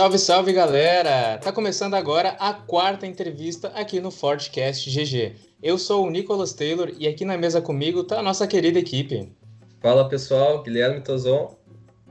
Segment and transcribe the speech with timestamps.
[0.00, 1.36] Salve, salve galera!
[1.36, 5.36] Tá começando agora a quarta entrevista aqui no Fortcast GG.
[5.62, 9.30] Eu sou o Nicolas Taylor e aqui na mesa comigo tá a nossa querida equipe.
[9.78, 11.54] Fala pessoal, Guilherme Tozon.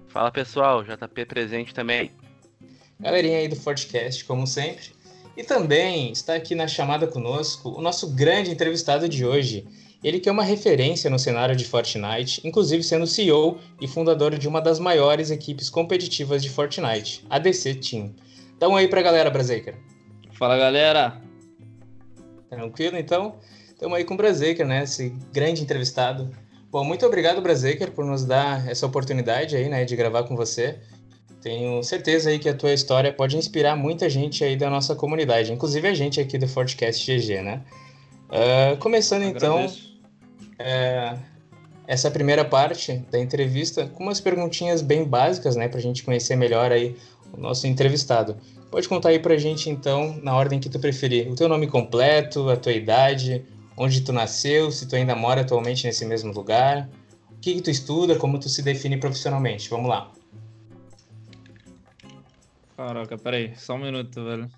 [0.07, 2.11] Fala pessoal, JP presente também.
[2.99, 4.91] Galerinha aí do Fortcast, como sempre.
[5.35, 9.65] E também está aqui na chamada conosco o nosso grande entrevistado de hoje.
[10.03, 14.47] Ele que é uma referência no cenário de Fortnite, inclusive sendo CEO e fundador de
[14.47, 18.15] uma das maiores equipes competitivas de Fortnite, a DC Team.
[18.57, 19.75] Dá um aí pra galera, Braziker.
[20.31, 21.21] Fala galera!
[22.49, 23.35] Tranquilo então?
[23.67, 24.83] Estamos aí com o Braziker, né?
[24.83, 26.29] Esse grande entrevistado.
[26.71, 30.79] Bom, muito obrigado, Braziker, por nos dar essa oportunidade aí, né, de gravar com você.
[31.41, 35.51] Tenho certeza aí que a tua história pode inspirar muita gente aí da nossa comunidade,
[35.51, 37.61] inclusive a gente aqui do Fortcast GG, né?
[38.29, 39.65] Uh, começando então
[40.59, 41.17] é,
[41.87, 46.35] essa primeira parte da entrevista com umas perguntinhas bem básicas, né, para a gente conhecer
[46.35, 46.95] melhor aí
[47.33, 48.37] o nosso entrevistado.
[48.69, 51.65] Pode contar aí para a gente então, na ordem que tu preferir, o teu nome
[51.65, 53.43] completo, a tua idade,
[53.75, 56.87] onde tu nasceu, se tu ainda mora atualmente nesse mesmo lugar,
[57.31, 59.69] o que, que tu estuda, como tu se define profissionalmente.
[59.69, 60.11] Vamos lá.
[62.75, 64.49] Caraca, peraí, só um minuto, velho.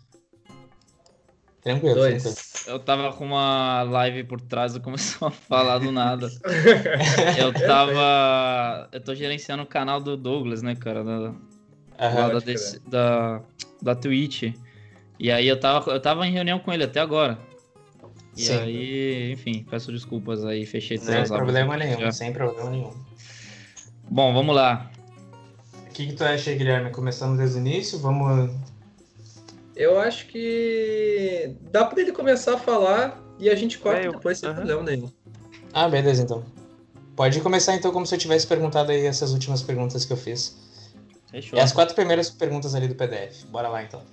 [1.63, 2.23] Tranquilo, Dois.
[2.23, 2.45] tranquilo.
[2.67, 6.27] Eu tava com uma live por trás e começou a falar do nada.
[7.37, 8.89] Eu tava.
[8.91, 11.03] Eu tô gerenciando o canal do Douglas, né, cara?
[11.03, 11.33] Da,
[12.29, 13.41] da, desse- da,
[13.81, 14.53] da Twitch.
[15.19, 17.37] E aí eu tava, eu tava em reunião com ele até agora.
[18.35, 18.53] E Sim.
[18.57, 22.11] aí, enfim, peço desculpas aí, fechei todas sem as abas problema nenhum, já.
[22.11, 22.93] sem problema nenhum.
[24.09, 24.89] Bom, vamos lá.
[25.87, 26.89] O que, que tu acha, Guilherme?
[26.91, 27.99] Começamos desde o início?
[27.99, 28.49] Vamos.
[29.81, 34.11] Eu acho que dá pra ele começar a falar e a gente corta É, eu-
[34.11, 34.57] depois sem aham.
[34.57, 35.11] problema nenhum.
[35.73, 36.45] Ah, beleza, então.
[37.15, 40.55] Pode começar então como se eu tivesse perguntado aí essas últimas perguntas que eu fiz.
[41.31, 41.57] Fechou.
[41.57, 43.43] É as quatro primeiras perguntas ali do PDF.
[43.47, 44.03] Bora lá então.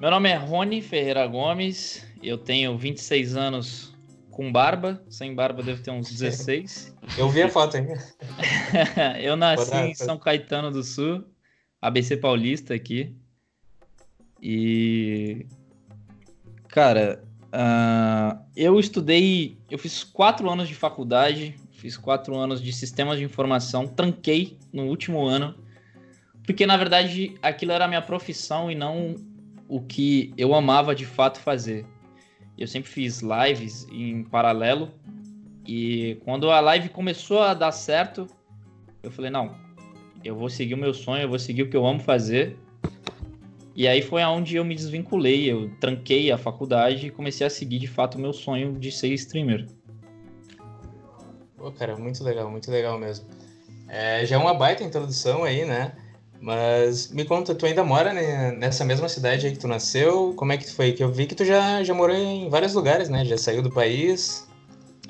[0.00, 3.94] Meu nome é Rony Ferreira Gomes, eu tenho 26 anos
[4.32, 6.92] com barba, sem barba devo ter uns 16.
[7.16, 7.86] Eu vi a foto aí.
[9.22, 11.24] eu nasci Bora, em São Caetano do Sul,
[11.80, 13.14] ABC Paulista aqui.
[14.42, 15.46] E.
[16.68, 17.22] Cara,
[17.52, 19.58] ah, eu estudei.
[19.70, 24.86] Eu fiz quatro anos de faculdade, fiz quatro anos de sistemas de informação, tranquei no
[24.86, 25.54] último ano,
[26.44, 29.16] porque na verdade aquilo era a minha profissão e não
[29.68, 31.84] o que eu amava de fato fazer.
[32.56, 34.90] Eu sempre fiz lives em paralelo
[35.66, 38.26] e quando a live começou a dar certo,
[39.02, 39.56] eu falei, não,
[40.24, 42.56] eu vou seguir o meu sonho, eu vou seguir o que eu amo fazer.
[43.74, 47.78] E aí foi aonde eu me desvinculei, eu tranquei a faculdade e comecei a seguir
[47.78, 49.66] de fato o meu sonho de ser streamer.
[51.56, 53.26] Pô, cara, muito legal, muito legal mesmo.
[53.88, 55.92] É, já é uma baita introdução aí, né?
[56.40, 58.12] Mas me conta, tu ainda mora
[58.52, 60.34] nessa mesma cidade aí que tu nasceu?
[60.34, 60.92] Como é que foi?
[60.92, 63.24] Que eu vi que tu já, já morou em vários lugares, né?
[63.24, 64.48] Já saiu do país.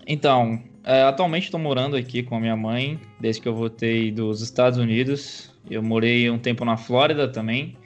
[0.07, 4.43] Então, é, atualmente estou morando aqui com a minha mãe, desde que eu voltei dos
[4.43, 5.51] Estados Unidos.
[5.71, 7.79] Eu morei um tempo na Flórida também.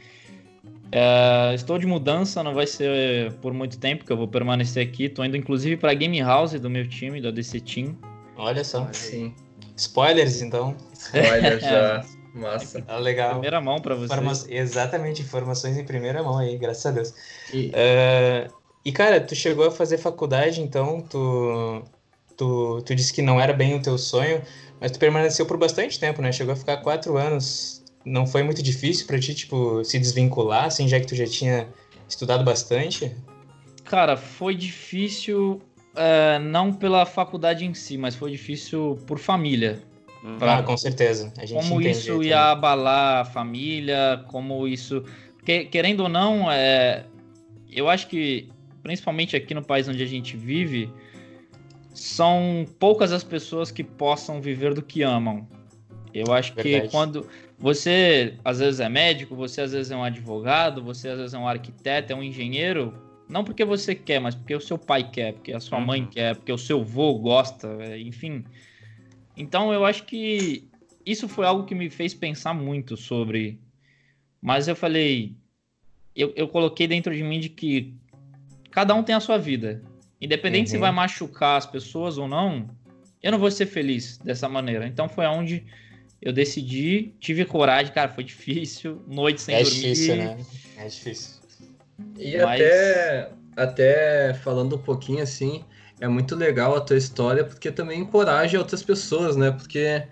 [0.99, 5.05] É, estou de mudança, não vai ser por muito tempo que eu vou permanecer aqui.
[5.05, 7.95] Estou indo inclusive para a Game House do meu time, da DC Team.
[8.37, 8.89] Olha só.
[8.93, 9.35] Sim.
[9.77, 10.75] Spoilers, então.
[10.95, 12.03] Spoiler já.
[12.35, 12.81] Massa.
[12.81, 13.33] Tá legal.
[13.33, 14.11] Primeira mão para vocês.
[14.19, 17.15] Informa- Exatamente, informações em primeira mão aí, graças a Deus.
[17.53, 18.49] E- É,
[18.85, 21.83] E, cara, tu chegou a fazer faculdade, então, tu,
[22.39, 24.41] tu, tu disse que não era bem o teu sonho,
[24.81, 26.31] mas tu permaneceu por bastante tempo, né?
[26.33, 27.83] Chegou a ficar quatro anos.
[28.07, 31.69] Não foi muito difícil pra ti, tipo, se desvincular, assim, já que tu já tinha
[32.09, 33.13] estudado bastante?
[33.85, 35.61] Cara, foi difícil,
[35.97, 39.83] é, não pela faculdade em si, mas foi difícil por família.
[40.23, 40.39] Uhum.
[40.39, 41.33] Pra- Ah, com certeza.
[41.37, 45.03] A gente como isso ia abalar a família, como isso.
[45.37, 47.05] Porque, querendo ou não, é...
[47.69, 48.49] eu acho que,
[48.85, 50.89] principalmente aqui no país onde a gente vive,
[51.93, 55.47] são poucas as pessoas que possam viver do que amam.
[56.13, 56.91] Eu acho que Verdade.
[56.91, 57.29] quando
[57.59, 61.39] você às vezes é médico, você às vezes é um advogado, você às vezes é
[61.39, 62.93] um arquiteto, é um engenheiro,
[63.29, 66.09] não porque você quer, mas porque o seu pai quer, porque a sua mãe Uhum.
[66.09, 68.45] quer, porque o seu avô gosta, é, enfim.
[69.37, 70.69] Então eu acho que
[71.05, 73.59] isso foi algo que me fez pensar muito sobre.
[74.41, 75.35] Mas eu falei,
[76.15, 77.95] eu, eu coloquei dentro de mim de que
[78.71, 79.83] cada um tem a sua vida.
[80.21, 80.83] Independente se Uhum.
[80.83, 82.69] vai machucar as pessoas ou não,
[83.23, 84.87] eu não vou ser feliz dessa maneira.
[84.87, 85.67] Então foi onde
[86.21, 89.81] eu decidi, tive coragem, cara, foi difícil, noite sem É dormir.
[89.81, 90.37] difícil, né?
[90.79, 91.31] É difícil.
[92.19, 95.63] E Mas- até, até falando um pouquinho assim,
[96.01, 99.51] é muito legal a tua história, porque também encoraja outras pessoas, né?
[99.51, 100.03] Porque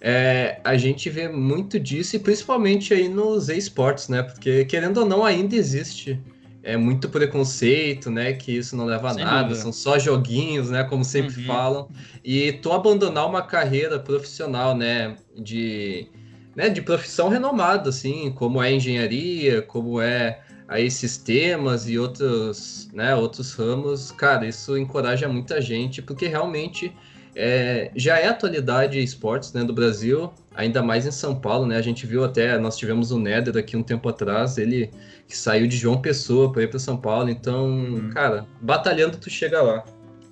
[0.00, 4.22] é, a gente vê muito disso, e principalmente aí nos esportes, né?
[4.22, 6.18] Porque, querendo ou não, ainda existe
[6.62, 8.32] é muito preconceito, né?
[8.32, 9.60] Que isso não leva a Sem nada, dúvida.
[9.60, 10.84] são só joguinhos, né?
[10.84, 11.46] Como sempre uhum.
[11.46, 11.88] falam.
[12.24, 15.16] E tu abandonar uma carreira profissional, né?
[15.36, 16.06] De,
[16.54, 23.14] né, de profissão renomada, assim, como é engenharia, como é aí sistemas e outros, né,
[23.14, 26.94] outros ramos, cara, isso encoraja muita gente, porque realmente
[27.34, 31.76] é, já é atualidade esportes né, do Brasil, ainda mais em São Paulo, né?
[31.76, 34.90] A gente viu até, nós tivemos o Nether aqui um tempo atrás, ele
[35.26, 38.10] que saiu de João Pessoa para ir para São Paulo, então, uhum.
[38.10, 39.84] cara, batalhando tu chega lá.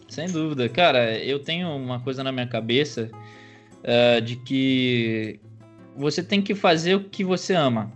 [0.09, 3.09] Sem dúvida, cara, eu tenho uma coisa na minha cabeça
[3.79, 5.39] uh, de que
[5.97, 7.93] você tem que fazer o que você ama.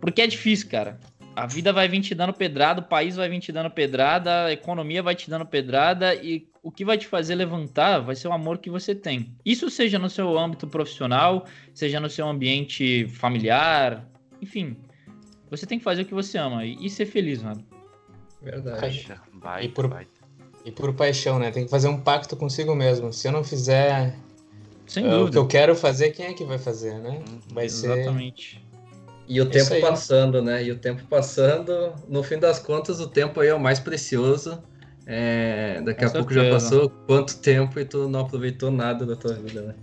[0.00, 0.98] Porque é difícil, cara.
[1.36, 4.52] A vida vai vir te dando pedrada, o país vai vir te dando pedrada, a
[4.52, 8.32] economia vai te dando pedrada e o que vai te fazer levantar vai ser o
[8.32, 9.34] amor que você tem.
[9.44, 11.44] Isso seja no seu âmbito profissional,
[11.74, 14.08] seja no seu ambiente familiar,
[14.40, 14.76] enfim.
[15.50, 17.64] Você tem que fazer o que você ama e, ser feliz, mano.
[18.40, 19.12] Verdade.
[19.34, 20.06] Vai, e, por, vai.
[20.64, 21.50] e por paixão, né?
[21.50, 23.12] Tem que fazer um pacto consigo mesmo.
[23.12, 24.16] Se eu não fizer
[24.86, 27.22] Sem uh, o que eu quero fazer, quem é que vai fazer, né?
[27.52, 28.54] Vai Exatamente.
[28.54, 28.73] Ser...
[29.26, 30.62] E o é tempo passando, né?
[30.62, 34.62] E o tempo passando, no fim das contas, o tempo aí é o mais precioso
[35.06, 36.12] é, daqui Com a certeza.
[36.12, 39.74] pouco já passou quanto tempo e tu não aproveitou nada da tua vida, né?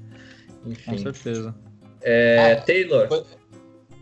[0.66, 0.92] Enfim.
[0.92, 1.56] Com certeza.
[2.02, 3.24] É, ah, Taylor, foi...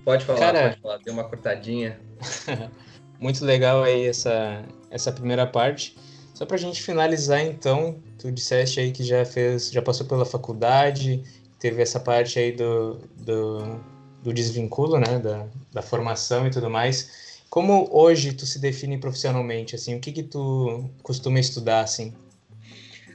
[0.06, 2.00] pode falar, Cara, pode falar, deu uma cortadinha.
[3.20, 5.98] Muito legal aí essa, essa primeira parte.
[6.34, 11.22] Só pra gente finalizar então, tu disseste aí que já fez, já passou pela faculdade,
[11.60, 13.78] teve essa parte aí do, do,
[14.24, 17.42] do desvinculo, né, da, da formação e tudo mais.
[17.50, 22.14] Como hoje tu se define profissionalmente, assim, o que que tu costuma estudar, assim?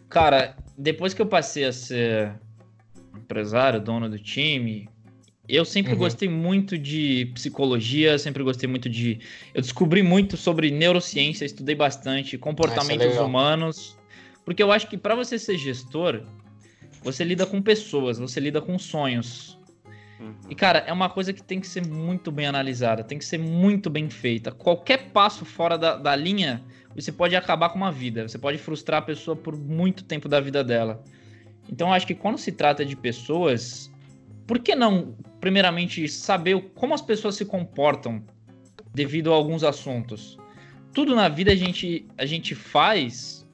[0.08, 2.32] Cara, depois que eu passei a ser
[3.14, 4.88] empresário, dono do time,
[5.48, 5.98] eu sempre uhum.
[5.98, 9.20] gostei muito de psicologia, sempre gostei muito de.
[9.52, 13.96] Eu descobri muito sobre neurociência, estudei bastante, comportamentos ah, é humanos,
[14.44, 16.22] porque eu acho que para você ser gestor,
[17.02, 19.58] você lida com pessoas, você lida com sonhos.
[20.24, 20.34] Uhum.
[20.48, 23.38] E, cara, é uma coisa que tem que ser muito bem analisada, tem que ser
[23.38, 24.50] muito bem feita.
[24.50, 26.62] Qualquer passo fora da, da linha,
[26.94, 30.40] você pode acabar com uma vida, você pode frustrar a pessoa por muito tempo da
[30.40, 31.04] vida dela.
[31.70, 33.92] Então, eu acho que quando se trata de pessoas,
[34.46, 38.22] por que não, primeiramente, saber como as pessoas se comportam
[38.94, 40.38] devido a alguns assuntos?
[40.92, 43.44] Tudo na vida a gente, a gente faz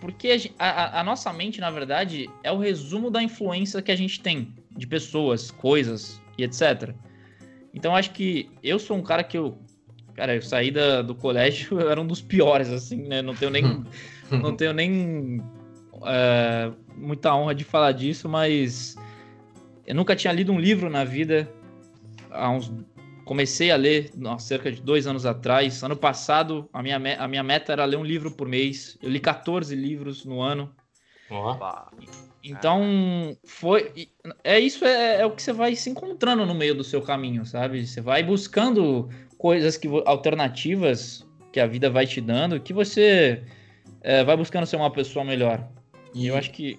[0.00, 3.96] porque a, a, a, nossa mente, na verdade, é o resumo da influência que a
[3.96, 6.94] gente tem de pessoas, coisas e etc.
[7.74, 9.58] Então acho que eu sou um cara que eu.
[10.14, 13.20] Cara, eu saí da, do colégio, eu era um dos piores, assim, né?
[13.20, 13.84] Não tenho nem.
[14.30, 15.42] não tenho nem
[16.06, 18.96] é, muita honra de falar disso, mas
[19.84, 21.52] eu nunca tinha lido um livro na vida.
[22.30, 22.72] Há uns,
[23.24, 25.82] comecei a ler há cerca de dois anos atrás.
[25.82, 28.96] Ano passado, a minha, a minha meta era ler um livro por mês.
[29.02, 30.72] Eu li 14 livros no ano.
[31.30, 31.56] Oh.
[32.42, 34.08] Então, foi.
[34.44, 37.44] É isso, é, é, o que você vai se encontrando no meio do seu caminho,
[37.44, 37.86] sabe?
[37.86, 43.42] Você vai buscando coisas que alternativas que a vida vai te dando, que você
[44.02, 45.66] é, vai buscando ser uma pessoa melhor.
[46.14, 46.78] E, e eu acho que.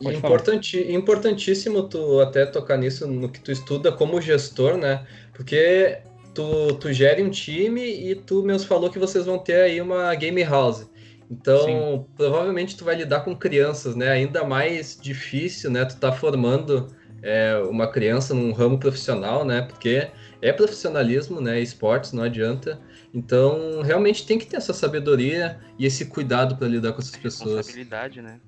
[0.00, 5.06] Importanti, importantíssimo tu até tocar nisso no que tu estuda como gestor, né?
[5.34, 5.98] Porque
[6.34, 10.14] tu, tu gere um time e tu mesmo falou que vocês vão ter aí uma
[10.14, 10.89] game house.
[11.30, 12.04] Então, Sim.
[12.16, 14.10] provavelmente tu vai lidar com crianças, né?
[14.10, 15.84] Ainda mais difícil, né?
[15.84, 16.88] Tu tá formando
[17.22, 19.62] é, uma criança num ramo profissional, né?
[19.62, 20.10] Porque
[20.42, 21.60] é profissionalismo, né?
[21.60, 22.80] Esportes, não adianta.
[23.14, 27.56] Então, realmente tem que ter essa sabedoria e esse cuidado para lidar com essas pessoas.
[27.56, 28.40] Responsabilidade, né?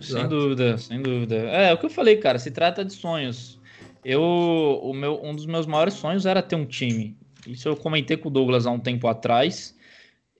[0.00, 1.34] Sem dúvida, sem dúvida.
[1.34, 3.58] É, é o que eu falei, cara, se trata de sonhos.
[4.04, 7.16] Eu, o meu, um dos meus maiores sonhos era ter um time.
[7.46, 9.76] Isso eu comentei com o Douglas há um tempo atrás.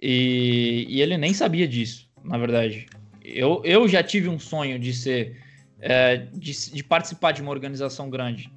[0.00, 2.86] E, e ele nem sabia disso, na verdade.
[3.22, 5.36] Eu, eu já tive um sonho de ser.
[5.80, 8.50] É, de, de, participar de uma organização grande.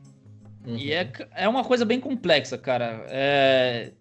[0.65, 0.75] Uhum.
[0.75, 3.05] E é, é uma coisa bem complexa, cara.
[3.09, 3.91] É,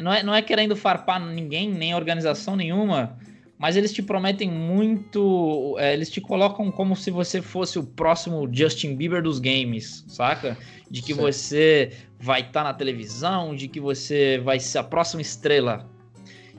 [0.00, 3.18] não, é, não é querendo farpar ninguém, nem organização nenhuma,
[3.58, 5.76] mas eles te prometem muito.
[5.78, 10.56] É, eles te colocam como se você fosse o próximo Justin Bieber dos games, saca?
[10.88, 11.20] De que certo.
[11.20, 15.88] você vai estar tá na televisão, de que você vai ser a próxima estrela.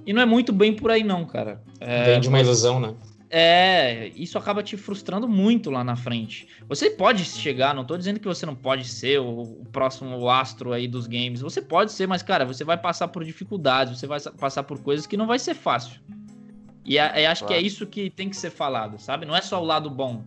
[0.07, 1.61] E não é muito bem por aí, não, cara.
[1.81, 2.95] É, Vem de uma ilusão, né?
[3.29, 6.47] É, isso acaba te frustrando muito lá na frente.
[6.69, 10.71] Você pode chegar, não tô dizendo que você não pode ser o, o próximo astro
[10.71, 11.41] aí dos games.
[11.41, 15.05] Você pode ser, mas, cara, você vai passar por dificuldades, você vai passar por coisas
[15.05, 15.99] que não vai ser fácil.
[16.85, 17.53] E a, acho claro.
[17.53, 19.25] que é isso que tem que ser falado, sabe?
[19.25, 20.23] Não é só o lado bom.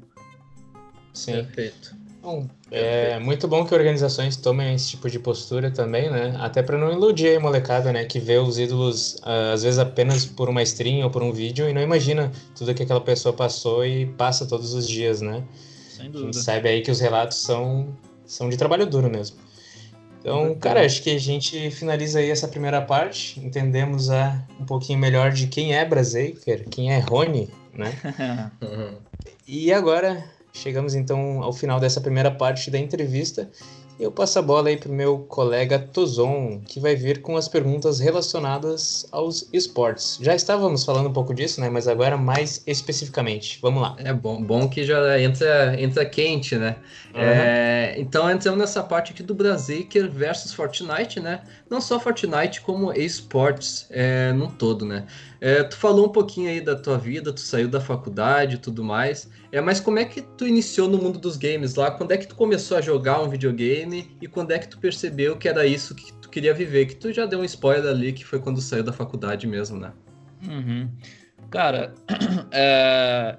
[1.15, 1.33] Sim.
[1.33, 1.97] Perfeito.
[2.23, 6.37] Bom, é muito bom que organizações tomem esse tipo de postura também, né?
[6.39, 8.05] Até para não iludir a molecada, né?
[8.05, 11.67] Que vê os ídolos, uh, às vezes, apenas por uma stream ou por um vídeo
[11.67, 15.43] e não imagina tudo que aquela pessoa passou e passa todos os dias, né?
[15.89, 16.29] Sem dúvida.
[16.29, 17.89] A gente sabe aí que os relatos são,
[18.27, 19.39] são de trabalho duro mesmo.
[20.21, 23.41] Então, cara, acho que a gente finaliza aí essa primeira parte.
[23.41, 27.99] Entendemos a, um pouquinho melhor de quem é Braziker, quem é Rony, né?
[29.49, 33.49] e agora Chegamos então ao final dessa primeira parte da entrevista.
[34.01, 37.49] Eu passo a bola aí para o meu colega Tozon, que vai vir com as
[37.49, 40.19] perguntas relacionadas aos esportes.
[40.23, 41.69] Já estávamos falando um pouco disso, né?
[41.69, 43.59] Mas agora mais especificamente.
[43.61, 43.95] Vamos lá.
[43.99, 46.77] É bom, bom que já entra, entra quente, né?
[47.15, 47.21] Uhum.
[47.21, 51.43] É, então entramos nessa parte aqui do Brasiker versus Fortnite, né?
[51.69, 55.05] Não só Fortnite, como esportes é, no todo, né?
[55.41, 58.85] É, tu falou um pouquinho aí da tua vida, tu saiu da faculdade e tudo
[58.85, 59.31] mais.
[59.51, 61.91] É, mas como é que tu iniciou no mundo dos games lá?
[61.91, 65.37] Quando é que tu começou a jogar um videogame e quando é que tu percebeu
[65.37, 66.87] que era isso que tu queria viver?
[66.87, 69.93] Que tu já deu um spoiler ali que foi quando saiu da faculdade mesmo, né?
[70.47, 70.91] Uhum.
[71.51, 71.95] Cara,
[72.53, 73.39] é...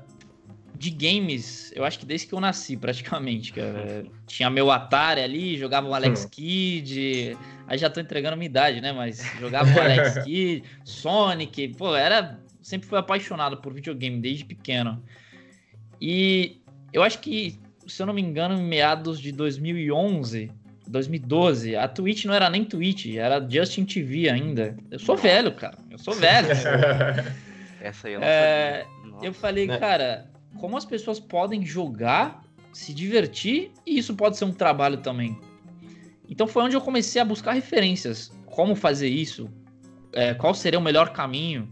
[0.82, 4.04] de games, eu acho que desde que eu nasci, praticamente, cara.
[4.26, 6.30] Tinha meu Atari ali, jogava o Alex hum.
[6.32, 7.38] Kidd.
[7.68, 8.92] Aí já tô entregando minha idade, né?
[8.92, 11.76] Mas jogava o Alex Kidd, Sonic.
[11.78, 12.40] Pô, era.
[12.64, 15.04] Sempre fui apaixonado por videogame desde pequeno.
[16.02, 16.60] E
[16.92, 20.52] eu acho que, se eu não me engano, em meados de 2011,
[20.88, 24.76] 2012, a Twitch não era nem Twitch, era Justin TV ainda.
[24.90, 25.78] Eu sou velho, cara.
[25.92, 26.48] Eu sou velho.
[27.82, 28.86] Essa aí eu não é,
[29.24, 29.78] Eu falei, né?
[29.78, 32.44] cara, como as pessoas podem jogar,
[32.74, 35.38] se divertir, e isso pode ser um trabalho também.
[36.30, 38.32] Então foi onde eu comecei a buscar referências.
[38.46, 39.50] Como fazer isso?
[40.14, 41.70] É, qual seria o melhor caminho?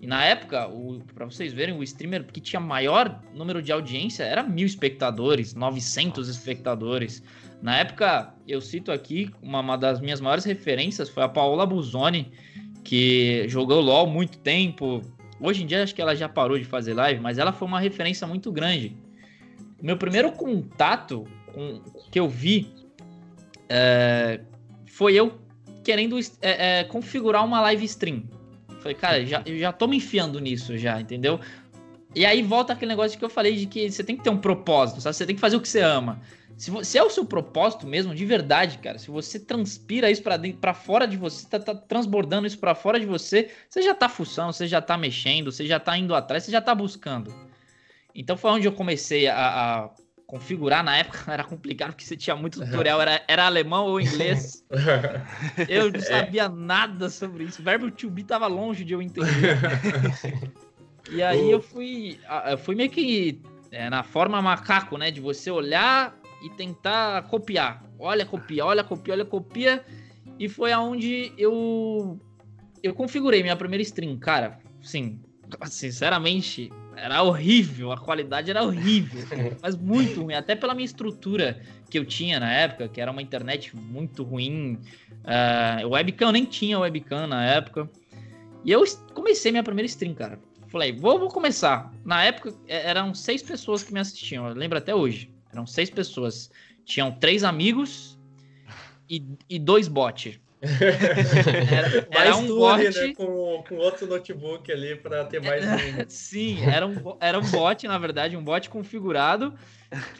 [0.00, 0.68] E na época,
[1.14, 6.28] para vocês verem, o streamer que tinha maior número de audiência era mil espectadores, 900
[6.28, 7.22] espectadores.
[7.62, 12.30] Na época, eu cito aqui, uma, uma das minhas maiores referências foi a Paola Buzoni,
[12.84, 15.00] que jogou LoL muito tempo.
[15.44, 17.78] Hoje em dia, acho que ela já parou de fazer live, mas ela foi uma
[17.78, 18.96] referência muito grande.
[19.82, 22.72] Meu primeiro contato com, que eu vi
[23.68, 24.40] é,
[24.86, 25.38] foi eu
[25.84, 28.22] querendo é, é, configurar uma live stream.
[28.80, 31.38] Falei, cara, já, eu já tô me enfiando nisso já, entendeu?
[32.14, 34.38] E aí volta aquele negócio que eu falei de que você tem que ter um
[34.38, 35.14] propósito, sabe?
[35.14, 36.22] Você tem que fazer o que você ama.
[36.56, 40.58] Se, é o seu propósito mesmo, de verdade, cara, se você transpira isso para dentro,
[40.58, 44.08] para fora de você, tá, tá transbordando isso para fora de você, você já tá
[44.08, 47.34] fuçando, você já tá mexendo, você já tá indo atrás, você já tá buscando.
[48.14, 49.90] Então foi onde eu comecei a, a
[50.26, 54.64] configurar na época era complicado porque você tinha muito tutorial, era, era alemão ou inglês.
[55.68, 56.48] eu não sabia é.
[56.48, 57.60] nada sobre isso.
[57.60, 59.58] O verbo to be tava longe de eu entender.
[61.10, 63.40] e aí eu fui, eu fui meio que
[63.72, 65.10] é, na forma macaco, né?
[65.10, 67.82] De você olhar e tentar copiar.
[67.98, 69.84] Olha, copia, olha, copia, olha, copia.
[70.38, 72.20] E foi aonde eu
[72.82, 74.58] eu configurei minha primeira stream, cara.
[74.82, 75.18] Sim,
[75.66, 79.22] sinceramente, era horrível, a qualidade era horrível,
[79.62, 83.22] mas muito ruim, até pela minha estrutura que eu tinha na época, que era uma
[83.22, 84.78] internet muito ruim.
[85.24, 87.88] Uh, webcam, nem tinha webcam na época.
[88.62, 88.84] E eu
[89.14, 90.38] comecei minha primeira stream, cara.
[90.68, 91.92] Falei, vou, vou começar.
[92.04, 95.33] Na época, é, eram seis pessoas que me assistiam, eu lembro até hoje.
[95.54, 96.50] Eram seis pessoas.
[96.84, 98.18] Tinham três amigos
[99.08, 100.38] e, e dois bots.
[100.64, 106.04] Era, era um bot né, com, com outro notebook ali para ter mais um.
[106.08, 109.52] Sim, era um, era um bot, na verdade, um bot configurado.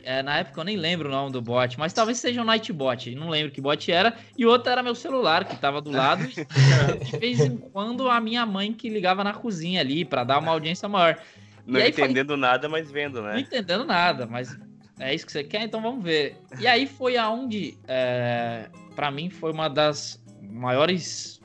[0.03, 3.15] É, na época eu nem lembro o nome do bot, mas talvez seja um Nightbot,
[3.15, 4.15] não lembro que bot era.
[4.37, 6.27] E outro era meu celular, que estava do lado.
[6.27, 10.53] de vez em quando a minha mãe que ligava na cozinha ali para dar uma
[10.53, 11.19] audiência maior.
[11.67, 13.33] Não entendendo nada, mas vendo, né?
[13.33, 14.55] Não entendendo nada, mas
[14.99, 16.37] é isso que você quer, então vamos ver.
[16.61, 21.41] E aí foi aonde, é, para mim, foi uma das maiores.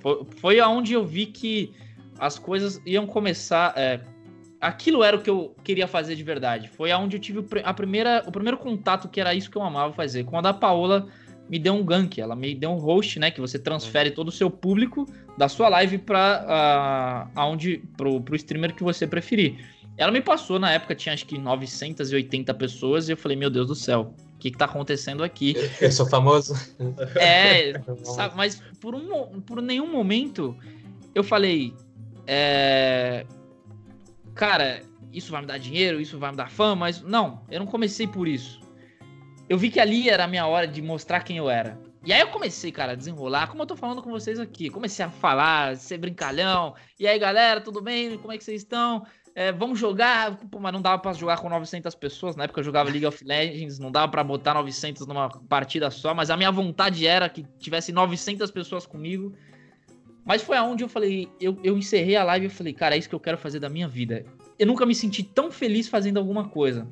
[0.00, 1.74] Foi, foi aonde eu vi que
[2.18, 3.74] as coisas iam começar.
[3.76, 4.00] É,
[4.60, 6.68] aquilo era o que eu queria fazer de verdade.
[6.68, 9.92] Foi aonde eu tive a primeira, o primeiro contato que era isso que eu amava
[9.92, 10.24] fazer.
[10.24, 11.08] Quando a Paola
[11.50, 14.32] me deu um gank, ela me deu um host, né, que você transfere todo o
[14.32, 15.06] seu público
[15.36, 19.58] da sua live para uh, aonde pro, pro streamer que você preferir.
[19.96, 23.66] Ela me passou na época tinha acho que 980 pessoas e eu falei, meu Deus
[23.66, 25.54] do céu, que, que tá acontecendo aqui.
[25.80, 26.54] Eu sou famoso.
[27.14, 30.56] É, sabe, mas por, um, por nenhum momento
[31.14, 31.72] eu falei,
[32.26, 33.24] é,
[34.34, 34.82] cara,
[35.12, 38.06] isso vai me dar dinheiro, isso vai me dar fama, mas não, eu não comecei
[38.06, 38.60] por isso.
[39.48, 41.78] Eu vi que ali era a minha hora de mostrar quem eu era.
[42.04, 44.68] E aí eu comecei, cara, a desenrolar, como eu tô falando com vocês aqui.
[44.68, 46.74] Comecei a falar, ser brincalhão.
[46.98, 48.18] E aí, galera, tudo bem?
[48.18, 49.06] Como é que vocês estão?
[49.34, 52.64] É, vamos jogar, Pô, mas não dava para jogar com 900 pessoas, na época eu
[52.64, 56.50] jogava League of Legends, não dava para botar 900 numa partida só, mas a minha
[56.50, 59.32] vontade era que tivesse 900 pessoas comigo.
[60.24, 63.08] Mas foi aonde eu falei, eu, eu encerrei a live e falei, cara, é isso
[63.08, 64.24] que eu quero fazer da minha vida.
[64.58, 66.86] Eu nunca me senti tão feliz fazendo alguma coisa.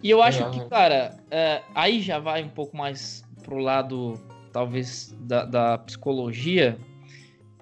[0.00, 4.14] E eu acho que, cara, é, aí já vai um pouco mais pro lado,
[4.52, 6.78] talvez, da, da psicologia,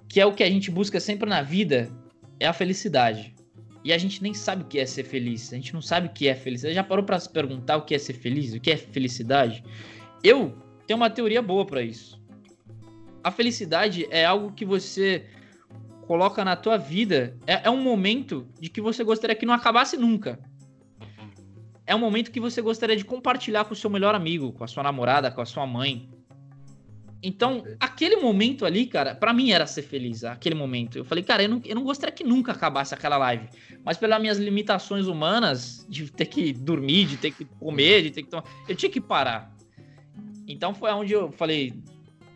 [0.07, 1.91] que é o que a gente busca sempre na vida,
[2.38, 3.35] é a felicidade.
[3.85, 5.52] E a gente nem sabe o que é ser feliz.
[5.52, 6.75] A gente não sabe o que é felicidade.
[6.75, 8.52] Já parou para se perguntar o que é ser feliz?
[8.52, 9.62] O que é felicidade?
[10.25, 12.21] Eu tenho uma teoria boa para isso.
[13.23, 15.26] A felicidade é algo que você
[16.07, 17.37] coloca na tua vida.
[17.47, 20.38] É, é um momento de que você gostaria que não acabasse nunca.
[21.87, 24.66] É um momento que você gostaria de compartilhar com o seu melhor amigo, com a
[24.66, 26.11] sua namorada, com a sua mãe,
[27.26, 30.97] então, aquele momento ali, cara, para mim era ser feliz, aquele momento.
[30.97, 33.49] Eu falei, cara, eu não, eu não gostaria que nunca acabasse aquela live.
[33.85, 38.23] Mas pelas minhas limitações humanas, de ter que dormir, de ter que comer, de ter
[38.23, 38.45] que tomar.
[38.68, 39.52] Eu tinha que parar.
[40.47, 41.75] Então foi onde eu falei.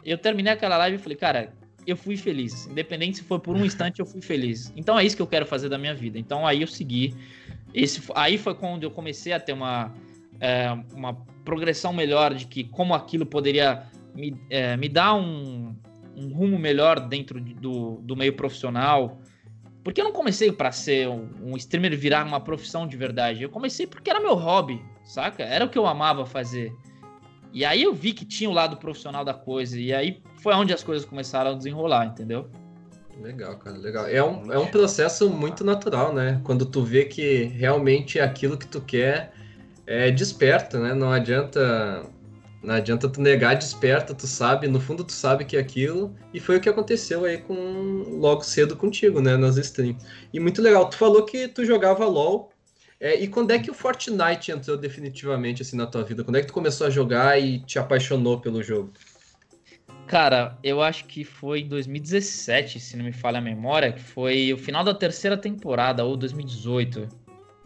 [0.04, 1.52] Eu terminei aquela live e falei, cara,
[1.87, 2.66] eu fui feliz.
[2.66, 4.73] Independente se for por um instante, eu fui feliz.
[4.75, 6.18] Então é isso que eu quero fazer da minha vida.
[6.18, 7.14] Então aí eu segui.
[7.73, 9.94] Esse, aí foi quando eu comecei a ter uma,
[10.40, 15.75] é, uma progressão melhor de que como aquilo poderia me, é, me dá um,
[16.17, 19.21] um, rumo melhor dentro do, do meio profissional.
[19.83, 23.43] Porque eu não comecei para ser um, um streamer virar uma profissão de verdade.
[23.43, 25.43] Eu comecei porque era meu hobby, saca?
[25.43, 26.73] Era o que eu amava fazer.
[27.52, 29.79] E aí eu vi que tinha o lado profissional da coisa.
[29.79, 32.49] E aí foi onde as coisas começaram a desenrolar, entendeu?
[33.21, 34.07] Legal, cara, legal.
[34.07, 36.40] É um, é um processo muito natural, né?
[36.45, 39.33] Quando tu vê que realmente aquilo que tu quer
[39.87, 40.95] é desperta, né?
[40.95, 42.02] Não adianta
[42.62, 46.40] não adianta tu negar, desperta, tu sabe, no fundo tu sabe que é aquilo, e
[46.40, 47.55] foi o que aconteceu aí com
[48.19, 50.05] logo cedo contigo, né, nas streams.
[50.33, 52.50] E muito legal, tu falou que tu jogava LoL,
[53.00, 56.23] é, e quando é que o Fortnite entrou definitivamente assim na tua vida?
[56.23, 58.92] Quando é que tu começou a jogar e te apaixonou pelo jogo?
[60.07, 64.53] Cara, eu acho que foi em 2017, se não me falha a memória, que foi
[64.53, 67.09] o final da terceira temporada, ou 2018.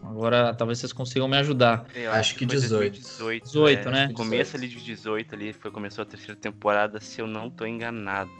[0.09, 1.85] Agora talvez vocês consigam me ajudar.
[1.95, 2.99] Eu acho, acho que 18.
[2.99, 4.07] 18, 18 né?
[4.07, 4.13] né?
[4.13, 8.31] Começo ali de 18 ali, foi começou a terceira temporada, se eu não tô enganado.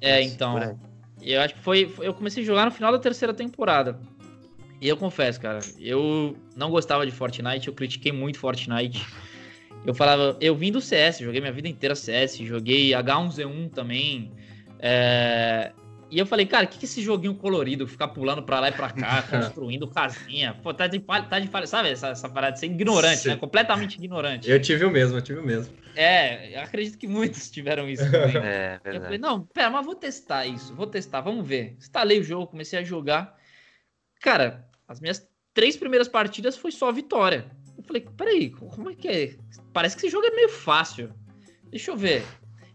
[0.00, 0.78] É, então.
[1.22, 3.98] Eu acho que foi, Eu comecei a jogar no final da terceira temporada.
[4.80, 9.06] E eu confesso, cara, eu não gostava de Fortnite, eu critiquei muito Fortnite.
[9.86, 14.32] Eu falava, eu vim do CS, joguei minha vida inteira CS, joguei H1Z1 também.
[14.78, 15.72] É,
[16.08, 18.72] e eu falei, cara, o que, que esse joguinho colorido, ficar pulando pra lá e
[18.72, 20.54] pra cá, construindo casinha?
[20.62, 21.90] Pô, tá de falha, tá de falha, sabe?
[21.90, 23.28] Essa, essa parada de ser ignorante, Sim.
[23.30, 23.36] né?
[23.36, 24.48] Completamente ignorante.
[24.48, 25.74] Eu tive o mesmo, eu tive o mesmo.
[25.96, 28.36] É, acredito que muitos tiveram isso também.
[28.36, 28.96] é, verdade.
[28.96, 31.74] Eu falei, não, pera, mas vou testar isso, vou testar, vamos ver.
[31.78, 33.36] Instalei o jogo, comecei a jogar.
[34.20, 37.50] Cara, as minhas três primeiras partidas foi só vitória.
[37.76, 39.36] Eu falei, peraí, como é que é?
[39.72, 41.12] Parece que esse jogo é meio fácil.
[41.70, 42.24] Deixa eu ver.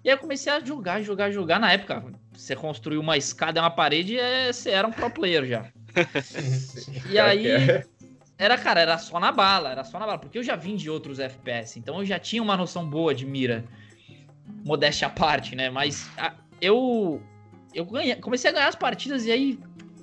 [0.03, 1.59] E aí eu comecei a jogar, jogar, jogar.
[1.59, 2.03] Na época,
[2.41, 5.65] você construiu uma escada e uma parede, é, você era um pro player já.
[7.07, 7.45] e aí,
[8.35, 10.17] era, cara, era só na bala, era só na bala.
[10.17, 13.27] Porque eu já vim de outros FPS, então eu já tinha uma noção boa de
[13.27, 13.63] mira.
[14.65, 15.69] Modéstia à parte, né?
[15.69, 17.21] Mas a, eu,
[17.75, 19.59] eu ganhei, comecei a ganhar as partidas e aí,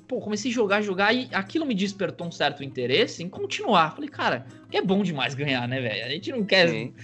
[0.06, 3.96] pô, comecei a jogar, jogar e aquilo me despertou um certo interesse em continuar.
[3.96, 6.06] Falei, cara, é bom demais ganhar, né, velho?
[6.06, 6.68] A gente não quer...
[6.68, 6.94] Sim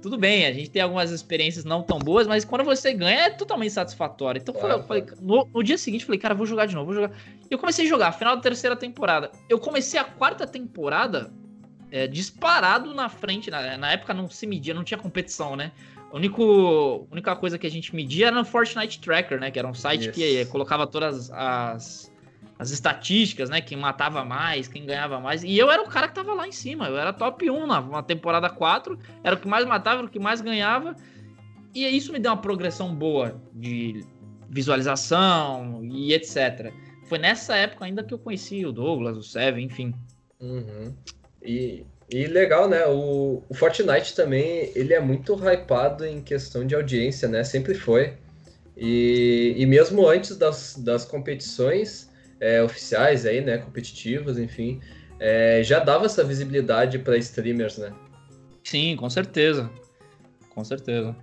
[0.00, 3.30] tudo bem, a gente tem algumas experiências não tão boas, mas quando você ganha é
[3.30, 4.40] totalmente satisfatório.
[4.40, 6.94] Então foi, eu falei, no, no, dia seguinte, falei, cara, vou jogar de novo, vou
[6.94, 7.10] jogar.
[7.50, 9.32] Eu comecei a jogar, final da terceira temporada.
[9.48, 11.32] Eu comecei a quarta temporada
[11.90, 13.50] é, disparado na frente.
[13.50, 15.72] Na, na, época não se media, não tinha competição, né?
[16.12, 19.50] A único, única coisa que a gente media era no Fortnite Tracker, né?
[19.50, 20.14] Que era um site yes.
[20.14, 22.12] que colocava todas as
[22.58, 23.60] as estatísticas, né?
[23.60, 25.44] Quem matava mais, quem ganhava mais.
[25.44, 26.88] E eu era o cara que tava lá em cima.
[26.88, 28.98] Eu era top 1 na, na temporada 4.
[29.22, 30.96] Era o que mais matava, era o que mais ganhava.
[31.74, 34.04] E isso me deu uma progressão boa de
[34.48, 36.72] visualização e etc.
[37.04, 39.94] Foi nessa época ainda que eu conheci o Douglas, o Seven, enfim.
[40.40, 40.92] Uhum.
[41.42, 42.84] E, e legal, né?
[42.86, 47.44] O, o Fortnite também, ele é muito hypado em questão de audiência, né?
[47.44, 48.14] Sempre foi.
[48.76, 52.07] E, e mesmo antes das, das competições,
[52.40, 54.80] é, oficiais aí, né, competitivas, enfim,
[55.18, 57.92] é, já dava essa visibilidade para streamers, né?
[58.62, 59.70] Sim, com certeza,
[60.54, 61.16] com certeza.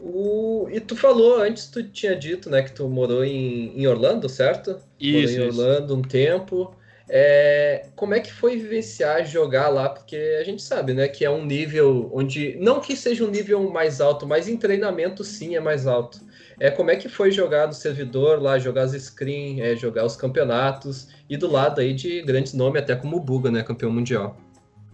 [0.00, 0.68] O...
[0.70, 4.78] E tu falou antes, tu tinha dito, né, que tu morou em, em Orlando, certo?
[4.98, 5.32] Isso.
[5.32, 6.74] Morou em Orlando um tempo.
[7.08, 7.86] É...
[7.94, 9.88] Como é que foi vivenciar jogar lá?
[9.88, 13.70] Porque a gente sabe, né, que é um nível onde não que seja um nível
[13.70, 16.20] mais alto, mas em treinamento sim é mais alto.
[16.60, 20.16] É, como é que foi jogar no servidor lá, jogar as screens, é, jogar os
[20.16, 23.62] campeonatos e do lado aí de grandes nomes, até como o Buga, né?
[23.62, 24.38] Campeão mundial.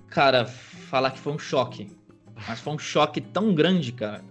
[0.09, 1.91] Cara, falar que foi um choque.
[2.47, 4.25] Mas foi um choque tão grande, cara,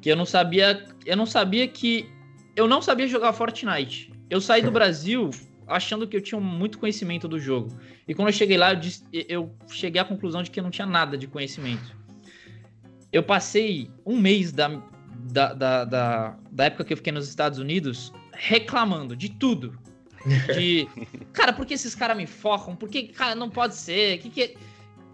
[0.00, 0.84] que eu não sabia.
[1.04, 2.08] Eu não sabia que.
[2.54, 4.12] Eu não sabia jogar Fortnite.
[4.28, 5.30] Eu saí do Brasil
[5.66, 7.76] achando que eu tinha muito conhecimento do jogo.
[8.06, 10.70] E quando eu cheguei lá, eu, disse, eu cheguei à conclusão de que eu não
[10.70, 11.96] tinha nada de conhecimento.
[13.12, 14.80] Eu passei um mês da,
[15.24, 19.78] da, da, da, da época que eu fiquei nos Estados Unidos reclamando de tudo.
[20.54, 20.88] De,
[21.32, 22.74] cara, por que esses caras me focam?
[22.76, 24.18] Por que, cara, não pode ser?
[24.18, 24.56] Que que...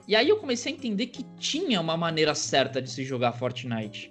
[0.08, 4.10] E aí eu comecei a entender que tinha uma maneira certa de se jogar Fortnite.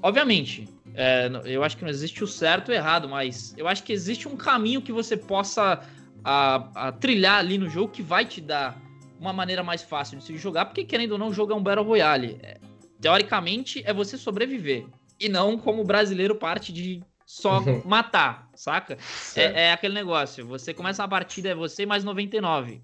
[0.00, 3.92] Obviamente, é, eu acho que não existe o certo ou errado, mas eu acho que
[3.92, 5.80] existe um caminho que você possa
[6.22, 8.80] a, a trilhar ali no jogo que vai te dar
[9.18, 11.62] uma maneira mais fácil de se jogar, porque querendo ou não, o jogo é um
[11.62, 12.38] Battle Royale.
[12.42, 12.58] É,
[13.00, 14.86] teoricamente, é você sobreviver.
[15.18, 18.98] E não como o brasileiro parte de só matar, saca?
[19.36, 20.46] É, é, aquele negócio.
[20.46, 22.82] Você começa a partida, é você mais 99.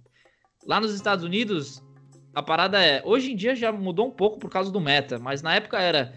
[0.66, 1.82] Lá nos Estados Unidos,
[2.34, 3.02] a parada é.
[3.04, 6.12] Hoje em dia já mudou um pouco por causa do meta, mas na época era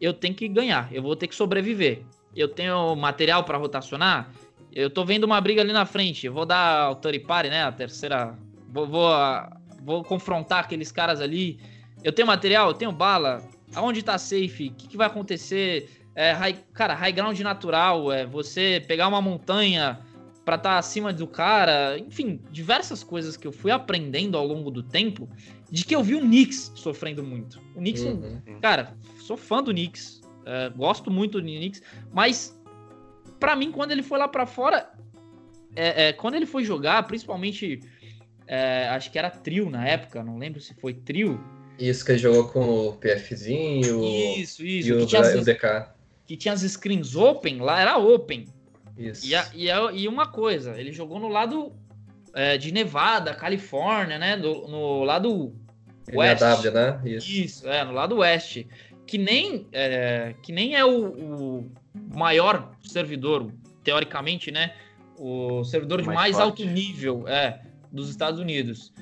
[0.00, 2.02] eu tenho que ganhar, eu vou ter que sobreviver.
[2.34, 4.30] Eu tenho material para rotacionar,
[4.76, 7.64] eu tô vendo uma briga ali na frente, vou dar o Party, né?
[7.64, 8.36] A terceira.
[8.68, 9.10] Vou, vou,
[9.82, 11.58] vou, confrontar aqueles caras ali.
[12.04, 13.42] Eu tenho material, eu tenho bala.
[13.74, 14.68] Aonde tá safe?
[14.68, 15.90] O que, que vai acontecer?
[16.14, 20.00] É, high, cara, high ground natural, é você pegar uma montanha
[20.44, 21.98] para estar tá acima do cara.
[21.98, 25.28] Enfim, diversas coisas que eu fui aprendendo ao longo do tempo
[25.70, 27.60] de que eu vi o Knicks sofrendo muito.
[27.74, 28.40] O Knicks, uhum.
[28.60, 32.56] cara, sou fã do Knicks, é, gosto muito do Knicks, mas
[33.38, 34.90] para mim, quando ele foi lá para fora,
[35.74, 37.80] é, é, quando ele foi jogar, principalmente,
[38.46, 41.40] é, acho que era trio na época, não lembro se foi trio.
[41.78, 44.02] Isso, que ele jogou com o PFzinho
[44.38, 45.88] isso, isso, e o, tinha as, o DK.
[46.26, 48.46] Que tinha as screens open, lá era open.
[48.96, 49.26] Isso.
[49.26, 51.72] E, a, e, a, e uma coisa, ele jogou no lado
[52.34, 54.36] é, de Nevada, Califórnia, né?
[54.36, 55.54] Do, no lado
[56.12, 56.44] oeste.
[56.44, 57.00] w, né?
[57.04, 57.30] Isso.
[57.30, 58.66] Isso, é, no lado oeste.
[59.06, 61.72] Que nem é, que nem é o, o,
[62.14, 63.52] maior servidor,
[63.84, 64.74] teoricamente, né?
[65.18, 67.60] O servidor de mais, mais alto nível é,
[67.92, 68.92] dos Estados Unidos.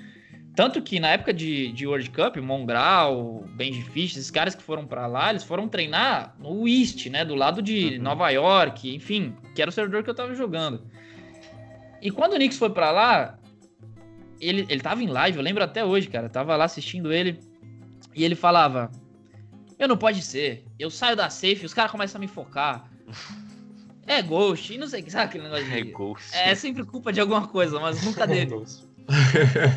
[0.55, 4.87] Tanto que na época de, de World Cup, Mongrau, Benji Fish, esses caras que foram
[4.87, 7.25] para lá, eles foram treinar no East, né?
[7.25, 8.03] Do lado de uhum.
[8.03, 10.83] Nova York, enfim, que era o servidor que eu tava jogando.
[12.01, 13.39] E quando o Knicks foi para lá,
[14.41, 16.29] ele, ele tava em live, eu lembro até hoje, cara.
[16.29, 17.41] Tava lá assistindo ele.
[18.15, 18.93] E ele falava:
[19.77, 20.65] Eu não pode ser.
[20.79, 22.89] Eu saio da safe, os caras começam a me focar.
[24.07, 25.79] É Ghost, e não sei, sabe aquele negócio de.
[25.79, 26.37] É Ghost.
[26.37, 28.63] É sempre culpa de alguma coisa, mas nunca dele.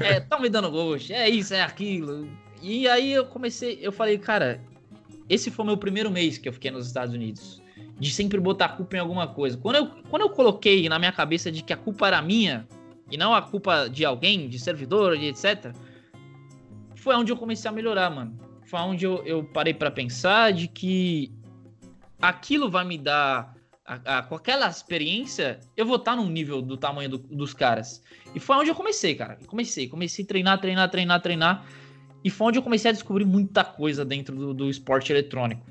[0.02, 2.30] É, tão me dando Ghost, é isso, é aquilo.
[2.62, 4.62] E aí eu comecei, eu falei, cara,
[5.30, 7.62] esse foi meu primeiro mês que eu fiquei nos Estados Unidos.
[8.00, 9.58] De sempre botar a culpa em alguma coisa.
[9.58, 12.68] Quando eu, quando eu coloquei na minha cabeça de que a culpa era minha,
[13.10, 15.74] e não a culpa de alguém, de servidor, de etc.,
[16.96, 18.38] foi onde eu comecei a melhorar, mano.
[18.66, 21.32] Foi onde eu, eu parei para pensar de que
[22.22, 23.56] aquilo vai me dar.
[23.88, 27.54] A, a, com aquela experiência, eu vou estar tá no nível do tamanho do, dos
[27.54, 28.04] caras.
[28.36, 29.38] E foi onde eu comecei, cara.
[29.47, 31.65] Comecei, comecei a treinar, treinar, treinar, treinar.
[32.21, 35.65] E foi onde eu comecei a descobrir muita coisa dentro do, do esporte eletrônico.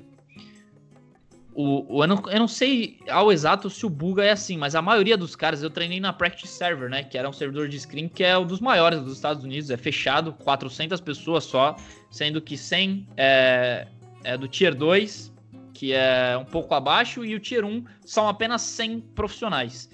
[1.53, 4.73] O, o, eu, não, eu não sei ao exato se o Buga é assim, mas
[4.73, 7.03] a maioria dos caras eu treinei na Practice Server, né?
[7.03, 9.77] Que era um servidor de screen que é um dos maiores dos Estados Unidos, é
[9.77, 11.75] fechado, 400 pessoas só,
[12.11, 13.87] sendo que 100 é,
[14.23, 15.33] é do Tier 2,
[15.77, 19.87] que é um pouco abaixo, e o Tier 1 são apenas 100 profissionais.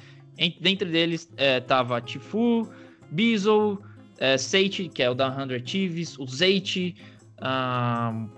[0.62, 2.72] Dentre deles é, tava Tifu,
[3.12, 3.78] Bizzle,
[4.18, 6.96] é, Seichi, que é o da 100 Thieves, o Zeit,
[7.42, 8.30] um,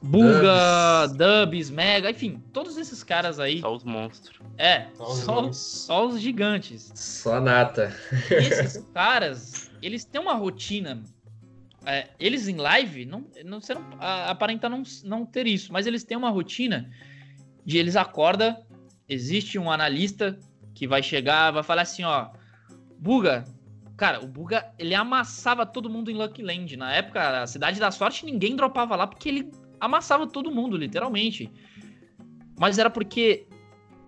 [0.00, 1.16] Buga, Dubs.
[1.16, 3.60] Dubs, Mega, enfim, todos esses caras aí.
[3.60, 4.38] Só os monstros.
[4.56, 6.92] É, só, só, os gigantes.
[6.94, 7.92] Só a nata.
[8.30, 11.02] E esses caras, eles têm uma rotina.
[11.90, 16.04] É, eles em live, não, não, você não aparenta não, não ter isso, mas eles
[16.04, 16.90] têm uma rotina
[17.64, 18.62] de eles acordam,
[19.08, 20.38] existe um analista
[20.74, 22.28] que vai chegar, vai falar assim, ó,
[22.98, 23.46] Buga,
[23.96, 26.76] cara, o Buga, ele amassava todo mundo em Lucky Land.
[26.76, 31.50] Na época, a Cidade da Sorte, ninguém dropava lá porque ele amassava todo mundo, literalmente.
[32.58, 33.46] Mas era porque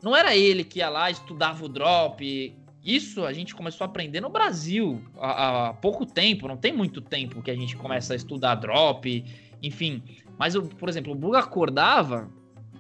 [0.02, 2.54] não era ele que ia lá, estudava o drop.
[2.84, 7.00] Isso a gente começou a aprender no Brasil há, há pouco tempo, não tem muito
[7.00, 9.24] tempo que a gente começa a estudar drop,
[9.62, 10.02] enfim.
[10.38, 12.30] Mas, eu, por exemplo, o Buga acordava,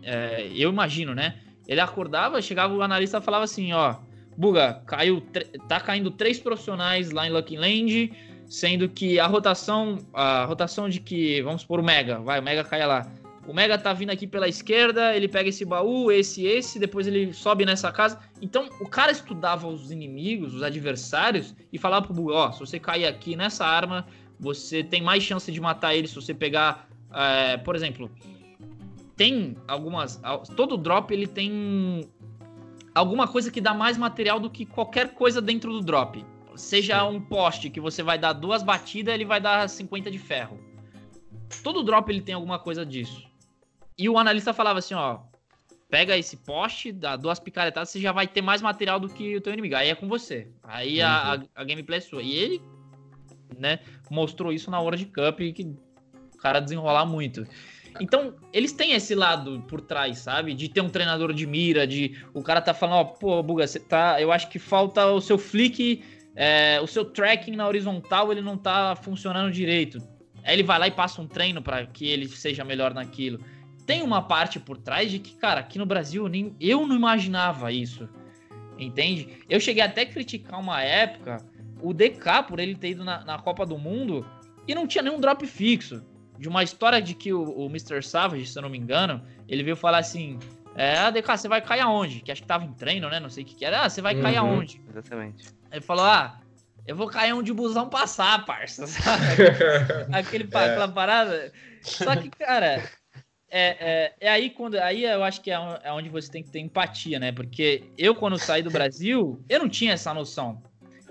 [0.02, 1.38] é, eu imagino, né?
[1.68, 3.96] Ele acordava, chegava o analista e falava assim, ó,
[4.36, 5.20] Buga, caiu,
[5.68, 8.12] tá caindo três profissionais lá em Lucky Land,
[8.46, 12.64] sendo que a rotação, a rotação de que, vamos por o Mega, vai, o Mega
[12.64, 13.06] cai lá.
[13.50, 17.32] O Mega tá vindo aqui pela esquerda, ele pega esse baú, esse, esse, depois ele
[17.32, 18.16] sobe nessa casa.
[18.40, 22.78] Então, o cara estudava os inimigos, os adversários, e falava pro Bug, ó, se você
[22.78, 24.06] cair aqui nessa arma,
[24.38, 28.08] você tem mais chance de matar ele se você pegar, é, por exemplo,
[29.16, 30.22] tem algumas...
[30.54, 32.08] Todo drop, ele tem
[32.94, 36.24] alguma coisa que dá mais material do que qualquer coisa dentro do drop.
[36.54, 40.56] Seja um poste que você vai dar duas batidas, ele vai dar 50 de ferro.
[41.64, 43.28] Todo drop ele tem alguma coisa disso.
[44.00, 45.18] E o analista falava assim, ó,
[45.90, 49.42] pega esse poste, dá duas picaretadas, você já vai ter mais material do que o
[49.42, 49.76] teu inimigo.
[49.76, 50.48] Aí é com você.
[50.64, 51.06] Aí uhum.
[51.06, 52.22] a, a, a, gameplay é sua.
[52.22, 52.62] E ele,
[53.58, 55.76] né, mostrou isso na World Cup que
[56.34, 57.46] o cara desenrolar muito.
[58.00, 60.54] Então, eles têm esse lado por trás, sabe?
[60.54, 63.78] De ter um treinador de mira, de o cara tá falando, ó, pô, Buga, você
[63.78, 64.18] tá.
[64.18, 66.02] Eu acho que falta o seu flick,
[66.34, 69.98] é, o seu tracking na horizontal, ele não tá funcionando direito.
[70.42, 73.40] Aí ele vai lá e passa um treino para que ele seja melhor naquilo.
[73.90, 77.72] Tem uma parte por trás de que, cara, aqui no Brasil nem, eu não imaginava
[77.72, 78.08] isso.
[78.78, 79.42] Entende?
[79.48, 81.44] Eu cheguei até a criticar uma época
[81.82, 84.24] o DK por ele ter ido na, na Copa do Mundo
[84.68, 86.06] e não tinha nenhum drop fixo
[86.38, 88.00] de uma história de que o, o Mr.
[88.00, 90.38] Savage, se eu não me engano, ele veio falar assim:
[90.76, 92.20] é, ah, DK, você vai cair aonde?
[92.20, 93.18] Que acho que tava em treino, né?
[93.18, 93.80] Não sei o que, que era.
[93.80, 94.80] Ah, você vai uhum, cair aonde?
[94.88, 95.48] Exatamente.
[95.72, 96.38] Ele falou: ah,
[96.86, 98.86] eu vou cair onde o busão passar, parça.
[98.86, 99.24] Sabe?
[100.16, 100.58] Aquele, é.
[100.58, 101.52] aquela parada.
[101.82, 102.84] Só que, cara,
[103.50, 104.76] é, é, é, aí quando.
[104.76, 107.32] Aí eu acho que é, é onde você tem que ter empatia, né?
[107.32, 110.62] Porque eu, quando saí do Brasil, eu não tinha essa noção.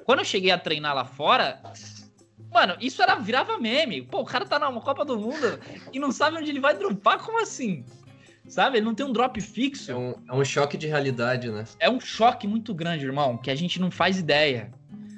[0.06, 1.62] Quando eu cheguei a treinar lá fora,
[2.52, 4.02] Mano, isso era virava meme.
[4.02, 5.60] Pô, o cara tá na Copa do Mundo
[5.94, 7.86] e não sabe onde ele vai dropar, como assim?
[8.48, 8.78] Sabe?
[8.78, 9.92] Ele não tem um drop fixo.
[9.92, 11.66] É um, é um choque de realidade, né?
[11.80, 14.72] É um choque muito grande, irmão, que a gente não faz ideia.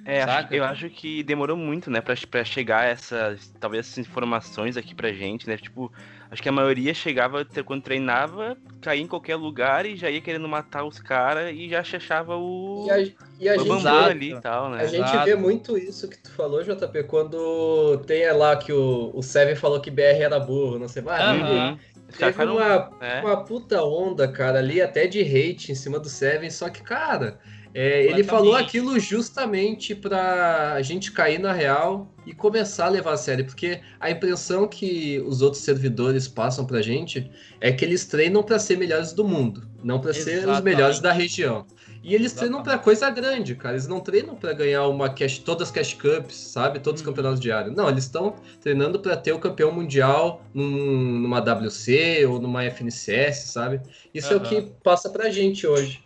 [0.03, 4.75] É, acho, eu acho que demorou muito, né, pra, pra chegar essas, talvez essas informações
[4.75, 5.55] aqui pra gente, né?
[5.55, 5.91] Tipo,
[6.31, 10.47] acho que a maioria chegava, quando treinava, caía em qualquer lugar e já ia querendo
[10.47, 12.99] matar os caras e já achava o, e a,
[13.39, 14.81] e a o gente, ali e tal, né?
[14.81, 15.25] A gente Exato.
[15.25, 19.81] vê muito isso que tu falou, JP, quando tem lá que o, o Seven falou
[19.81, 21.41] que BR era burro, não sei mais.
[21.41, 21.77] Uhum.
[22.17, 23.21] Teve uma, é.
[23.21, 27.39] uma puta onda, cara, ali até de hate em cima do Seven, só que, cara,
[27.73, 33.13] é, ele falou aquilo justamente para a gente cair na real e começar a levar
[33.13, 38.05] a sério, porque a impressão que os outros servidores passam pra gente é que eles
[38.05, 41.65] treinam para ser melhores do mundo, não para ser os melhores da região.
[42.03, 42.39] E eles Exatamente.
[42.39, 43.75] treinam para coisa grande, cara.
[43.75, 46.79] Eles não treinam para ganhar uma cash, todas as cash cups, sabe?
[46.79, 47.11] Todos os hum.
[47.11, 47.75] campeonatos diários.
[47.75, 53.51] Não, eles estão treinando para ter o campeão mundial num, numa WC ou numa FNCS,
[53.51, 53.81] sabe?
[54.13, 54.33] Isso uhum.
[54.33, 56.03] é o que passa pra gente hoje.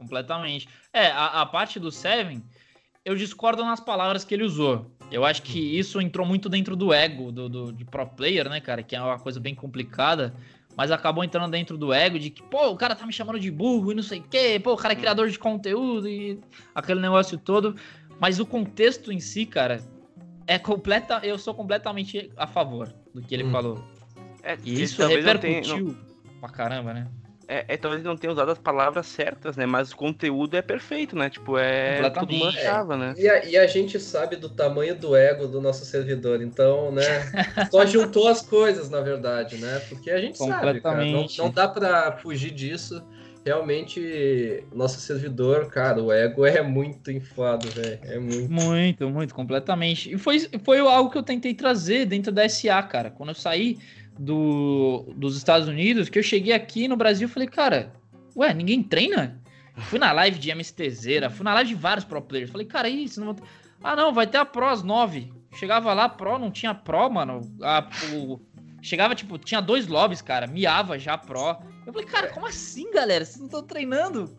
[0.00, 0.66] Completamente.
[0.94, 2.42] É, a, a parte do Seven,
[3.04, 4.90] eu discordo nas palavras que ele usou.
[5.12, 5.78] Eu acho que uhum.
[5.78, 8.82] isso entrou muito dentro do ego do, do, de pro player, né, cara?
[8.82, 10.34] Que é uma coisa bem complicada.
[10.74, 13.50] Mas acabou entrando dentro do ego de que, pô, o cara tá me chamando de
[13.50, 15.00] burro e não sei o quê, pô, o cara é uhum.
[15.00, 16.40] criador de conteúdo e
[16.74, 17.76] aquele negócio todo.
[18.18, 19.82] Mas o contexto em si, cara,
[20.46, 21.20] é completa.
[21.22, 23.50] Eu sou completamente a favor do que ele hum.
[23.50, 23.84] falou.
[24.42, 25.96] É, e isso repercutiu não...
[26.40, 27.06] pra caramba, né?
[27.50, 29.66] É, é, talvez não tenha usado as palavras certas, né?
[29.66, 31.28] Mas o conteúdo é perfeito, né?
[31.28, 33.12] Tipo, é tudo manchava, né?
[33.18, 37.02] E a, e a, gente sabe do tamanho do ego do nosso servidor, então, né?
[37.68, 39.82] Só juntou as coisas, na verdade, né?
[39.88, 43.02] Porque a gente sabe, cara, não, não dá para fugir disso.
[43.44, 47.98] Realmente, nosso servidor, cara, o ego é muito inflado, velho.
[48.02, 48.52] É muito.
[48.52, 50.14] Muito, muito, completamente.
[50.14, 53.10] E foi, foi algo que eu tentei trazer dentro da SA, cara.
[53.10, 53.78] Quando eu saí,
[54.20, 57.90] do, dos Estados Unidos que eu cheguei aqui no Brasil e falei, cara,
[58.36, 59.40] ué, ninguém treina?
[59.84, 62.50] Fui na live de MSTZera, fui na live de vários pro players.
[62.50, 63.34] Falei, cara, isso não.
[63.82, 65.32] Ah, não, vai ter a Pro às 9.
[65.54, 67.40] Chegava lá, Pro, não tinha Pro, mano.
[67.62, 68.38] A, o...
[68.82, 70.46] Chegava, tipo, tinha dois lobbies, cara.
[70.46, 71.56] Miava já Pro.
[71.86, 73.24] Eu falei, cara, como assim, galera?
[73.24, 74.36] Vocês não estão treinando?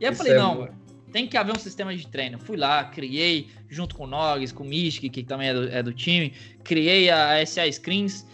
[0.00, 0.68] E aí eu falei, é não,
[1.12, 2.36] tem que haver um sistema de treino.
[2.40, 5.82] Fui lá, criei, junto com o Nogs, com o Mystic, que também é do, é
[5.84, 6.32] do time,
[6.64, 8.26] criei a SA Screens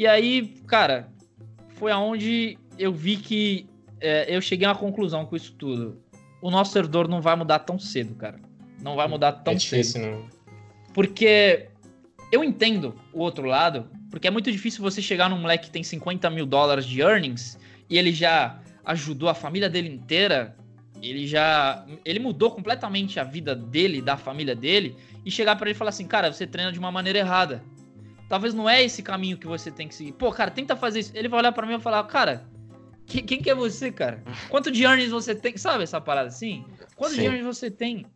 [0.00, 1.10] e aí, cara,
[1.74, 3.68] foi aonde eu vi que
[4.00, 6.00] é, eu cheguei a uma conclusão com isso tudo.
[6.40, 8.40] O nosso servidor não vai mudar tão cedo, cara.
[8.80, 10.10] Não vai mudar tão é difícil, cedo.
[10.10, 10.26] Não.
[10.94, 11.66] Porque
[12.32, 15.82] eu entendo o outro lado, porque é muito difícil você chegar num moleque que tem
[15.82, 17.58] 50 mil dólares de earnings
[17.90, 20.56] e ele já ajudou a família dele inteira,
[21.02, 21.84] ele já.
[22.06, 25.90] Ele mudou completamente a vida dele, da família dele, e chegar para ele e falar
[25.90, 27.62] assim: cara, você treina de uma maneira errada
[28.30, 30.12] talvez não é esse caminho que você tem que seguir.
[30.12, 31.10] Pô, cara, tenta fazer isso.
[31.14, 32.46] Ele vai olhar para mim e falar, cara,
[33.04, 34.22] quem, quem que é você, cara?
[34.48, 35.56] Quanto de earnings você tem?
[35.58, 36.64] Sabe essa parada assim?
[36.94, 37.22] Quanto Sim.
[37.22, 38.06] de earnings você tem?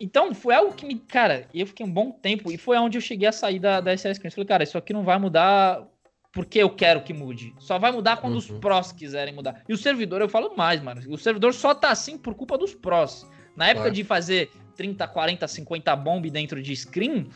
[0.00, 0.98] Então, foi algo que me.
[0.98, 3.96] Cara, eu fiquei um bom tempo e foi onde eu cheguei a sair da, da
[3.96, 4.34] SS Screens.
[4.34, 5.86] Falei, cara, isso aqui não vai mudar
[6.32, 7.54] porque eu quero que mude.
[7.58, 8.38] Só vai mudar quando uhum.
[8.38, 9.62] os prós quiserem mudar.
[9.68, 11.00] E o servidor, eu falo mais, mano.
[11.08, 13.24] O servidor só tá assim por culpa dos prós.
[13.54, 13.94] Na época claro.
[13.94, 17.30] de fazer 30, 40, 50 bomb dentro de screen,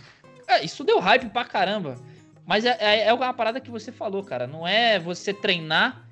[0.50, 1.96] é, isso deu hype pra caramba.
[2.46, 4.46] Mas é, é, é uma parada que você falou, cara.
[4.46, 6.04] Não é você treinar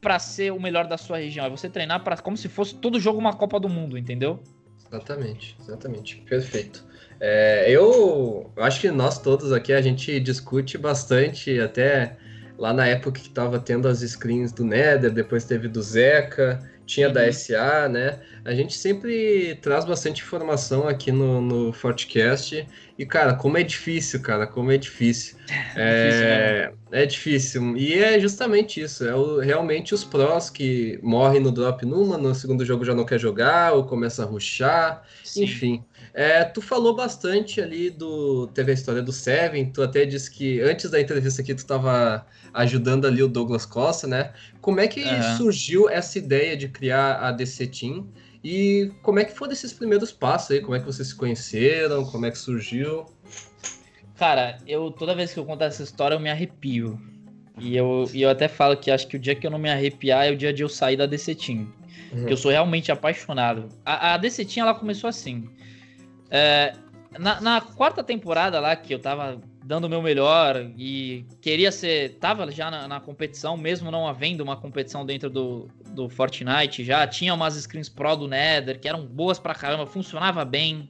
[0.00, 1.46] para ser o melhor da sua região.
[1.46, 4.42] É você treinar para como se fosse todo jogo uma Copa do Mundo, entendeu?
[4.86, 6.16] Exatamente, exatamente.
[6.28, 6.86] Perfeito.
[7.20, 12.16] É, eu acho que nós todos aqui a gente discute bastante, até
[12.56, 17.08] lá na época que estava tendo as screens do Nether, depois teve do Zeca, tinha
[17.08, 17.14] uhum.
[17.14, 18.18] da SA, né?
[18.44, 22.66] A gente sempre traz bastante informação aqui no, no Fortcast.
[22.98, 25.38] E, cara, como é difícil, cara, como é difícil.
[25.76, 27.76] É, é, difícil, é, difícil.
[27.76, 29.06] E é justamente isso.
[29.06, 33.04] É o, realmente os prós que morrem no drop numa, no segundo jogo já não
[33.04, 35.04] quer jogar, ou começa a ruxar,
[35.36, 35.84] enfim.
[36.12, 38.48] É, tu falou bastante ali do.
[38.48, 42.26] Teve a história do Seven, tu até disse que antes da entrevista aqui tu estava
[42.52, 44.32] ajudando ali o Douglas Costa, né?
[44.60, 45.36] Como é que uhum.
[45.36, 48.08] surgiu essa ideia de criar a DC Team?
[48.42, 50.60] E como é que foram esses primeiros passos aí?
[50.60, 52.04] Como é que vocês se conheceram?
[52.04, 53.06] Como é que surgiu?
[54.16, 57.00] Cara, eu toda vez que eu conto essa história eu me arrepio.
[57.58, 59.68] E eu, e eu até falo que acho que o dia que eu não me
[59.68, 61.72] arrepiar é o dia de eu sair da DC Team.
[62.12, 62.28] Uhum.
[62.28, 63.68] Eu sou realmente apaixonado.
[63.84, 65.48] A, a DC Team ela começou assim.
[66.30, 66.72] É,
[67.18, 72.14] na, na, quarta temporada lá, que eu tava dando o meu melhor e queria ser.
[72.14, 77.06] Tava já na, na, competição, mesmo não havendo uma competição dentro do, do Fortnite, já
[77.06, 80.88] tinha umas screens pro do Nether que eram boas pra caramba, funcionava bem.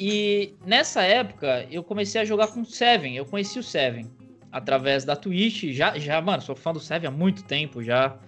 [0.00, 4.10] E nessa época eu comecei a jogar com o Seven, eu conheci o Seven
[4.50, 8.18] através da Twitch, já, já, mano, sou fã do Seven há muito tempo, já,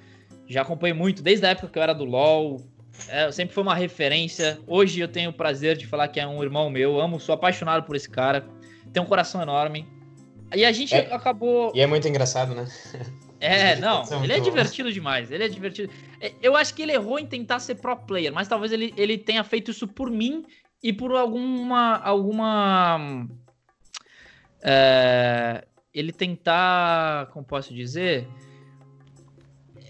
[0.46, 2.62] já acompanhei muito, desde a época que eu era do LoL,
[3.09, 4.59] é, sempre foi uma referência.
[4.68, 7.00] Hoje eu tenho o prazer de falar que é um irmão meu.
[7.00, 8.46] Amo, sou apaixonado por esse cara.
[8.94, 9.87] Tem um coração enorme.
[10.54, 11.72] E a gente é, acabou.
[11.74, 12.66] E é muito engraçado, né?
[13.40, 15.30] É, não, ele é divertido demais.
[15.30, 15.92] Ele é divertido.
[16.20, 19.18] É, eu acho que ele errou em tentar ser pro player, mas talvez ele, ele
[19.18, 20.46] tenha feito isso por mim
[20.83, 21.96] e por alguma.
[21.96, 23.26] alguma.
[24.62, 27.26] É, ele tentar.
[27.33, 28.26] Como posso dizer?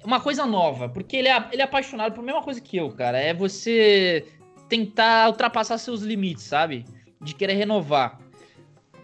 [0.05, 2.90] uma coisa nova, porque ele é, ele é apaixonado por a mesma coisa que eu,
[2.90, 3.19] cara.
[3.19, 4.27] É você
[4.69, 6.85] tentar ultrapassar seus limites, sabe?
[7.21, 8.19] De querer renovar.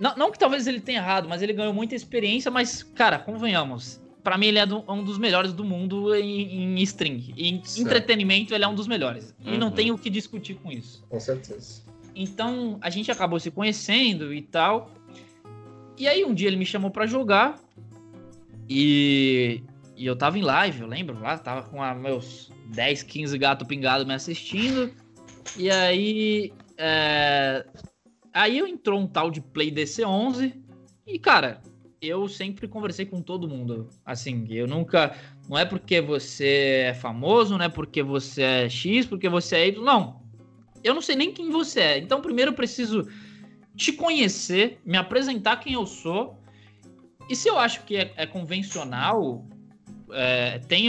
[0.00, 4.00] Não, não que talvez ele tenha errado, mas ele ganhou muita experiência, mas, cara, convenhamos.
[4.24, 7.32] Para mim, ele é do, um dos melhores do mundo em, em string.
[7.36, 7.86] Em certo.
[7.86, 9.34] entretenimento, ele é um dos melhores.
[9.44, 9.54] Uhum.
[9.54, 9.72] E não uhum.
[9.74, 11.04] tem o que discutir com isso.
[11.08, 11.82] Com certeza.
[12.14, 14.90] Então, a gente acabou se conhecendo e tal.
[15.96, 17.58] E aí, um dia ele me chamou para jogar.
[18.68, 19.62] E
[20.00, 23.66] e eu tava em live, eu lembro, lá, tava com a, meus 10, 15 gato
[23.66, 24.90] pingado me assistindo.
[25.58, 26.54] E aí.
[26.78, 27.66] É...
[28.32, 30.54] Aí eu entrou um tal de Play DC11.
[31.06, 31.60] E, cara,
[32.00, 33.88] eu sempre conversei com todo mundo.
[34.04, 35.16] Assim, eu nunca.
[35.48, 39.68] Não é porque você é famoso, não é porque você é X, porque você é
[39.68, 39.84] Y.
[39.84, 40.20] Não.
[40.82, 41.98] Eu não sei nem quem você é.
[41.98, 43.06] Então, primeiro eu preciso
[43.76, 46.38] te conhecer, me apresentar quem eu sou.
[47.28, 49.46] E se eu acho que é, é convencional,
[50.12, 50.86] é, tem,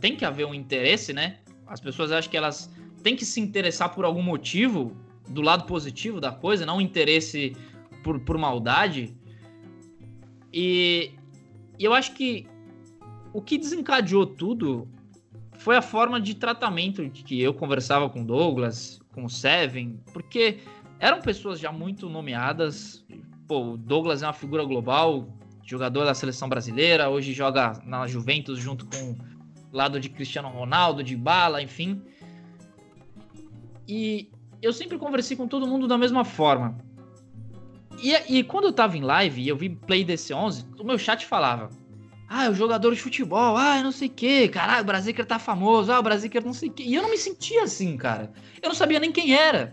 [0.00, 1.38] tem que haver um interesse, né?
[1.66, 2.70] As pessoas acham que elas
[3.02, 4.96] têm que se interessar por algum motivo,
[5.28, 7.56] do lado positivo da coisa, não interesse
[8.02, 9.16] por, por maldade.
[10.52, 11.12] E,
[11.78, 12.46] e eu acho que
[13.32, 14.88] o que desencadeou tudo
[15.58, 20.58] foi a forma de tratamento que eu conversava com Douglas, com o Seven, porque
[20.98, 23.04] eram pessoas já muito nomeadas.
[23.48, 25.28] Pô, o Douglas é uma figura global,
[25.64, 31.02] jogador da seleção brasileira, hoje joga na Juventus junto com o lado de Cristiano Ronaldo,
[31.02, 32.02] de Bala, enfim.
[33.88, 34.30] E
[34.66, 36.76] eu sempre conversei com todo mundo da mesma forma.
[38.02, 41.24] E, e quando eu tava em live e eu vi Play DC11, o meu chat
[41.24, 41.70] falava:
[42.28, 45.38] Ah, é o jogador de futebol, ah, não sei o que, caralho, o Brasileiro tá
[45.38, 46.82] famoso, ah, o Brasileiro não sei o que.
[46.82, 48.32] E eu não me sentia assim, cara.
[48.60, 49.72] Eu não sabia nem quem era.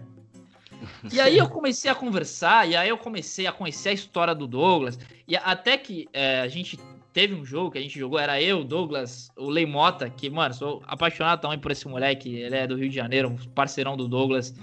[1.12, 4.48] E aí eu comecei a conversar, e aí eu comecei a conhecer a história do
[4.48, 5.00] Douglas.
[5.28, 6.78] E até que é, a gente
[7.14, 10.54] teve um jogo que a gente jogou, era eu, Douglas, o Lei Mota, que, mano,
[10.54, 12.36] sou apaixonado também por esse moleque.
[12.36, 14.54] Ele é do Rio de Janeiro, um parceirão do Douglas.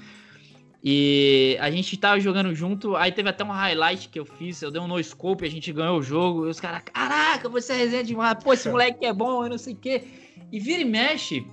[0.83, 4.71] E a gente tava jogando junto, aí teve até um highlight que eu fiz, eu
[4.71, 7.77] dei um no scope, a gente ganhou o jogo, e os caras, caraca, você é
[7.77, 10.05] resenha demais, pô, esse moleque é bom, eu não sei o quê.
[10.51, 11.47] E vira e mexe,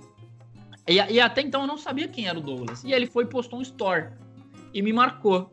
[0.88, 2.82] e, e, até então eu não sabia quem era o Douglas.
[2.82, 4.08] E ele foi e postou um store
[4.72, 5.52] e me marcou.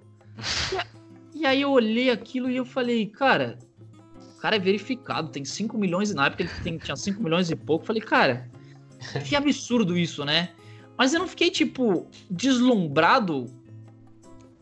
[1.33, 3.59] E, e aí eu olhei aquilo e eu falei, cara,
[4.37, 7.55] o cara é verificado, tem 5 milhões, na época ele tem, tinha 5 milhões e
[7.57, 7.85] pouco.
[7.85, 8.49] Falei, cara,
[9.27, 10.51] que absurdo isso, né?
[10.97, 13.47] Mas eu não fiquei, tipo, deslumbrado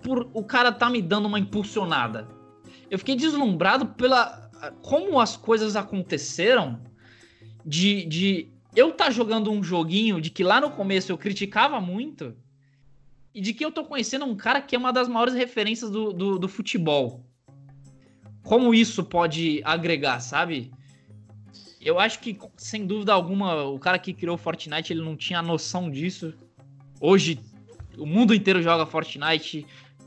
[0.03, 2.27] por o cara tá me dando uma impulsionada.
[2.89, 4.43] Eu fiquei deslumbrado pela
[4.81, 6.79] como as coisas aconteceram
[7.65, 12.35] de, de eu tá jogando um joguinho de que lá no começo eu criticava muito
[13.33, 16.13] e de que eu tô conhecendo um cara que é uma das maiores referências do,
[16.13, 17.25] do, do futebol.
[18.43, 20.71] Como isso pode agregar, sabe?
[21.81, 25.89] Eu acho que, sem dúvida alguma, o cara que criou Fortnite ele não tinha noção
[25.89, 26.33] disso.
[26.99, 27.39] Hoje,
[27.97, 29.65] o mundo inteiro joga Fortnite.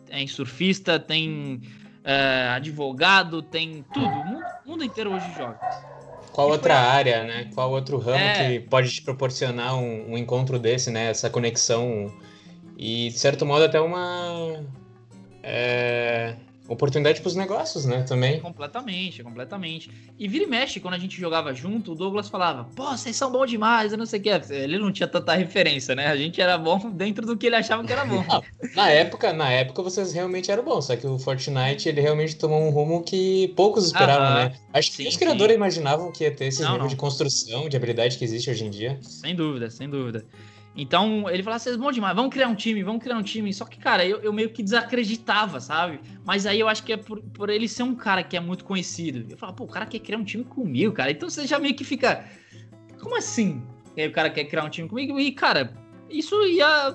[0.09, 1.61] Tem surfista, tem
[2.05, 4.07] é, advogado, tem tudo.
[4.07, 5.59] O mundo, mundo inteiro hoje joga.
[6.33, 7.51] Qual outra área, né?
[7.55, 8.59] Qual outro ramo é...
[8.59, 11.11] que pode te proporcionar um, um, encontro desse, né?
[11.11, 12.13] Essa conexão
[12.77, 14.63] e, de certo modo, até uma
[15.43, 16.37] é,
[16.69, 18.03] oportunidade para os negócios, né?
[18.03, 18.41] Também.
[18.41, 19.91] Completamente, completamente.
[20.19, 23.31] E vira e mexe, quando a gente jogava junto, o Douglas falava, pô, vocês são
[23.31, 24.31] bons demais, eu não sei o que.
[24.51, 26.07] Ele não tinha tanta referência, né?
[26.07, 28.25] A gente era bom dentro do que ele achava que era bom.
[28.75, 32.61] na época, na época vocês realmente eram bons, só que o Fortnite, ele realmente tomou
[32.61, 34.57] um rumo que poucos esperavam, né?
[34.73, 35.57] Acho que sim, os criadores sim.
[35.57, 36.89] imaginavam que ia ter esse não, nível não.
[36.89, 38.99] de construção, de habilidade que existe hoje em dia.
[39.03, 40.25] Sem dúvida, sem dúvida.
[40.77, 43.53] Então ele falou: vocês bom demais, vamos criar um time, vamos criar um time.
[43.55, 46.01] Só que, cara, eu, eu meio que desacreditava, sabe?
[46.25, 48.65] Mas aí eu acho que é por, por ele ser um cara que é muito
[48.65, 49.27] conhecido.
[49.31, 51.11] Eu falava, pô, o cara quer criar um time comigo, cara.
[51.11, 52.25] Então você já meio que fica.
[53.01, 53.63] Como assim?
[53.97, 55.19] E aí o cara quer criar um time comigo?
[55.19, 55.73] E, cara,
[56.11, 56.95] isso ia.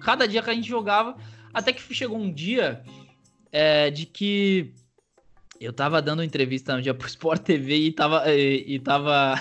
[0.00, 1.16] Cada dia que a gente jogava.
[1.54, 2.82] Até que chegou um dia
[3.50, 4.74] é, de que
[5.60, 8.30] eu tava dando entrevista um dia pro Sport TV e tava.
[8.30, 9.40] E, e tava.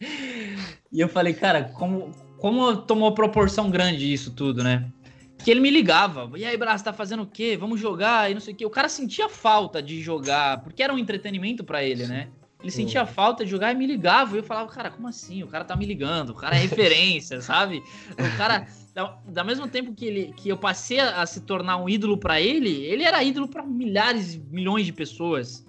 [0.90, 2.10] e eu falei, cara, como,
[2.42, 4.90] como tomou proporção grande isso tudo, né?
[5.38, 7.56] Que ele me ligava, e aí, Braço, tá fazendo o quê?
[7.56, 8.66] Vamos jogar e não sei o quê.
[8.66, 12.30] O cara sentia falta de jogar, porque era um entretenimento para ele, né?
[12.60, 14.34] Ele sentia falta de jogar e me ligava.
[14.34, 15.44] E eu falava, cara, como assim?
[15.44, 17.80] O cara tá me ligando, o cara é referência, sabe?
[18.10, 21.88] O cara, da, da mesmo tempo que, ele, que eu passei a, se tornar um
[21.88, 25.64] ídolo para ele, ele era ídolo para milhares, milhões de pessoas.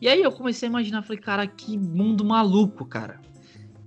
[0.00, 3.20] E aí eu comecei a imaginar, falei, cara, que mundo maluco, cara.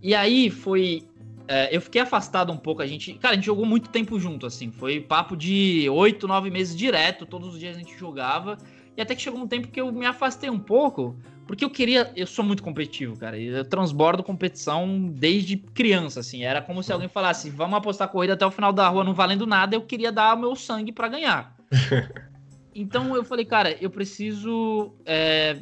[0.02, 1.06] E aí foi
[1.52, 2.84] é, eu fiquei afastado um pouco.
[2.84, 4.70] A gente, cara, a gente jogou muito tempo junto, assim.
[4.70, 7.26] Foi papo de oito, nove meses direto.
[7.26, 8.56] Todos os dias a gente jogava.
[8.96, 12.12] E até que chegou um tempo que eu me afastei um pouco, porque eu queria.
[12.16, 13.36] Eu sou muito competitivo, cara.
[13.36, 16.44] Eu transbordo competição desde criança, assim.
[16.44, 19.48] Era como se alguém falasse: vamos apostar corrida até o final da rua, não valendo
[19.48, 19.76] nada.
[19.76, 21.58] Eu queria dar o meu sangue para ganhar.
[22.76, 24.94] então eu falei, cara, eu preciso.
[25.04, 25.58] É,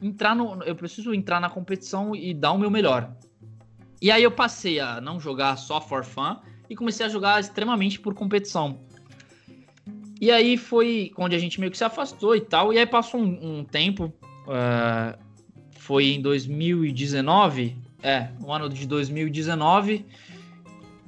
[0.00, 3.14] entrar no, eu preciso entrar na competição e dar o meu melhor.
[4.00, 6.36] E aí eu passei a não jogar só for fun
[6.68, 8.78] e comecei a jogar extremamente por competição.
[10.20, 12.72] E aí foi onde a gente meio que se afastou e tal.
[12.72, 14.12] E aí passou um, um tempo.
[14.46, 15.18] Uh,
[15.78, 17.76] foi em 2019.
[18.02, 20.04] É, no ano de 2019.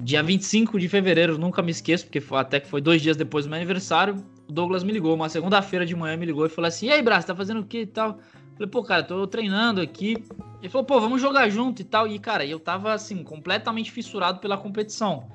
[0.01, 3.45] Dia 25 de fevereiro, nunca me esqueço, porque foi, até que foi dois dias depois
[3.45, 4.23] do meu aniversário.
[4.47, 7.01] O Douglas me ligou, uma segunda-feira de manhã me ligou e falou assim: E aí,
[7.01, 8.17] Braço, tá fazendo o que e tal?
[8.59, 10.21] Falei, pô, cara, tô treinando aqui.
[10.59, 12.05] Ele falou, pô, vamos jogar junto e tal.
[12.05, 15.31] E, cara, eu tava, assim, completamente fissurado pela competição.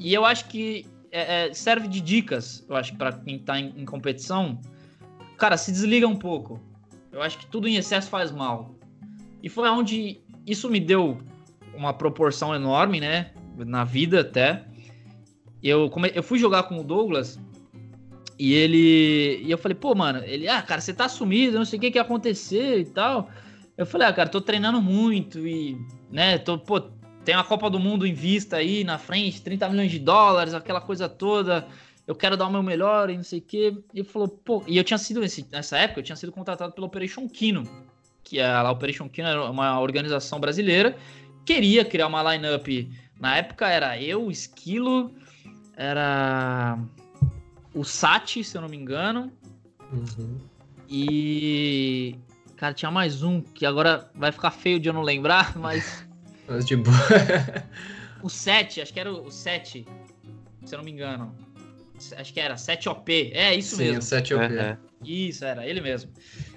[0.00, 3.72] E eu acho que é, é, serve de dicas, eu acho, para quem tá em,
[3.76, 4.60] em, competição.
[5.38, 6.60] Cara, se desliga um pouco.
[7.12, 8.74] Eu acho que tudo em excesso faz mal.
[9.40, 11.18] E foi onde isso me deu
[11.72, 13.30] uma proporção enorme, né?
[13.56, 14.64] Na vida até.
[15.62, 16.10] Eu, come...
[16.12, 17.38] eu fui jogar com o Douglas
[18.38, 19.42] e ele.
[19.42, 21.90] E eu falei, pô, mano, ele, ah, cara, você tá sumido, não sei o que
[21.90, 23.30] que ia acontecer e tal.
[23.76, 25.76] Eu falei, ah, cara, tô treinando muito e,
[26.10, 26.80] né, tô, pô,
[27.24, 30.80] tem uma Copa do Mundo em vista aí na frente, 30 milhões de dólares, aquela
[30.80, 31.66] coisa toda.
[32.06, 33.74] Eu quero dar o meu melhor e não sei o quê.
[33.92, 35.20] E ele falou, pô, e eu tinha sido,
[35.50, 37.64] nessa época, eu tinha sido contratado pela Operation Kino,
[38.22, 40.96] que é, a Operation Kino era uma organização brasileira,
[41.44, 42.68] queria criar uma lineup.
[43.18, 45.14] Na época era eu, Esquilo,
[45.76, 46.78] era
[47.74, 49.32] o Sati, se eu não me engano.
[49.92, 50.38] Uhum.
[50.88, 52.16] E.
[52.56, 56.06] Cara, tinha mais um que agora vai ficar feio de eu não lembrar, mas.
[56.46, 56.96] Mas de boa.
[58.22, 59.86] o 7, acho que era o 7,
[60.64, 61.34] se eu não me engano.
[62.16, 63.30] Acho que era 7OP.
[63.32, 64.02] É, isso Sim, mesmo.
[64.02, 64.50] Sim, 7OP.
[64.50, 64.76] Uhum.
[65.04, 66.10] Isso, era ele mesmo.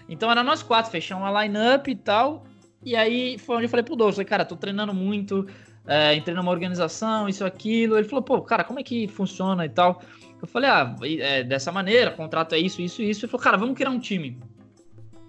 [0.10, 2.46] Então era nós quatro, fechamos uma line-up e tal.
[2.84, 5.48] E aí foi onde eu falei pro Douglas, falei, cara, tô treinando muito,
[5.86, 7.98] é, entrei numa organização, isso, aquilo.
[7.98, 10.02] Ele falou, pô, cara, como é que funciona e tal?
[10.42, 13.26] Eu falei, ah, é dessa maneira, contrato é isso, isso, isso.
[13.26, 14.38] Ele falou, cara, vamos criar um time.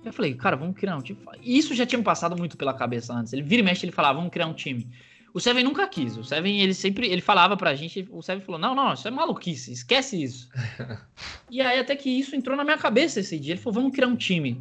[0.04, 1.18] Eu falei, cara, vamos criar um time.
[1.42, 3.32] Isso já tinha me passado muito pela cabeça antes.
[3.32, 4.88] Ele vira e mexe, ele falava, vamos criar um time.
[5.34, 6.16] O Seven nunca quis.
[6.16, 9.10] O Seven, ele sempre, ele falava pra gente, o Seven falou, não, não, isso é
[9.10, 10.48] maluquice, esquece isso.
[11.50, 13.52] e aí até que isso entrou na minha cabeça esse dia.
[13.52, 14.60] Ele falou, vamos criar um time.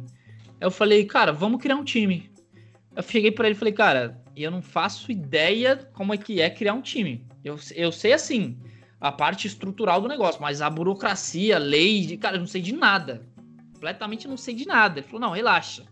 [0.60, 2.30] Eu falei, cara, vamos criar um time.
[2.94, 6.50] Eu cheguei para ele e falei, cara, eu não faço ideia como é que é
[6.50, 7.24] criar um time.
[7.44, 8.58] Eu, eu sei assim,
[9.00, 13.22] a parte estrutural do negócio, mas a burocracia, lei, cara, eu não sei de nada.
[13.74, 14.98] Completamente não sei de nada.
[14.98, 15.84] Ele falou: não, relaxa.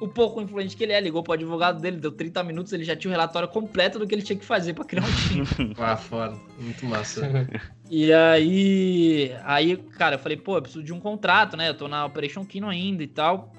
[0.00, 2.94] o pouco influente que ele é, ligou pro advogado dele, deu 30 minutos, ele já
[2.94, 5.74] tinha o relatório completo do que ele tinha que fazer para criar um time.
[5.78, 6.36] ah, foda.
[6.58, 7.48] Muito massa.
[7.90, 11.68] e aí, aí, cara, eu falei, pô, eu preciso de um contrato, né?
[11.68, 13.52] Eu tô na Operation Kino ainda e tal.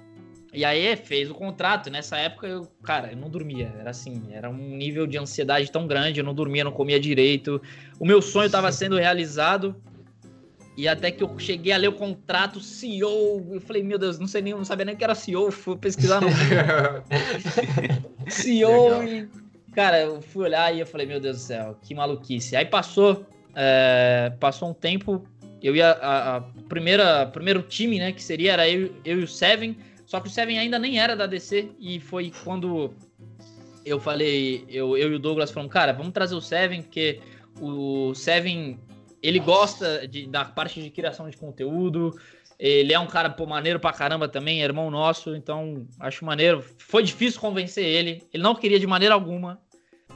[0.53, 1.89] E aí fez o contrato.
[1.89, 3.73] Nessa época, eu, cara, eu não dormia.
[3.79, 7.61] Era assim, era um nível de ansiedade tão grande, eu não dormia, não comia direito.
[7.99, 9.75] O meu sonho estava sendo realizado.
[10.77, 14.27] E até que eu cheguei a ler o contrato, CEO, eu falei, meu Deus, não
[14.27, 16.27] sei nem, não sabia nem que era CEO, fui pesquisar no
[18.29, 19.27] CEO e,
[19.73, 22.55] cara, eu fui olhar e eu falei, meu Deus do céu, que maluquice.
[22.55, 23.25] Aí passou,
[23.55, 25.27] é, passou um tempo,
[25.63, 29.27] eu ia, a, a, primeira, primeiro time, né, que seria, era eu, eu e o
[29.27, 29.75] Seven,
[30.08, 32.93] só que o Seven ainda nem era da DC e foi quando
[33.86, 37.20] eu falei, eu, eu e o Douglas falamos, cara, vamos trazer o Seven, porque
[37.60, 38.80] o Seven
[39.22, 42.18] ele gosta de, da parte de criação de conteúdo.
[42.58, 46.64] Ele é um cara pô, maneiro pra caramba também, é irmão nosso, então acho maneiro.
[46.78, 49.62] Foi difícil convencer ele, ele não queria de maneira alguma.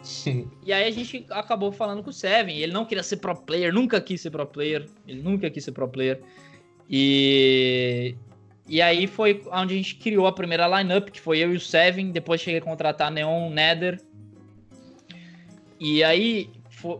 [0.01, 0.49] Sim.
[0.65, 2.57] E aí a gente acabou falando com o Seven.
[2.57, 4.87] Ele não queria ser pro player, nunca quis ser pro player.
[5.05, 6.21] Ele nunca quis ser pro player.
[6.89, 8.15] E,
[8.67, 11.59] e aí foi onde a gente criou a primeira lineup, que foi eu e o
[11.59, 12.11] Seven.
[12.11, 13.99] Depois cheguei a contratar Neon Nether.
[15.79, 16.49] E aí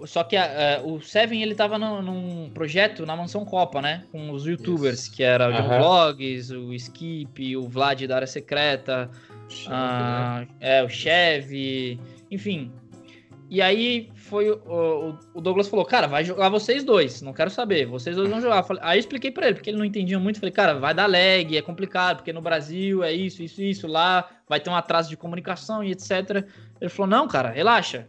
[0.06, 4.04] só que a, a, o Seven ele tava no, num projeto na Mansão Copa, né?
[4.12, 5.16] Com os youtubers, Isso.
[5.16, 5.68] que era o John.
[5.68, 9.10] Vlogs, o Skip, o Vlad da área secreta,
[9.68, 10.48] a, né?
[10.60, 12.00] é, o Chevy,
[12.30, 12.72] enfim.
[13.52, 17.86] E aí foi o, o, Douglas falou, cara, vai jogar vocês dois, não quero saber,
[17.86, 18.66] vocês dois vão jogar.
[18.80, 21.58] Aí eu expliquei para ele, porque ele não entendia muito, falei, cara, vai dar lag,
[21.58, 25.18] é complicado, porque no Brasil é isso, isso, isso, lá vai ter um atraso de
[25.18, 26.48] comunicação e etc.
[26.80, 28.08] Ele falou, não, cara, relaxa,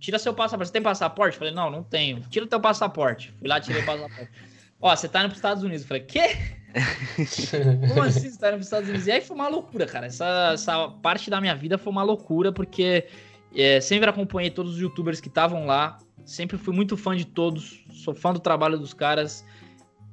[0.00, 0.66] tira seu passaporte.
[0.66, 1.38] Você tem passaporte?
[1.38, 2.20] Falei, não, não tenho.
[2.28, 3.32] Tira teu passaporte.
[3.38, 4.28] Fui lá, tirei o passaporte.
[4.82, 5.86] Ó, você tá indo pros Estados Unidos.
[5.86, 6.36] Falei, quê?
[7.94, 9.06] Como assim você tá indo pros Estados Unidos?
[9.06, 10.06] E aí foi uma loucura, cara.
[10.06, 13.06] Essa, essa parte da minha vida foi uma loucura, porque
[13.54, 15.98] é, sempre acompanhei todos os youtubers que estavam lá.
[16.24, 17.84] Sempre fui muito fã de todos.
[17.90, 19.44] Sou fã do trabalho dos caras.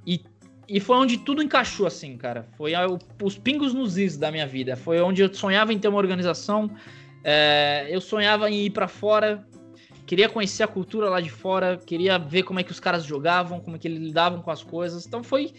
[0.06, 0.22] E,
[0.68, 2.48] e foi onde tudo encaixou, assim, cara.
[2.58, 2.74] Foi
[3.22, 4.76] os pingos nos is da minha vida.
[4.76, 6.72] Foi onde eu sonhava em ter uma organização.
[7.24, 9.46] É, eu sonhava em ir para fora,
[10.06, 13.60] queria conhecer a cultura lá de fora, queria ver como é que os caras jogavam,
[13.60, 15.06] como é que eles lidavam com as coisas.
[15.06, 15.54] Então foi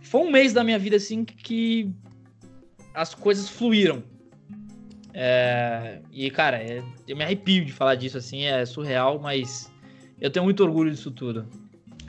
[0.00, 1.90] foi um mês da minha vida assim que
[2.94, 4.02] as coisas fluíram.
[5.14, 9.72] É, e cara, é, eu me arrepio de falar disso assim, é surreal, mas
[10.20, 11.46] eu tenho muito orgulho disso tudo.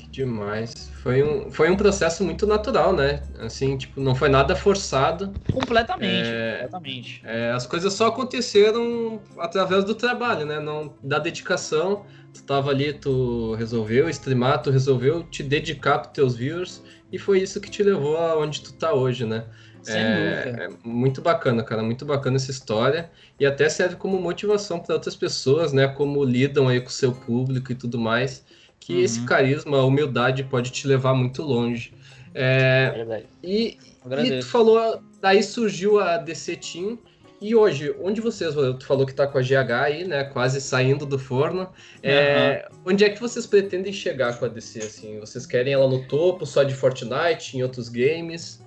[0.10, 0.90] Demais.
[1.04, 3.22] Foi um, foi um processo muito natural, né?
[3.38, 5.34] Assim, tipo, não foi nada forçado.
[5.52, 7.22] Completamente, é, completamente.
[7.26, 10.60] É, as coisas só aconteceram através do trabalho, né?
[10.60, 12.06] Não da dedicação.
[12.34, 16.82] Tu tava ali, tu resolveu streamar, tu resolveu te dedicar pros teus viewers
[17.12, 19.46] e foi isso que te levou aonde tu tá hoje, né?
[19.86, 23.10] Sem é, é, muito bacana, cara, muito bacana essa história
[23.40, 25.88] e até serve como motivação para outras pessoas, né?
[25.88, 28.44] Como lidam aí com o seu público e tudo mais
[28.86, 29.02] que uhum.
[29.02, 31.92] esse carisma, a humildade pode te levar muito longe.
[32.36, 33.26] É, é verdade.
[33.44, 33.80] E,
[34.24, 37.00] e tu falou, daí surgiu a DC Team.
[37.42, 41.06] E hoje, onde vocês, tu falou que tá com a GH aí, né, quase saindo
[41.06, 41.70] do forno, uhum.
[42.04, 45.20] é, onde é que vocês pretendem chegar com a DC, assim?
[45.20, 48.64] Vocês querem ela no topo, só de Fortnite, em outros games?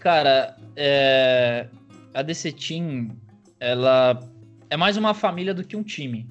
[0.00, 1.66] Cara, é,
[2.14, 3.10] a DC Team,
[3.60, 4.18] ela
[4.70, 6.26] é mais uma família do que um time.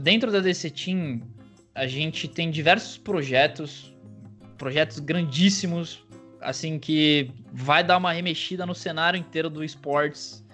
[0.00, 1.22] Dentro da DC Team,
[1.74, 3.90] a gente tem diversos projetos,
[4.58, 6.04] projetos grandíssimos,
[6.42, 10.44] assim, que vai dar uma remexida no cenário inteiro do esportes,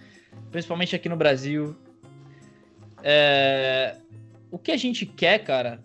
[0.53, 1.77] principalmente aqui no Brasil.
[3.03, 3.97] É...
[4.53, 5.83] O que a gente quer, cara,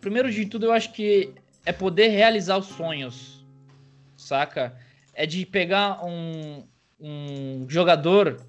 [0.00, 1.32] primeiro de tudo, eu acho que
[1.66, 3.33] é poder realizar os sonhos,
[4.24, 4.74] saca?
[5.14, 6.64] É de pegar um,
[7.00, 8.40] um jogador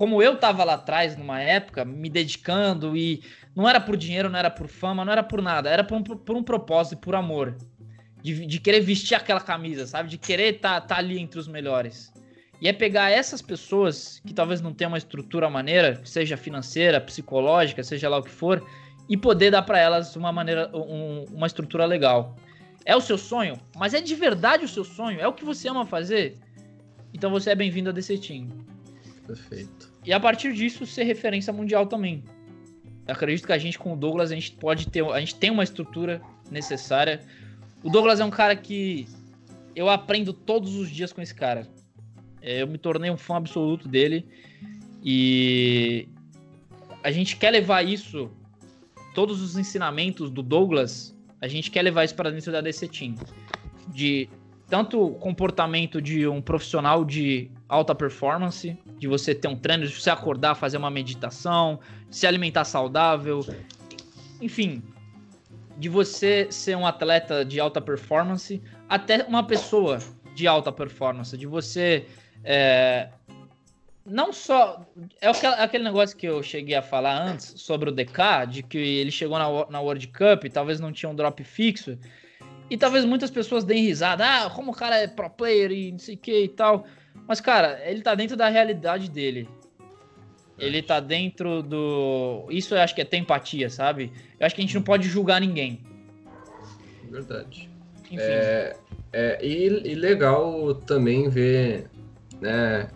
[0.00, 3.22] como eu tava lá atrás, numa época, me dedicando e
[3.54, 6.02] não era por dinheiro, não era por fama, não era por nada, era por um,
[6.02, 7.54] por um propósito, por amor.
[8.22, 10.08] De, de, querer vestir aquela camisa, sabe?
[10.08, 12.10] De querer estar tá, tá ali entre os melhores.
[12.62, 17.82] E é pegar essas pessoas que talvez não tenham uma estrutura maneira, seja financeira, psicológica,
[17.82, 18.66] seja lá o que for,
[19.06, 22.36] e poder dar para elas uma maneira, um, uma estrutura legal.
[22.84, 25.68] É o seu sonho, mas é de verdade o seu sonho, é o que você
[25.68, 26.38] ama fazer.
[27.12, 28.48] Então você é bem-vindo a DC Team.
[29.26, 29.92] Perfeito.
[30.04, 32.24] E a partir disso ser referência mundial também.
[33.06, 35.50] Eu acredito que a gente com o Douglas a gente pode ter, a gente tem
[35.50, 37.20] uma estrutura necessária.
[37.82, 39.06] O Douglas é um cara que
[39.74, 41.68] eu aprendo todos os dias com esse cara.
[42.42, 44.26] É, eu me tornei um fã absoluto dele
[45.02, 46.08] e
[47.02, 48.30] a gente quer levar isso,
[49.14, 53.14] todos os ensinamentos do Douglas, a gente quer levar isso para dentro da DC Team.
[53.88, 54.28] De
[54.68, 60.10] tanto comportamento de um profissional de alta performance, de você ter um treino, de você
[60.10, 61.80] acordar, fazer uma meditação,
[62.10, 63.44] se alimentar saudável,
[64.40, 64.82] enfim,
[65.76, 69.98] de você ser um atleta de alta performance até uma pessoa
[70.34, 72.06] de alta performance, de você
[72.44, 73.08] é,
[74.04, 74.84] não só
[75.20, 75.28] é
[75.62, 79.38] aquele negócio que eu cheguei a falar antes sobre o DK, de que ele chegou
[79.38, 81.98] na, na World Cup, talvez não tinha um drop fixo,
[82.70, 85.98] e talvez muitas pessoas deem risada, ah, como o cara é pro player e não
[85.98, 86.86] sei o que e tal.
[87.26, 89.48] Mas, cara, ele tá dentro da realidade dele.
[90.58, 92.46] Ele tá dentro do.
[92.50, 94.12] Isso eu acho que é ter empatia, sabe?
[94.38, 95.80] Eu acho que a gente não pode julgar ninguém.
[97.10, 97.68] Verdade.
[98.04, 98.18] Enfim.
[98.18, 98.76] É,
[99.12, 101.88] é, e, e legal também ver,
[102.40, 102.88] né?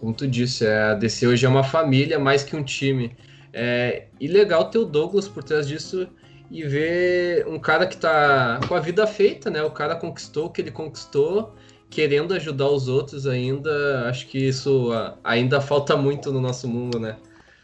[0.00, 3.16] Como tu disse, é, a DC hoje é uma família mais que um time.
[3.52, 6.08] É, e legal ter o Douglas por trás disso
[6.50, 9.62] e ver um cara que tá com a vida feita, né?
[9.62, 11.54] O cara conquistou o que ele conquistou
[11.90, 14.90] querendo ajudar os outros ainda, acho que isso
[15.24, 17.16] ainda falta muito no nosso mundo, né?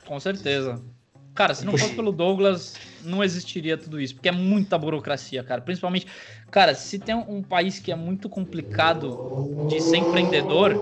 [0.07, 0.83] Com certeza.
[1.35, 2.75] Cara, se não fosse pelo Douglas,
[3.05, 5.61] não existiria tudo isso, porque é muita burocracia, cara.
[5.61, 6.07] Principalmente,
[6.51, 9.21] cara, se tem um país que é muito complicado
[9.67, 10.81] de ser empreendedor.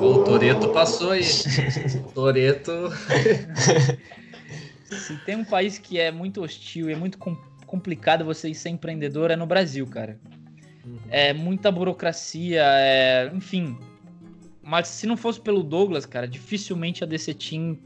[0.00, 1.24] O Toreto passou aí.
[2.14, 2.90] Toreto.
[4.86, 7.18] se tem um país que é muito hostil e é muito
[7.66, 10.18] complicado você ser empreendedor, é no Brasil, cara.
[10.84, 10.98] Uhum.
[11.10, 13.30] É muita burocracia, é...
[13.34, 13.76] enfim.
[14.62, 17.78] Mas se não fosse pelo Douglas, cara, dificilmente a DC Team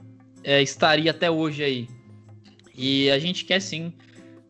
[0.45, 1.89] é, estaria até hoje aí.
[2.75, 3.93] E a gente quer sim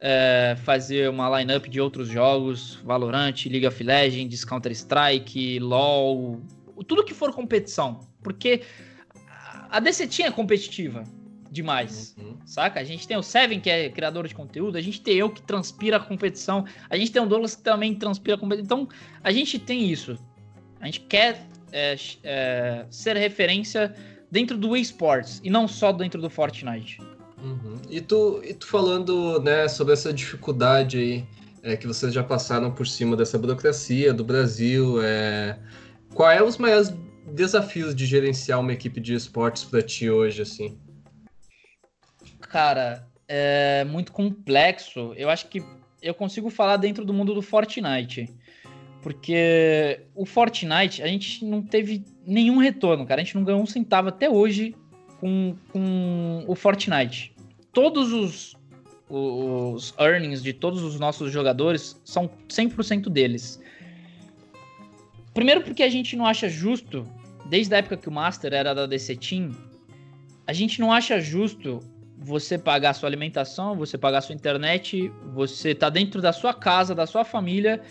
[0.00, 6.40] é, fazer uma lineup de outros jogos, Valorant, League of Legends, Counter-Strike, LoL,
[6.84, 8.00] tudo que for competição.
[8.22, 8.62] Porque
[9.70, 11.04] a DC Team é competitiva
[11.50, 12.36] demais, uhum.
[12.46, 12.80] saca?
[12.80, 15.42] A gente tem o Seven, que é criador de conteúdo, a gente tem eu, que
[15.42, 18.82] transpira a competição, a gente tem o Douglas, que também transpira a competição.
[18.82, 18.88] Então,
[19.22, 20.18] a gente tem isso.
[20.80, 23.94] A gente quer é, é, ser referência
[24.30, 26.98] dentro do esports e não só dentro do Fortnite.
[27.42, 27.76] Uhum.
[27.90, 31.26] E, tu, e tu falando né, sobre essa dificuldade aí,
[31.62, 35.58] é, que vocês já passaram por cima dessa burocracia do Brasil, é,
[36.14, 36.92] qual é os maiores
[37.26, 40.78] desafios de gerenciar uma equipe de esportes para ti hoje, assim?
[42.52, 45.14] cara, é muito complexo.
[45.16, 45.64] Eu acho que
[46.02, 48.28] eu consigo falar dentro do mundo do Fortnite.
[49.00, 53.22] Porque o Fortnite, a gente não teve nenhum retorno, cara.
[53.22, 54.76] A gente não ganhou um centavo até hoje
[55.18, 57.34] com, com o Fortnite.
[57.72, 58.54] Todos os,
[59.08, 63.60] os earnings de todos os nossos jogadores são 100% deles.
[65.34, 67.06] Primeiro porque a gente não acha justo,
[67.46, 69.52] desde a época que o Master era da DC Team,
[70.46, 71.80] a gente não acha justo
[72.18, 77.06] você pagar sua alimentação, você pagar sua internet, você tá dentro da sua casa, da
[77.06, 77.82] sua família,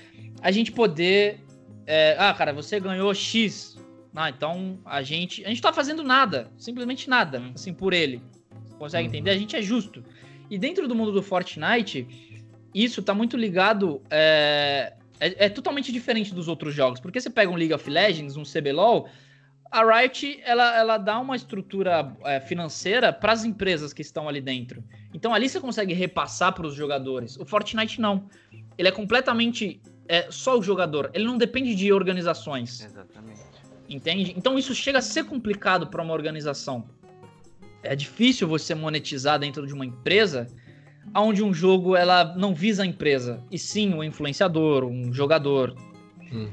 [0.41, 1.39] a gente poder.
[1.85, 3.77] É, ah, cara, você ganhou X.
[4.15, 5.43] Ah, então a gente.
[5.45, 7.51] A gente tá fazendo nada, simplesmente nada, uhum.
[7.55, 8.21] assim, por ele.
[8.77, 9.13] Consegue uhum.
[9.13, 9.31] entender?
[9.31, 10.03] A gente é justo.
[10.49, 12.07] E dentro do mundo do Fortnite,
[12.73, 14.01] isso tá muito ligado.
[14.09, 16.99] É, é, é totalmente diferente dos outros jogos.
[16.99, 19.07] Porque você pega um League of Legends, um CBLOL
[19.71, 24.41] a Riot ela, ela dá uma estrutura é, financeira para as empresas que estão ali
[24.41, 24.83] dentro.
[25.13, 27.37] Então ali você consegue repassar para os jogadores.
[27.37, 28.29] O Fortnite não.
[28.77, 31.09] Ele é completamente é, só o jogador.
[31.13, 32.83] Ele não depende de organizações.
[32.83, 33.39] Exatamente.
[33.87, 34.33] Entende?
[34.35, 36.83] Então isso chega a ser complicado para uma organização.
[37.81, 40.47] É difícil você monetizar dentro de uma empresa
[41.15, 45.75] onde um jogo ela não visa a empresa, e sim o influenciador, um jogador.
[46.31, 46.49] Uhum.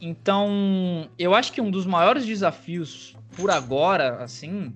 [0.00, 4.72] Então, eu acho que um dos maiores desafios por agora, assim,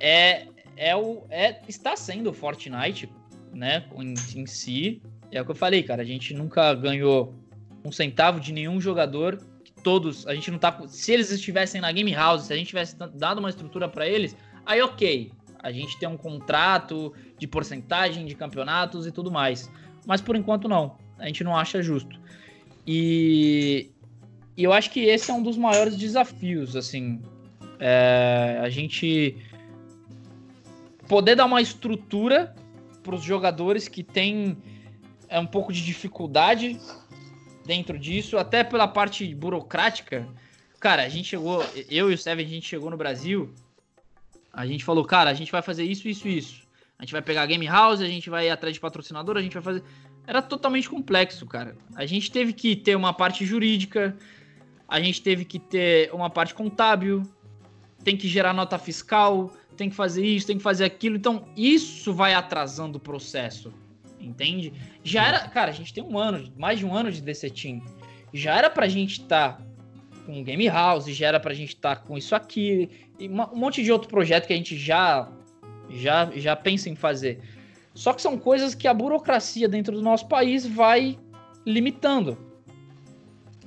[0.00, 0.46] é,
[0.76, 3.08] é o é está sendo o Fortnite,
[3.52, 5.02] né, em, em si.
[5.30, 7.34] É o que eu falei, cara, a gente nunca ganhou
[7.84, 9.40] um centavo de nenhum jogador.
[9.82, 10.80] Todos, a gente não tá.
[10.86, 14.36] Se eles estivessem na Game House, se a gente tivesse dado uma estrutura para eles,
[14.64, 15.32] aí ok.
[15.64, 19.72] A gente tem um contrato de porcentagem de campeonatos e tudo mais.
[20.06, 20.98] Mas por enquanto não.
[21.18, 22.20] A gente não acha justo.
[22.86, 23.90] E,
[24.54, 27.22] e eu acho que esse é um dos maiores desafios, assim.
[27.80, 29.38] É, a gente
[31.08, 32.54] poder dar uma estrutura
[33.02, 34.58] para os jogadores que têm
[35.30, 36.78] é, um pouco de dificuldade
[37.64, 40.28] dentro disso, até pela parte burocrática.
[40.78, 43.54] Cara, a gente chegou, eu e o Seven, a gente chegou no Brasil,
[44.54, 46.64] a gente falou, cara, a gente vai fazer isso, isso, isso.
[46.98, 49.54] A gente vai pegar a Game House, a gente vai atrás de patrocinador, a gente
[49.54, 49.82] vai fazer
[50.26, 51.76] era totalmente complexo, cara.
[51.94, 54.16] A gente teve que ter uma parte jurídica,
[54.88, 57.22] a gente teve que ter uma parte contábil,
[58.02, 61.16] tem que gerar nota fiscal, tem que fazer isso, tem que fazer aquilo.
[61.16, 63.72] Então, isso vai atrasando o processo,
[64.18, 64.72] entende?
[65.02, 67.82] Já era, cara, a gente tem um ano, mais de um ano de DC Team.
[68.32, 69.62] Já era pra gente estar tá
[70.24, 73.82] com Game House, já era pra gente estar tá com isso aqui, e um monte
[73.82, 75.30] de outro projeto que a gente já,
[75.90, 77.40] já, já pensa em fazer.
[77.94, 81.18] Só que são coisas que a burocracia dentro do nosso país vai
[81.64, 82.36] limitando.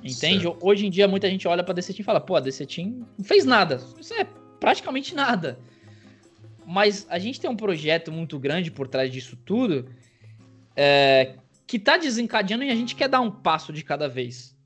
[0.04, 0.44] Entende?
[0.44, 0.58] Certo.
[0.62, 3.06] Hoje em dia muita gente olha para DC Team e fala: "Pô, a DC Team
[3.18, 3.82] não fez nada".
[4.00, 4.26] Isso é
[4.60, 5.58] praticamente nada.
[6.66, 9.90] Mas a gente tem um projeto muito grande por trás disso tudo,
[10.76, 11.36] é,
[11.66, 14.57] que tá desencadeando e a gente quer dar um passo de cada vez.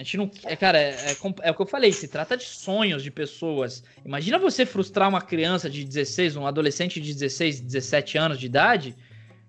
[0.00, 0.30] A gente não.
[0.46, 3.84] É, cara, é, é, é, o que eu falei, se trata de sonhos de pessoas.
[4.02, 8.96] Imagina você frustrar uma criança de 16, um adolescente de 16, 17 anos de idade.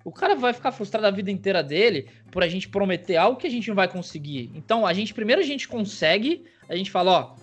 [0.04, 3.48] O cara vai ficar frustrado a vida inteira dele por a gente prometer algo que
[3.48, 4.52] a gente não vai conseguir.
[4.54, 7.36] Então, a gente primeiro a gente consegue, a gente fala, ó,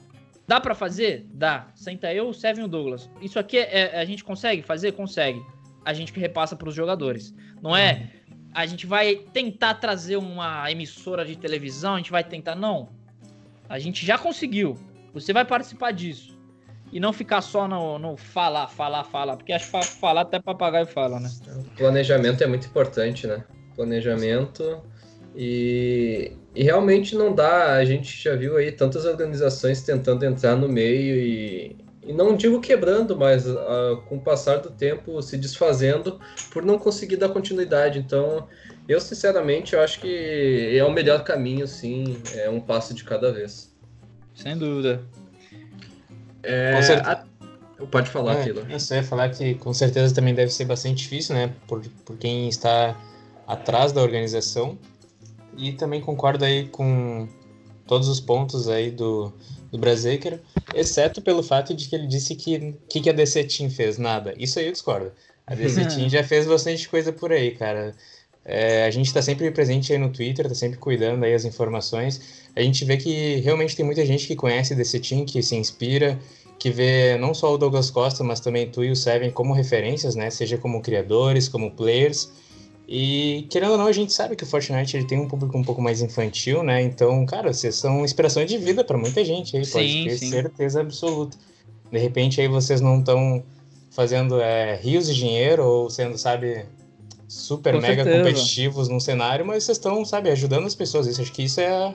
[0.47, 1.25] dá para fazer?
[1.33, 1.69] Dá.
[1.75, 3.09] Senta eu, o Seven e o Douglas.
[3.23, 4.93] Isso aqui é, é, a gente consegue fazer?
[4.93, 5.43] Consegue.
[5.83, 7.35] A gente que repassa para os jogadores.
[7.63, 8.11] Não é
[8.55, 12.55] a gente vai tentar trazer uma emissora de televisão, a gente vai tentar.
[12.55, 12.89] Não.
[13.69, 14.77] A gente já conseguiu.
[15.12, 16.39] Você vai participar disso.
[16.91, 19.37] E não ficar só no, no falar, falar, falar.
[19.37, 21.31] Porque acho que falar até papagaio fala, né?
[21.77, 23.45] Planejamento é muito importante, né?
[23.75, 24.83] Planejamento.
[25.37, 27.75] E, e realmente não dá.
[27.75, 32.61] A gente já viu aí tantas organizações tentando entrar no meio e, e não digo
[32.61, 36.19] quebrando, mas uh, com o passar do tempo se desfazendo
[36.51, 37.99] por não conseguir dar continuidade.
[37.99, 38.49] Então,
[38.89, 43.30] eu sinceramente eu acho que é o melhor caminho, sim, é um passo de cada
[43.30, 43.70] vez.
[44.34, 45.03] Sem dúvida.
[46.43, 47.24] É, a...
[47.91, 48.66] Pode falar, é, aquilo.
[48.68, 52.49] Eu sei falar que com certeza também deve ser bastante difícil, né, por, por quem
[52.49, 52.97] está
[53.47, 54.78] atrás da organização.
[55.57, 57.28] E também concordo aí com
[57.86, 59.32] todos os pontos aí do,
[59.72, 60.41] do Braziker,
[60.74, 63.99] exceto pelo fato de que ele disse que que, que a DC Team fez?
[63.99, 64.34] Nada.
[64.39, 65.12] Isso aí eu discordo.
[65.47, 67.95] A DC Team já fez bastante coisa por aí, cara.
[68.51, 72.49] É, a gente está sempre presente aí no Twitter, está sempre cuidando aí as informações.
[72.57, 76.19] A gente vê que realmente tem muita gente que conhece DC Team, que se inspira,
[76.59, 80.15] que vê não só o Douglas Costa, mas também tu e o Seven como referências,
[80.15, 80.31] né?
[80.31, 82.33] Seja como criadores, como players.
[82.89, 85.63] E querendo ou não, a gente sabe que o Fortnite ele tem um público um
[85.63, 86.81] pouco mais infantil, né?
[86.81, 90.31] Então, cara, vocês são inspiração de vida para muita gente aí, pode sim, ter sim.
[90.31, 91.37] certeza absoluta.
[91.93, 93.45] De repente aí vocês não estão
[93.91, 96.65] fazendo é, rios de dinheiro ou sendo, sabe,
[97.29, 98.24] super Com mega certeza.
[98.24, 101.07] competitivos num cenário, mas vocês estão, sabe, ajudando as pessoas.
[101.07, 101.95] Isso, acho que isso é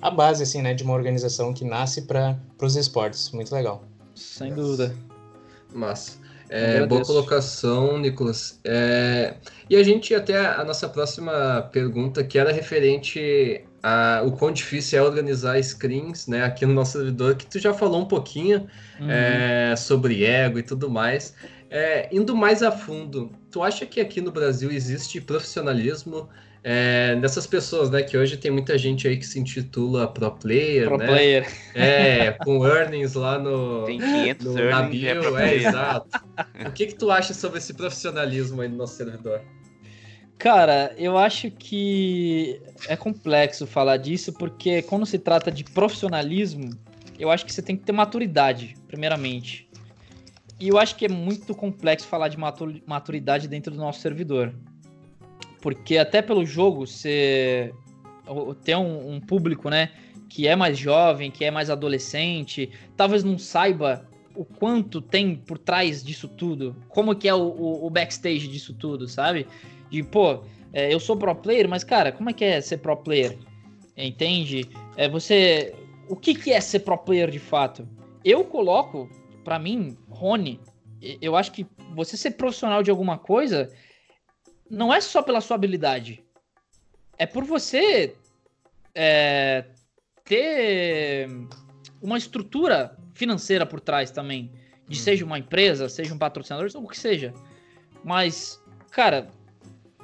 [0.00, 3.30] a base, assim, né, de uma organização que nasce para os esportes.
[3.30, 3.84] Muito legal.
[4.14, 4.94] Sem dúvida.
[5.72, 6.18] Massa.
[6.48, 8.58] É, boa colocação, Nicolas.
[8.64, 9.34] É,
[9.68, 14.98] e a gente até a nossa próxima pergunta, que era referente a o quão difícil
[14.98, 18.66] é organizar screens, né, aqui no nosso servidor, que tu já falou um pouquinho
[18.98, 19.10] uhum.
[19.10, 21.34] é, sobre ego e tudo mais.
[21.70, 26.28] É, indo mais a fundo, tu acha que aqui no Brasil existe profissionalismo
[26.62, 28.02] é, dessas pessoas, né?
[28.02, 31.06] Que hoje tem muita gente aí que se intitula pro player, pro né?
[31.06, 31.52] player.
[31.74, 36.20] É, com earnings lá no, tem 500 no, earnings na bio, é, é exato.
[36.66, 39.40] O que que tu acha sobre esse profissionalismo aí no nosso servidor?
[40.38, 46.70] Cara, eu acho que é complexo falar disso, porque quando se trata de profissionalismo,
[47.18, 49.68] eu acho que você tem que ter maturidade, primeiramente.
[50.60, 52.36] E eu acho que é muito complexo falar de
[52.86, 54.54] maturidade dentro do nosso servidor.
[55.62, 57.72] Porque até pelo jogo, você
[58.62, 59.90] tem um, um, público, né,
[60.28, 65.58] que é mais jovem, que é mais adolescente, talvez não saiba o quanto tem por
[65.58, 69.46] trás disso tudo, como que é o, o, o backstage disso tudo, sabe?
[69.90, 72.96] De, pô, é, eu sou pro player, mas, cara, como é que é ser pro
[72.96, 73.36] player?
[73.96, 74.68] Entende?
[74.96, 75.74] É, você...
[76.08, 77.86] O que, que é ser pro player de fato?
[78.24, 79.08] Eu coloco,
[79.44, 80.60] para mim, Rony,
[81.00, 83.72] eu acho que você ser profissional de alguma coisa
[84.68, 86.22] não é só pela sua habilidade.
[87.16, 88.14] É por você
[88.94, 89.64] é,
[90.22, 91.26] ter
[92.02, 94.52] uma estrutura financeira por trás também.
[94.86, 95.02] De hum.
[95.02, 97.32] seja uma empresa, seja um patrocinador, ou o que seja.
[98.04, 99.30] Mas, cara,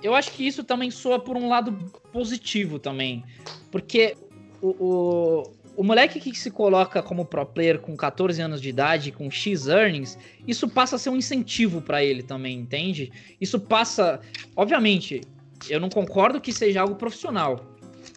[0.02, 1.72] eu acho que isso também soa por um lado
[2.10, 3.22] positivo também.
[3.70, 4.16] Porque
[4.62, 5.42] o, o,
[5.76, 9.66] o moleque que se coloca como pro player com 14 anos de idade, com X
[9.66, 10.18] earnings,
[10.48, 13.12] isso passa a ser um incentivo para ele também, entende?
[13.38, 14.20] Isso passa.
[14.56, 15.20] Obviamente,
[15.68, 17.64] eu não concordo que seja algo profissional.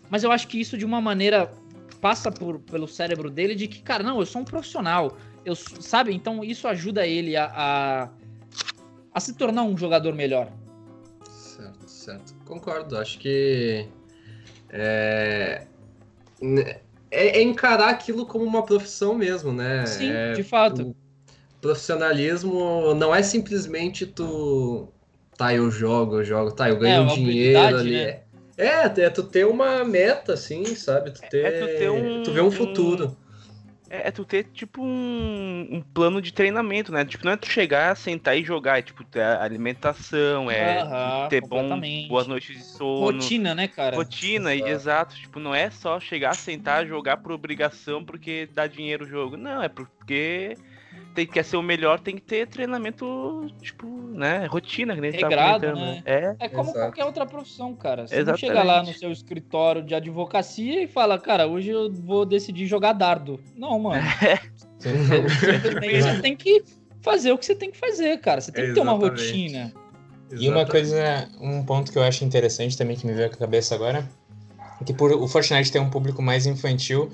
[0.09, 1.51] Mas eu acho que isso, de uma maneira,
[1.99, 5.17] passa por, pelo cérebro dele de que, cara, não, eu sou um profissional.
[5.43, 6.13] Eu, sabe?
[6.13, 8.09] Então isso ajuda ele a, a,
[9.13, 10.49] a se tornar um jogador melhor.
[11.29, 12.35] Certo, certo.
[12.45, 12.97] Concordo.
[12.97, 13.85] Acho que.
[14.69, 15.67] É,
[17.11, 19.85] é, é, encarar aquilo como uma profissão mesmo, né?
[19.85, 20.95] Sim, é, de fato.
[21.59, 24.87] profissionalismo não é simplesmente tu.
[25.37, 27.91] Tá, eu jogo, eu jogo, tá, eu ganho é, dinheiro ali.
[27.93, 28.19] Né?
[28.57, 31.11] É, é, é tu ter uma meta, assim, sabe?
[31.11, 31.45] Tu ter.
[31.45, 33.15] É tu, ter um, tu ver um futuro.
[33.25, 33.28] é,
[33.89, 37.03] é, tu ter, tipo, um, um, plano de treinamento, né?
[37.03, 41.79] Tipo, não é tu chegar, sentar e jogar, é tipo, ter alimentação, é ter bom,
[42.07, 43.17] boas noites de sono.
[43.17, 43.95] Rotina, né, cara?
[43.95, 44.71] Rotina, exato.
[44.71, 45.15] exato.
[45.15, 49.35] Tipo, não é só chegar, sentar, jogar por obrigação porque dá dinheiro o jogo.
[49.35, 50.55] Não, é porque
[51.13, 54.45] tem, quer ser o melhor, tem que ter treinamento, tipo, né?
[54.45, 55.73] Rotina, que nem Regrado, né?
[55.73, 56.03] né?
[56.05, 56.79] É, é como Exato.
[56.79, 58.07] qualquer outra profissão, cara.
[58.07, 58.41] Você Exatamente.
[58.41, 62.67] não chega lá no seu escritório de advocacia e fala, cara, hoje eu vou decidir
[62.67, 63.39] jogar dardo.
[63.55, 64.01] Não, mano.
[64.81, 66.01] É.
[66.01, 66.63] Você tem que
[67.01, 68.39] fazer o que você tem que fazer, cara.
[68.39, 69.73] Você tem que ter uma rotina.
[70.31, 70.45] Exatamente.
[70.45, 73.75] E uma coisa, um ponto que eu acho interessante também que me veio à cabeça
[73.75, 74.07] agora,
[74.79, 77.11] é que por o Fortnite ter um público mais infantil,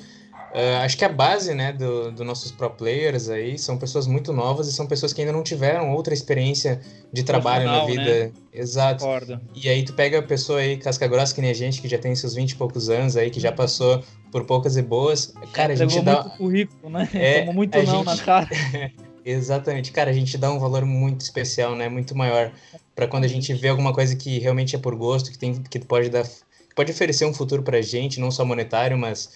[0.55, 4.31] Uh, acho que a base, né, dos do nossos pro players aí são pessoas muito
[4.31, 6.79] novas e são pessoas que ainda não tiveram outra experiência
[7.11, 8.27] de trabalho na vida.
[8.27, 8.31] Né?
[8.53, 9.03] Exato.
[9.03, 9.41] Concordo.
[9.53, 11.97] E aí tu pega a pessoa aí, casca grossa que nem a gente, que já
[11.97, 14.01] tem seus 20 e poucos anos aí, que já passou
[14.31, 15.33] por poucas e boas.
[15.51, 16.21] Cara, a gente dá...
[16.21, 17.09] muito currículo, né?
[17.13, 18.05] É, Tomou muito não gente...
[18.05, 18.49] na cara.
[19.25, 19.91] Exatamente.
[19.91, 21.89] Cara, a gente dá um valor muito especial, né?
[21.89, 22.53] Muito maior
[22.95, 25.79] para quando a gente vê alguma coisa que realmente é por gosto, que tem que
[25.79, 26.25] pode dar
[26.73, 29.29] pode oferecer um futuro pra gente, não só monetário, mas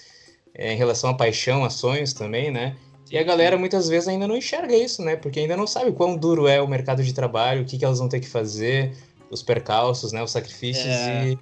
[0.60, 2.76] é, em relação à paixão, a sonhos também, né?
[3.10, 5.16] E a galera muitas vezes ainda não enxerga isso, né?
[5.16, 8.00] Porque ainda não sabe quão duro é o mercado de trabalho, o que, que elas
[8.00, 8.94] vão ter que fazer,
[9.32, 10.22] os percalços, né?
[10.22, 11.30] Os sacrifícios é.
[11.30, 11.40] e...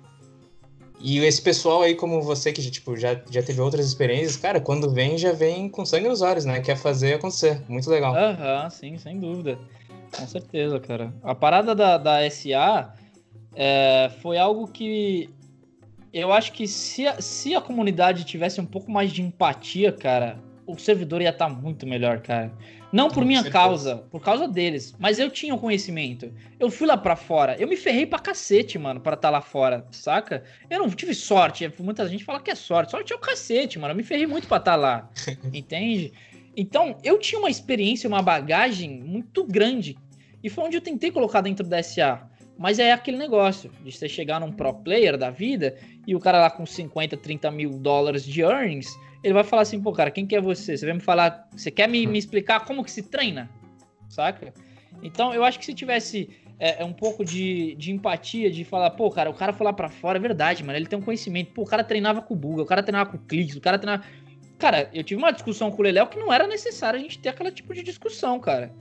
[0.99, 4.89] E esse pessoal aí, como você, que tipo, já, já teve outras experiências, cara, quando
[4.89, 6.59] vem, já vem com sangue nos olhos, né?
[6.59, 7.61] Quer fazer acontecer.
[7.69, 8.15] Muito legal.
[8.15, 9.59] Aham, uhum, sim, sem dúvida.
[10.11, 11.13] Com certeza, cara.
[11.21, 12.95] A parada da, da SA
[13.55, 15.29] é, foi algo que
[16.17, 20.39] eu acho que se a, se a comunidade tivesse um pouco mais de empatia, cara,
[20.65, 22.51] o servidor ia estar tá muito melhor, cara.
[22.91, 23.63] Não por Com minha certeza.
[23.63, 24.95] causa, por causa deles.
[24.97, 26.31] Mas eu tinha o conhecimento.
[26.59, 27.55] Eu fui lá para fora.
[27.59, 30.43] Eu me ferrei pra cacete, mano, pra estar tá lá fora, saca?
[30.69, 31.71] Eu não tive sorte.
[31.79, 32.91] Muita gente fala que é sorte.
[32.91, 33.91] Sorte é o cacete, mano.
[33.91, 35.09] Eu me ferrei muito pra estar tá lá.
[35.53, 36.13] entende?
[36.55, 39.97] Então, eu tinha uma experiência, uma bagagem muito grande.
[40.43, 42.27] E foi onde eu tentei colocar dentro da SA.
[42.57, 46.39] Mas é aquele negócio de você chegar num pro player da vida e o cara
[46.41, 50.25] lá com 50, 30 mil dólares de earnings, ele vai falar assim, pô, cara, quem
[50.25, 50.77] que é você?
[50.77, 53.49] Você vai me falar, você quer me, me explicar como que se treina?
[54.09, 54.53] Saca?
[55.03, 56.29] Então, eu acho que se tivesse
[56.59, 59.73] é, é, um pouco de, de empatia, de falar, pô, cara, o cara foi lá
[59.73, 61.51] pra fora, é verdade, mano, ele tem um conhecimento.
[61.53, 63.77] Pô, o cara treinava com o Buga, o cara treinava com o Clix, o cara
[63.77, 64.03] treinava...
[64.57, 67.29] Cara, eu tive uma discussão com o Leléo que não era necessário a gente ter
[67.29, 68.73] aquele tipo de discussão, cara.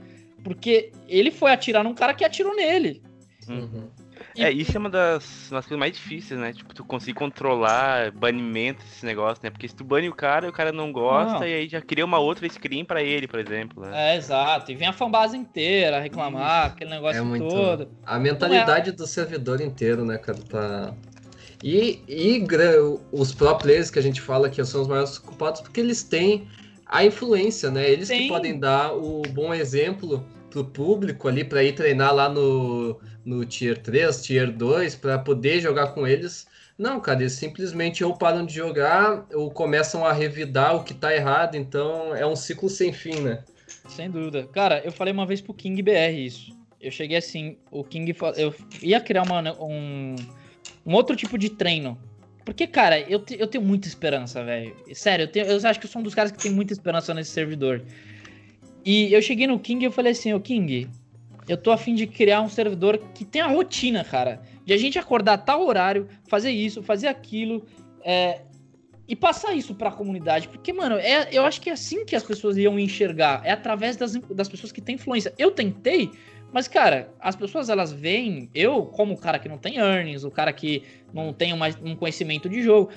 [0.43, 3.03] Porque ele foi atirar num cara que atirou nele.
[3.49, 3.89] Uhum.
[4.37, 6.53] É, isso é uma das, das coisas mais difíceis, né?
[6.53, 9.51] Tipo, tu conseguir controlar banimento desse negócio, né?
[9.51, 11.47] Porque se tu bane o cara, o cara não gosta não.
[11.47, 13.83] e aí já cria uma outra screen para ele, por exemplo.
[13.83, 14.15] Né?
[14.15, 14.71] É, exato.
[14.71, 16.75] E vem a fanbase inteira reclamar, isso.
[16.75, 17.49] aquele negócio é muito...
[17.49, 17.89] todo.
[18.05, 18.93] A mentalidade é...
[18.93, 20.39] do servidor inteiro, né, cara?
[20.39, 20.95] Tá...
[21.63, 22.47] E, e
[23.13, 26.47] os pro players que a gente fala que são os maiores culpados porque eles têm
[26.87, 27.91] a influência, né?
[27.91, 28.19] Eles Sim.
[28.19, 30.25] que podem dar o bom exemplo
[30.57, 35.61] pro público ali para ir treinar lá no, no Tier 3, Tier 2, para poder
[35.61, 36.47] jogar com eles.
[36.79, 41.15] Não, cara, eles simplesmente ou param de jogar ou começam a revidar o que tá
[41.15, 43.43] errado, então é um ciclo sem fim, né?
[43.89, 44.47] Sem dúvida.
[44.47, 46.55] Cara, eu falei uma vez pro King BR isso.
[46.81, 50.17] Eu cheguei assim, o King eu ia criar uma, um,
[50.85, 51.99] um outro tipo de treino.
[52.45, 54.75] Porque, cara, eu, te, eu tenho muita esperança, velho.
[54.95, 57.13] Sério, eu, tenho, eu acho que eu sou um dos caras que tem muita esperança
[57.13, 57.83] nesse servidor.
[58.87, 60.89] E eu cheguei no King e eu falei assim, ô King,
[61.49, 64.41] eu tô afim de criar um servidor que tenha rotina, cara.
[64.65, 67.67] De a gente acordar tal horário, fazer isso, fazer aquilo,
[68.05, 68.43] é,
[69.09, 70.47] e passar isso para a comunidade.
[70.47, 73.41] Porque, mano, é, eu acho que é assim que as pessoas iam enxergar.
[73.45, 75.35] É através das, das pessoas que têm influência.
[75.37, 76.13] Eu tentei,
[76.53, 80.31] mas, cara, as pessoas elas veem eu como o cara que não tem earnings, o
[80.31, 82.91] cara que não tem uma, um conhecimento de jogo.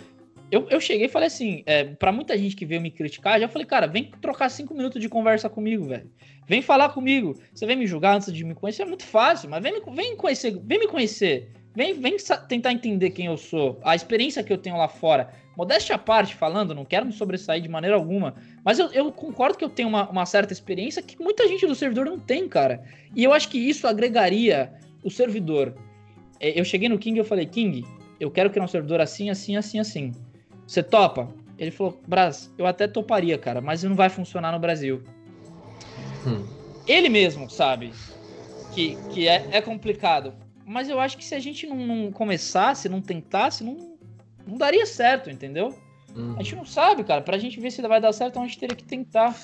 [0.51, 3.47] Eu, eu cheguei e falei assim, é, para muita gente que veio me criticar, já
[3.47, 6.09] falei, cara, vem trocar cinco minutos de conversa comigo, velho.
[6.47, 7.39] Vem falar comigo.
[7.53, 10.15] Você vem me julgar antes de me conhecer, é muito fácil, mas vem me, vem
[10.15, 11.51] conhecer, vem me conhecer.
[11.75, 15.29] Vem, vem tentar entender quem eu sou, a experiência que eu tenho lá fora.
[15.55, 18.33] Modéstia à parte falando, não quero me sobressair de maneira alguma,
[18.65, 21.75] mas eu, eu concordo que eu tenho uma, uma certa experiência que muita gente do
[21.75, 22.83] servidor não tem, cara.
[23.15, 24.73] E eu acho que isso agregaria
[25.03, 25.75] o servidor.
[26.39, 27.85] É, eu cheguei no King e falei, King,
[28.19, 30.11] eu quero criar um servidor assim, assim, assim, assim.
[30.69, 31.27] Você topa?
[31.57, 35.01] Ele falou, Braz, eu até toparia, cara, mas não vai funcionar no Brasil.
[36.27, 36.45] Hum.
[36.85, 37.91] Ele mesmo sabe
[38.71, 40.31] que, que é, é complicado.
[40.63, 43.97] Mas eu acho que se a gente não, não começasse, não tentasse, não,
[44.45, 45.75] não daria certo, entendeu?
[46.15, 46.35] Uhum.
[46.37, 47.21] A gente não sabe, cara.
[47.21, 49.35] Pra gente ver se vai dar certo, a gente teria que tentar.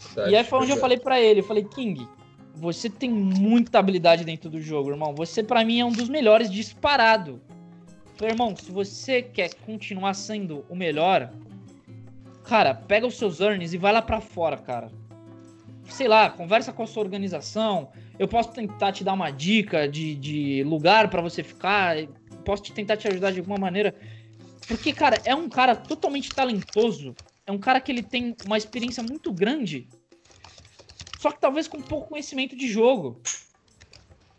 [0.00, 2.08] Certo, e aí foi onde eu falei para ele, eu falei, King,
[2.56, 5.14] você tem muita habilidade dentro do jogo, irmão.
[5.14, 7.40] Você para mim é um dos melhores disparado.
[8.16, 11.32] Falei, irmão, se você quer continuar sendo o melhor,
[12.44, 14.90] cara, pega os seus earnings e vai lá para fora, cara.
[15.88, 17.90] Sei lá, conversa com a sua organização.
[18.18, 21.96] Eu posso tentar te dar uma dica de, de lugar para você ficar.
[22.44, 23.94] Posso te tentar te ajudar de alguma maneira.
[24.66, 27.16] Porque, cara, é um cara totalmente talentoso.
[27.46, 29.88] É um cara que ele tem uma experiência muito grande.
[31.18, 33.20] Só que talvez com pouco conhecimento de jogo.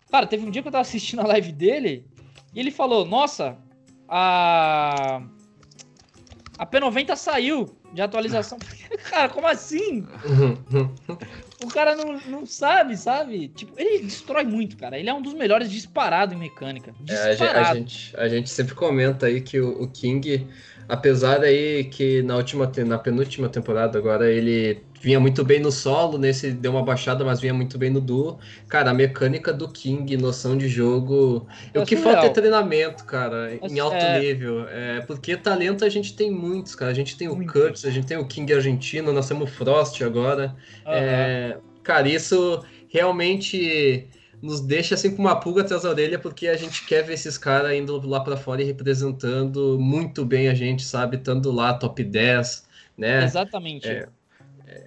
[0.09, 2.05] Cara, teve um dia que eu tava assistindo a live dele
[2.53, 3.57] e ele falou: Nossa,
[4.07, 5.21] a.
[6.57, 8.57] A P90 saiu de atualização.
[9.09, 10.07] cara, como assim?
[11.63, 13.49] o cara não, não sabe, sabe?
[13.49, 14.97] Tipo, ele destrói muito, cara.
[14.97, 16.93] Ele é um dos melhores disparado em mecânica.
[17.01, 17.43] Disparado.
[17.43, 20.47] É, a, gente, a gente sempre comenta aí que o, o King,
[20.87, 26.17] apesar aí que na última na penúltima temporada agora ele vinha muito bem no solo,
[26.17, 28.39] nesse deu uma baixada, mas vinha muito bem no duo.
[28.67, 31.47] Cara, a mecânica do King, noção de jogo.
[31.73, 34.19] É o que falta é treinamento, cara, em alto é...
[34.19, 34.67] nível.
[34.67, 36.89] É, porque talento a gente tem muitos, cara.
[36.89, 37.53] A gente tem o Muito.
[37.53, 40.55] Kurtz, a gente tem o King argentino, nós temos o Frost agora.
[40.85, 40.93] Uhum.
[40.93, 44.07] É, cara, isso realmente
[44.45, 47.37] nos deixa assim com uma pulga atrás da orelha, porque a gente quer ver esses
[47.37, 51.17] caras indo lá para fora e representando muito bem a gente, sabe?
[51.17, 52.67] Estando lá top 10,
[52.97, 53.23] né?
[53.23, 53.87] Exatamente.
[53.87, 54.07] É,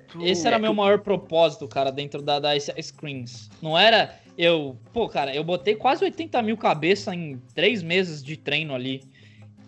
[0.08, 0.24] Tu...
[0.24, 3.50] Esse era meu maior propósito, cara, dentro da, da Screens.
[3.62, 4.76] Não era eu.
[4.92, 9.02] Pô, cara, eu botei quase 80 mil cabeça em três meses de treino ali.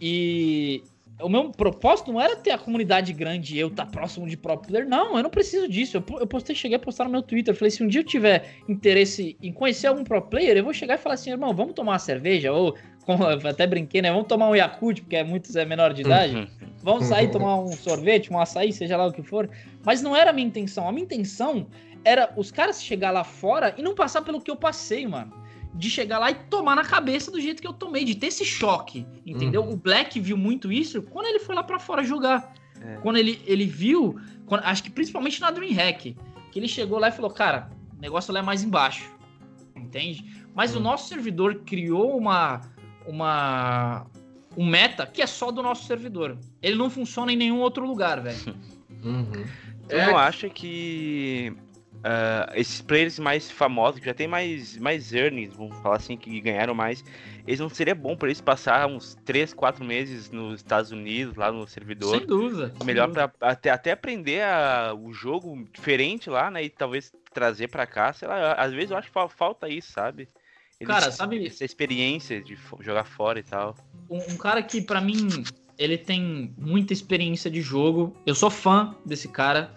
[0.00, 0.82] E
[1.22, 4.36] o meu propósito não era ter a comunidade grande e eu estar tá próximo de
[4.36, 4.88] pro player.
[4.88, 5.96] Não, eu não preciso disso.
[5.96, 7.54] Eu, eu postei, cheguei a postar no meu Twitter.
[7.54, 10.94] falei, se um dia eu tiver interesse em conhecer algum pro player, eu vou chegar
[10.94, 12.52] e falar assim, irmão, vamos tomar uma cerveja?
[12.52, 14.10] Ou, como eu até brinquei, né?
[14.10, 16.36] Vamos tomar um Yakult, porque é muito é menor de idade.
[16.36, 16.46] Uhum.
[16.82, 19.48] Vamos sair tomar um sorvete, um açaí, seja lá o que for.
[19.84, 20.88] Mas não era a minha intenção.
[20.88, 21.66] A minha intenção
[22.04, 25.32] era os caras chegar lá fora e não passar pelo que eu passei, mano.
[25.74, 28.44] De chegar lá e tomar na cabeça do jeito que eu tomei, de ter esse
[28.44, 29.62] choque, entendeu?
[29.62, 29.72] Uhum.
[29.72, 32.52] O Black viu muito isso quando ele foi lá para fora jogar.
[32.80, 32.96] É.
[32.96, 36.16] Quando ele, ele viu, quando, acho que principalmente na DreamHack,
[36.50, 39.10] que ele chegou lá e falou, cara, o negócio lá é mais embaixo,
[39.76, 40.24] entende?
[40.54, 40.80] Mas uhum.
[40.80, 42.60] o nosso servidor criou uma,
[43.06, 44.06] uma,
[44.56, 46.36] um meta que é só do nosso servidor.
[46.60, 48.56] Ele não funciona em nenhum outro lugar, velho.
[49.02, 49.46] Uhum.
[49.88, 50.06] Tu é...
[50.08, 51.56] não acha que
[52.00, 56.40] uh, esses players mais famosos, que já tem mais, mais earnings, vamos falar assim, que
[56.40, 57.04] ganharam mais,
[57.46, 61.50] eles não seria bom para eles passar uns 3, 4 meses nos Estados Unidos, lá
[61.50, 62.18] no servidor?
[62.18, 62.72] Sem dúvida.
[62.84, 66.64] Melhor para até, até aprender a, o jogo diferente lá, né?
[66.64, 70.28] E talvez trazer para cá, sei lá, às vezes eu acho que falta isso, sabe?
[70.80, 73.76] Eles, cara, sabe essa experiência de jogar fora e tal.
[74.08, 75.28] Um, um cara que para mim
[75.78, 78.16] ele tem muita experiência de jogo.
[78.26, 79.74] Eu sou fã desse cara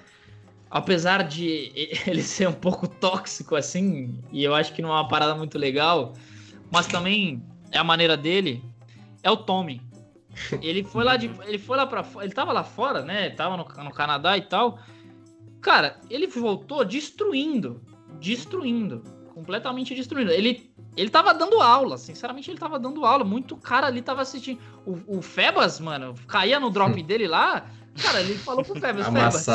[0.74, 1.71] apesar de
[2.07, 5.57] ele ser um pouco tóxico assim, e eu acho que não é uma parada muito
[5.57, 6.13] legal,
[6.71, 8.63] mas também é a maneira dele,
[9.21, 9.80] é o Tommy.
[10.63, 13.30] Ele foi lá de, ele foi lá para ele tava lá fora, né?
[13.30, 14.80] Tava no, no Canadá e tal.
[15.61, 17.80] Cara, ele voltou destruindo,
[18.19, 20.32] destruindo, completamente destruindo.
[20.32, 23.24] Ele ele tava dando aula, sinceramente ele tava dando aula.
[23.24, 24.59] Muito cara ali tava assistindo.
[24.88, 27.69] O, o Febas, mano, caía no drop dele lá,
[28.01, 29.45] Cara, ele falou pro Febas, Febas,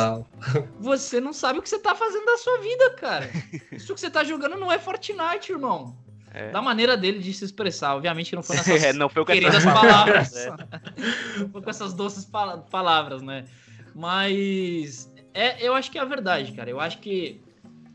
[0.79, 3.29] você não sabe o que você tá fazendo da sua vida, cara.
[3.71, 5.97] Isso que você tá jogando não é Fortnite, irmão.
[6.33, 6.51] É.
[6.51, 7.95] Da maneira dele de se expressar.
[7.95, 10.35] Obviamente não foi nessas é, não foi com queridas palavras.
[10.35, 10.49] É.
[11.39, 12.25] não foi com essas doces
[12.69, 13.45] palavras, né?
[13.93, 16.69] Mas é, eu acho que é a verdade, cara.
[16.69, 17.41] Eu acho que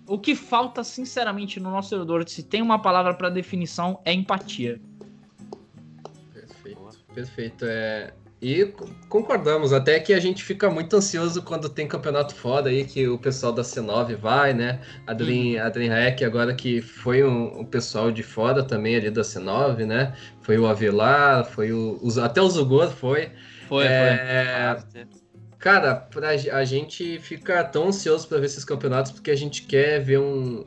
[0.07, 4.81] o que falta, sinceramente, no nosso servidor, se tem uma palavra para definição, é empatia.
[6.33, 6.99] Perfeito.
[7.15, 7.65] Perfeito.
[7.67, 8.13] É,
[8.45, 8.75] e
[9.09, 13.17] concordamos, até que a gente fica muito ansioso quando tem campeonato foda aí, que o
[13.17, 14.81] pessoal da C9 vai, né?
[15.07, 19.11] A Dream, a Dream Hack agora que foi um, um, pessoal de fora também ali
[19.11, 20.13] da C9, né?
[20.43, 21.99] Foi o Avelar, foi o.
[22.03, 23.31] Os, até o Zugor foi.
[23.67, 25.07] Foi, é, foi.
[25.59, 30.01] Cara, pra, a gente fica tão ansioso para ver esses campeonatos porque a gente quer
[30.01, 30.67] ver um.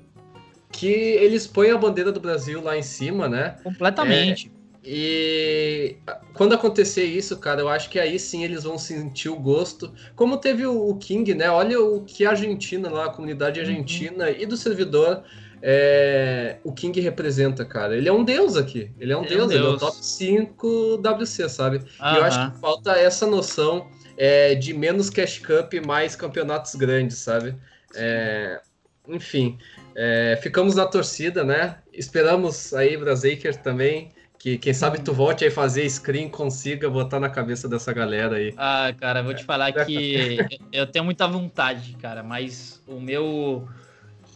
[0.71, 3.57] Que eles põem a bandeira do Brasil lá em cima, né?
[3.63, 4.51] Completamente.
[4.51, 4.57] É,
[4.90, 5.98] e
[6.34, 9.92] quando acontecer isso, cara, eu acho que aí sim eles vão sentir o gosto.
[10.16, 11.50] Como teve o King, né?
[11.50, 13.68] Olha o que a Argentina, lá, a comunidade uhum.
[13.68, 14.36] argentina uhum.
[14.40, 15.24] e do servidor,
[15.62, 17.98] é, o King representa, cara.
[17.98, 18.90] Ele é um deus aqui.
[18.98, 21.78] Ele é um, deus, é um deus, ele é o top 5 WC, sabe?
[21.80, 22.14] Uhum.
[22.14, 26.76] E eu acho que falta essa noção é, de menos cash cup e mais campeonatos
[26.76, 27.58] grandes, sabe?
[27.94, 28.62] É,
[29.06, 29.58] enfim,
[29.94, 31.80] é, ficamos na torcida, né?
[31.92, 37.30] Esperamos aí, Brasaker também que quem sabe tu volte aí fazer screen, consiga botar na
[37.30, 38.54] cabeça dessa galera aí.
[38.58, 40.38] Ah, cara, vou te falar que
[40.72, 43.68] eu tenho muita vontade, cara, mas o meu.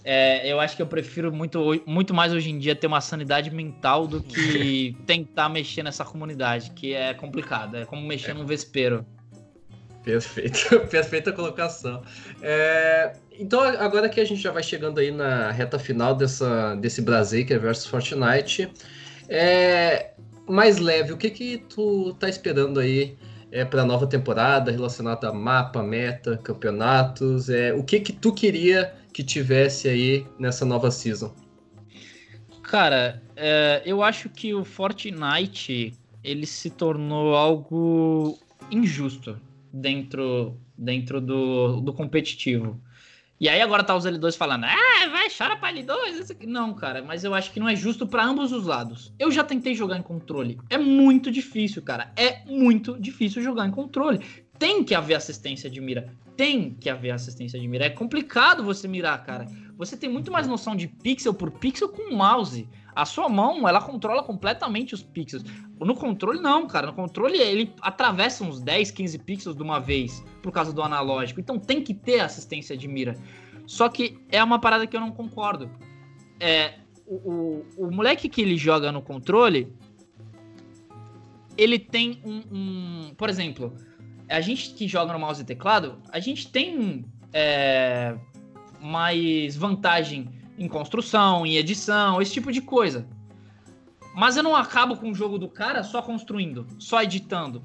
[0.04, 3.52] É, eu acho que eu prefiro muito, muito mais hoje em dia ter uma sanidade
[3.52, 7.78] mental do que tentar mexer nessa comunidade, que é complicado.
[7.78, 8.34] É como mexer é.
[8.34, 9.06] num vespeiro.
[10.04, 12.02] Perfeito, perfeita colocação.
[12.42, 17.02] É, então, agora que a gente já vai chegando aí na reta final dessa, desse
[17.02, 18.72] Braziker versus Fortnite,
[19.34, 20.12] é,
[20.46, 23.18] mais leve, o que que tu tá esperando aí
[23.50, 27.50] é, para a nova temporada relacionada a mapa, meta, campeonatos?
[27.50, 31.34] É, o que que tu queria que tivesse aí nessa nova season?
[32.62, 38.38] Cara, é, eu acho que o Fortnite ele se tornou algo
[38.70, 39.40] injusto
[39.72, 42.82] dentro, dentro do, do competitivo.
[43.42, 46.46] E aí agora tá os L2 falando, ah, vai, chora pra L2.
[46.46, 49.12] Não, cara, mas eu acho que não é justo para ambos os lados.
[49.18, 50.60] Eu já tentei jogar em controle.
[50.70, 52.14] É muito difícil, cara.
[52.16, 54.20] É muito difícil jogar em controle.
[54.60, 56.14] Tem que haver assistência de mira.
[56.38, 57.86] Tem que haver assistência de mira.
[57.86, 59.48] É complicado você mirar, cara.
[59.76, 62.70] Você tem muito mais noção de pixel por pixel com o mouse.
[62.96, 65.44] A sua mão, ela controla completamente os pixels.
[65.86, 66.88] No controle, não, cara.
[66.88, 71.40] No controle, ele atravessa uns 10, 15 pixels de uma vez, por causa do analógico.
[71.40, 73.16] Então tem que ter assistência de mira.
[73.66, 75.70] Só que é uma parada que eu não concordo.
[76.40, 76.76] É,
[77.08, 79.74] o, o, o moleque que ele joga no controle,
[81.58, 83.74] ele tem um, um, Por exemplo,
[84.30, 88.16] a gente que joga no mouse e teclado, a gente tem é,
[88.82, 93.08] mais vantagem em construção, em edição, esse tipo de coisa.
[94.14, 97.64] Mas eu não acabo com o jogo do cara só construindo, só editando.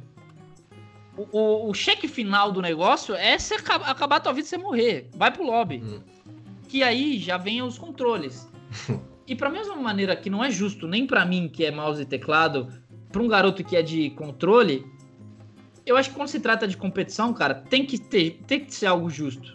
[1.17, 4.51] O, o, o cheque final do negócio é você acabar, acabar a tua vida e
[4.51, 5.09] você morrer.
[5.17, 5.83] Vai pro lobby.
[5.83, 6.01] Hum.
[6.69, 8.49] Que aí já vem os controles.
[9.27, 12.07] e pra mesma maneira que não é justo nem para mim, que é mouse e
[12.07, 12.69] teclado,
[13.11, 14.87] pra um garoto que é de controle,
[15.87, 18.87] eu acho que quando se trata de competição, cara, tem que ter, tem que ser
[18.87, 19.55] algo justo.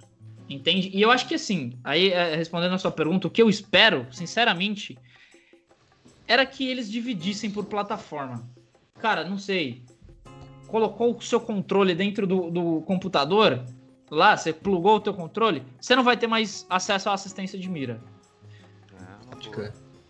[0.49, 0.89] Entende?
[0.93, 4.07] E eu acho que assim, aí é, respondendo a sua pergunta, o que eu espero,
[4.11, 4.97] sinceramente,
[6.27, 8.47] era que eles dividissem por plataforma.
[8.99, 9.83] Cara, não sei.
[10.67, 13.65] Colocou o seu controle dentro do, do computador,
[14.09, 17.69] lá, você plugou o teu controle, você não vai ter mais acesso à assistência de
[17.69, 18.01] mira.
[18.99, 19.19] Ah,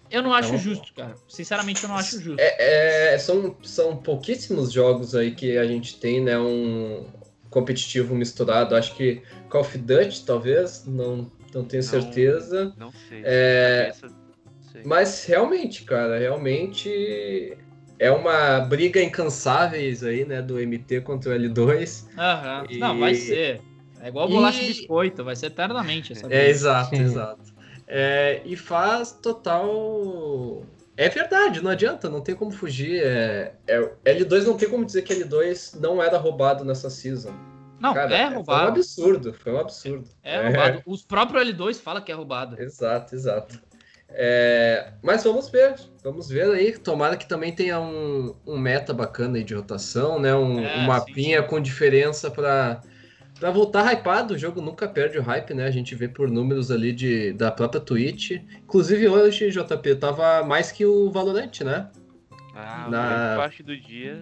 [0.09, 1.15] eu não acho então, justo, cara.
[1.27, 2.39] Sinceramente, eu não acho justo.
[2.39, 6.37] É, é, são, são pouquíssimos jogos aí que a gente tem, né?
[6.37, 7.07] Um,
[7.51, 8.75] competitivo misturado.
[8.75, 12.73] Acho que Call of Duty, talvez, não, não tenho certeza.
[12.77, 13.21] Não sei.
[13.23, 13.93] É,
[14.85, 17.57] Mas realmente, cara, realmente
[17.99, 22.07] é uma briga incansáveis aí, né, do MT contra o L2.
[22.17, 22.65] Aham.
[22.69, 22.77] E...
[22.77, 23.61] Não, vai ser.
[24.01, 24.67] É igual bolacha e...
[24.67, 26.43] biscoito, vai ser eternamente essa briga.
[26.43, 27.53] É, exato, exato.
[27.87, 30.63] É, e faz total
[31.01, 33.01] é verdade, não adianta, não tem como fugir.
[33.03, 37.33] É, é, L2 não tem como dizer que L2 não era roubado nessa season.
[37.79, 38.45] Não, Cara, é roubado.
[38.45, 40.09] Foi um absurdo, foi um absurdo.
[40.21, 40.83] É, é roubado.
[40.85, 42.61] Os próprios L2 falam que é roubado.
[42.61, 43.59] Exato, exato.
[44.13, 46.77] É, mas vamos ver, vamos ver aí.
[46.77, 50.35] Tomara que também tenha um, um meta bacana aí de rotação, né?
[50.35, 51.49] Um, é, um mapinha sim, sim.
[51.49, 52.81] com diferença para
[53.41, 55.65] Pra voltar hypado, o jogo nunca perde o hype, né?
[55.65, 58.33] A gente vê por números ali de, da própria Twitch.
[58.63, 61.89] Inclusive hoje, JP, tava mais que o Valorant, né?
[62.53, 63.35] Ah, Na...
[63.37, 64.19] parte do dia.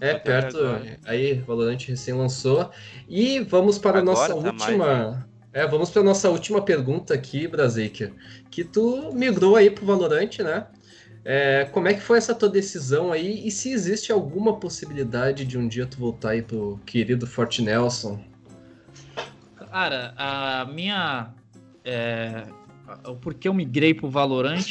[0.00, 0.58] É, perto.
[0.58, 0.98] Agora.
[1.04, 2.70] Aí, Valorant recém lançou.
[3.08, 4.86] E vamos para a nossa tá última.
[4.86, 5.24] Mais, né?
[5.52, 8.12] É, vamos para nossa última pergunta aqui, Braziker.
[8.50, 10.66] Que tu migrou aí pro Valorant, né?
[11.24, 13.46] É, como é que foi essa tua decisão aí?
[13.46, 18.22] E se existe alguma possibilidade de um dia tu voltar aí pro querido Forte Nelson?
[19.70, 21.34] Cara, a minha.
[21.84, 22.46] É,
[23.06, 24.64] o porquê eu migrei pro Valorant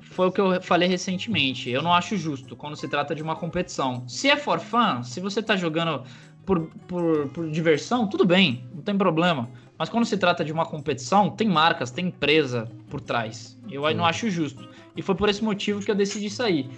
[0.00, 1.70] foi o que eu falei recentemente.
[1.70, 4.06] Eu não acho justo quando se trata de uma competição.
[4.08, 4.60] Se é for
[5.04, 6.04] se você tá jogando
[6.44, 9.48] por, por, por diversão, tudo bem, não tem problema.
[9.78, 13.58] Mas quando se trata de uma competição, tem marcas, tem empresa por trás.
[13.70, 14.68] Eu não acho justo.
[14.96, 16.70] E foi por esse motivo que eu decidi sair.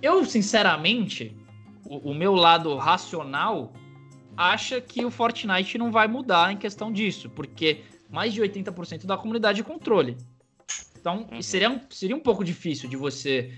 [0.00, 1.36] Eu, sinceramente,
[1.84, 3.72] o, o meu lado racional
[4.36, 9.16] acha que o Fortnite não vai mudar em questão disso, porque mais de 80% da
[9.16, 10.16] comunidade é controle.
[10.98, 11.42] Então, uhum.
[11.42, 13.52] seria, um, seria um pouco difícil de você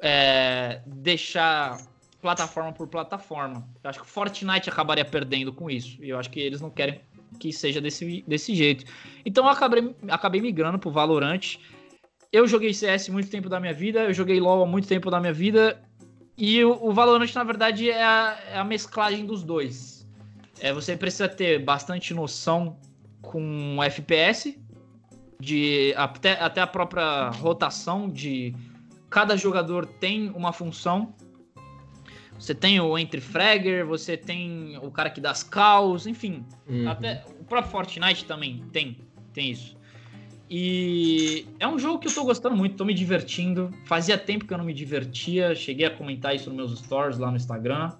[0.00, 1.78] é, deixar
[2.20, 3.68] plataforma por plataforma.
[3.82, 6.02] Eu acho que o Fortnite acabaria perdendo com isso.
[6.02, 7.00] E eu acho que eles não querem
[7.38, 8.84] que seja desse, desse jeito.
[9.24, 11.56] Então eu acabei, acabei migrando pro Valorant.
[12.32, 15.20] Eu joguei CS muito tempo da minha vida, eu joguei LoL há muito tempo da
[15.20, 15.80] minha vida.
[16.36, 19.98] E o, o Valorant, na verdade, é a, é a mesclagem dos dois
[20.60, 22.76] é, você precisa ter bastante noção
[23.22, 24.58] com FPS,
[25.40, 28.54] de até, até a própria rotação de
[29.08, 31.14] cada jogador tem uma função.
[32.38, 36.44] Você tem o entre fragger, você tem o cara que dá as calls, enfim.
[36.68, 36.88] Uhum.
[36.88, 38.96] Até o próprio Fortnite também tem,
[39.32, 39.76] tem isso.
[40.50, 43.70] E é um jogo que eu tô gostando muito, tô me divertindo.
[43.84, 47.30] Fazia tempo que eu não me divertia, cheguei a comentar isso nos meus stories lá
[47.30, 47.92] no Instagram.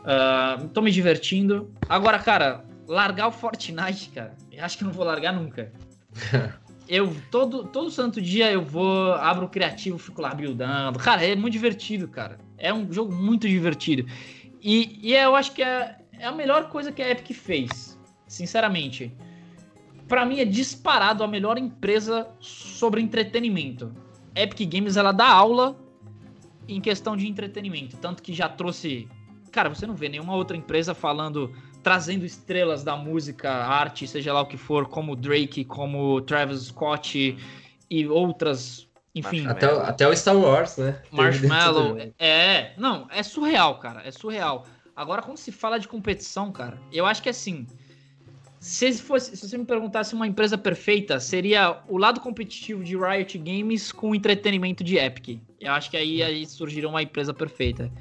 [0.00, 1.72] Uh, tô me divertindo.
[1.88, 5.72] Agora, cara, largar o Fortnite, cara, eu acho que não vou largar nunca.
[6.88, 10.98] eu, todo, todo santo dia eu vou, abro o criativo, fico lá buildando.
[10.98, 12.38] Cara, é muito divertido, cara.
[12.56, 14.08] É um jogo muito divertido.
[14.62, 19.14] E, e eu acho que é, é a melhor coisa que a Epic fez, sinceramente.
[20.08, 23.92] Para mim é disparado a melhor empresa sobre entretenimento.
[24.34, 25.76] Epic Games ela dá aula
[26.68, 29.08] em questão de entretenimento, tanto que já trouxe,
[29.52, 31.52] cara, você não vê nenhuma outra empresa falando
[31.86, 37.38] trazendo estrelas da música, arte, seja lá o que for, como Drake, como Travis Scott
[37.88, 39.46] e outras, enfim.
[39.46, 41.00] Até, até o Star Wars, né?
[41.12, 41.96] Marshmallow.
[42.18, 44.66] É, não, é surreal, cara, é surreal.
[44.96, 47.68] Agora, quando se fala de competição, cara, eu acho que assim,
[48.58, 53.38] se, fosse, se você me perguntasse uma empresa perfeita, seria o lado competitivo de Riot
[53.38, 55.40] Games com o entretenimento de Epic.
[55.60, 57.92] Eu acho que aí, aí surgiria uma empresa perfeita.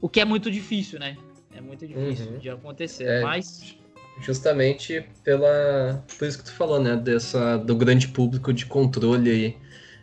[0.00, 1.16] O que é muito difícil, né?
[1.58, 2.38] É muito difícil uhum.
[2.38, 3.76] de acontecer, é, mas
[4.20, 9.56] justamente pela por isso que tu falou, né, dessa do grande público de controle aí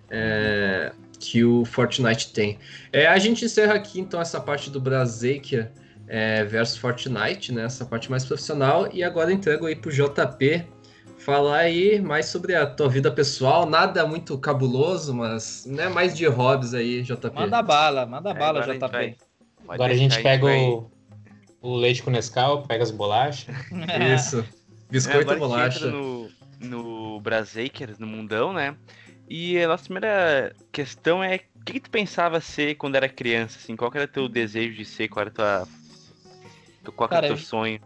[0.09, 2.59] é, que o Fortnite tem.
[2.91, 5.71] É, a gente encerra aqui então essa parte do Brazikia
[6.09, 10.65] é, versus Fortnite, né, essa parte mais profissional e agora entrego aí pro JP
[11.17, 16.25] falar aí mais sobre a tua vida pessoal, nada muito cabuloso, mas né, mais de
[16.27, 17.33] hobbies aí, JP.
[17.33, 18.79] Manda bala, manda bala, JP.
[18.91, 19.15] Vai,
[19.69, 20.94] agora a gente pega o
[21.65, 23.55] o leite com Nescau, pega as bolachas.
[24.15, 24.45] Isso.
[24.89, 25.87] Biscoito é, e bolacha.
[25.87, 26.29] no,
[26.59, 28.75] no Brazakers, no mundão, né?
[29.27, 33.57] E a nossa primeira questão é o que, que, tu pensava ser quando era criança,
[33.57, 33.75] assim?
[33.75, 35.07] Qual era teu desejo de ser?
[35.07, 35.67] Qual era tua.
[36.95, 37.79] Qual Cara, era teu sonho?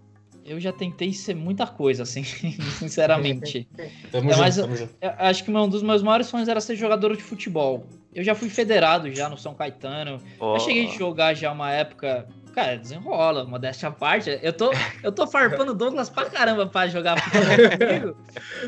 [0.43, 2.23] Eu já tentei ser muita coisa, assim,
[2.77, 3.65] sinceramente.
[4.11, 4.93] tamo é, junto, mas tamo junto.
[5.01, 7.85] acho que um dos meus maiores sonhos era ser jogador de futebol.
[8.13, 10.21] Eu já fui federado já no São Caetano.
[10.39, 10.55] Oh.
[10.55, 12.27] Eu cheguei a jogar já uma época
[12.59, 14.37] Cara, desenrola, modéstia à parte.
[14.43, 14.71] Eu tô,
[15.01, 18.17] eu tô farpando Douglas pra caramba pra jogar futebol comigo,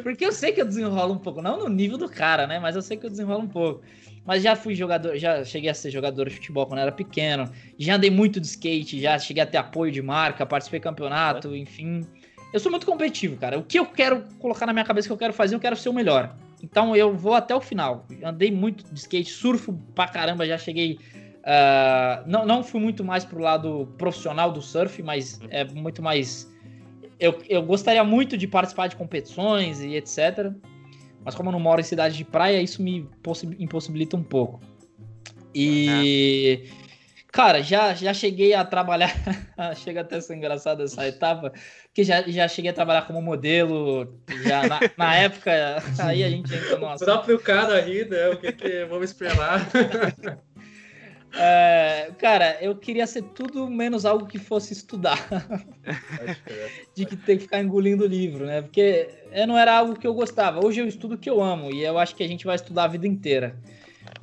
[0.02, 2.58] porque eu sei que eu desenrolo um pouco, não no nível do cara, né?
[2.58, 3.82] Mas eu sei que eu desenrolo um pouco.
[4.26, 7.96] Mas já fui jogador, já cheguei a ser jogador de futebol quando era pequeno, já
[7.96, 12.08] andei muito de skate, já cheguei a ter apoio de marca, participei de campeonato, enfim.
[12.54, 13.60] Eu sou muito competitivo, cara.
[13.60, 15.90] O que eu quero colocar na minha cabeça que eu quero fazer, eu quero ser
[15.90, 16.34] o melhor.
[16.64, 18.06] Então eu vou até o final.
[18.24, 20.98] Andei muito de skate, surfo pra caramba, já cheguei
[21.42, 26.52] Uh, não, não fui muito mais pro lado profissional do surf, mas é muito mais.
[27.20, 30.52] Eu, eu gostaria muito de participar de competições e etc.
[31.24, 33.08] Mas como eu não moro em cidade de praia, isso me
[33.60, 34.60] impossibilita um pouco.
[35.54, 36.68] E.
[37.32, 39.14] Cara, já, já cheguei a trabalhar.
[39.78, 41.54] Chega até a ser engraçado essa etapa.
[41.94, 44.20] Que já, já cheguei a trabalhar como modelo.
[44.44, 45.52] Já na, na época,
[46.00, 47.04] aí a gente entra no assunto.
[47.04, 48.30] O próprio cara aí, né?
[48.30, 49.66] O que, que vamos esperar?
[51.34, 55.18] É, cara, eu queria ser tudo menos algo que fosse estudar.
[56.94, 58.62] de que ter que ficar engolindo o livro, né?
[58.62, 59.08] Porque
[59.48, 60.66] não era algo que eu gostava.
[60.66, 62.86] Hoje eu estudo o que eu amo e eu acho que a gente vai estudar
[62.86, 63.58] a vida inteira.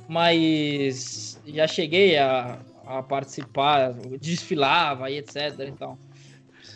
[0.07, 5.59] Mas já cheguei a, a participar, desfilava e etc.
[5.67, 5.97] Então.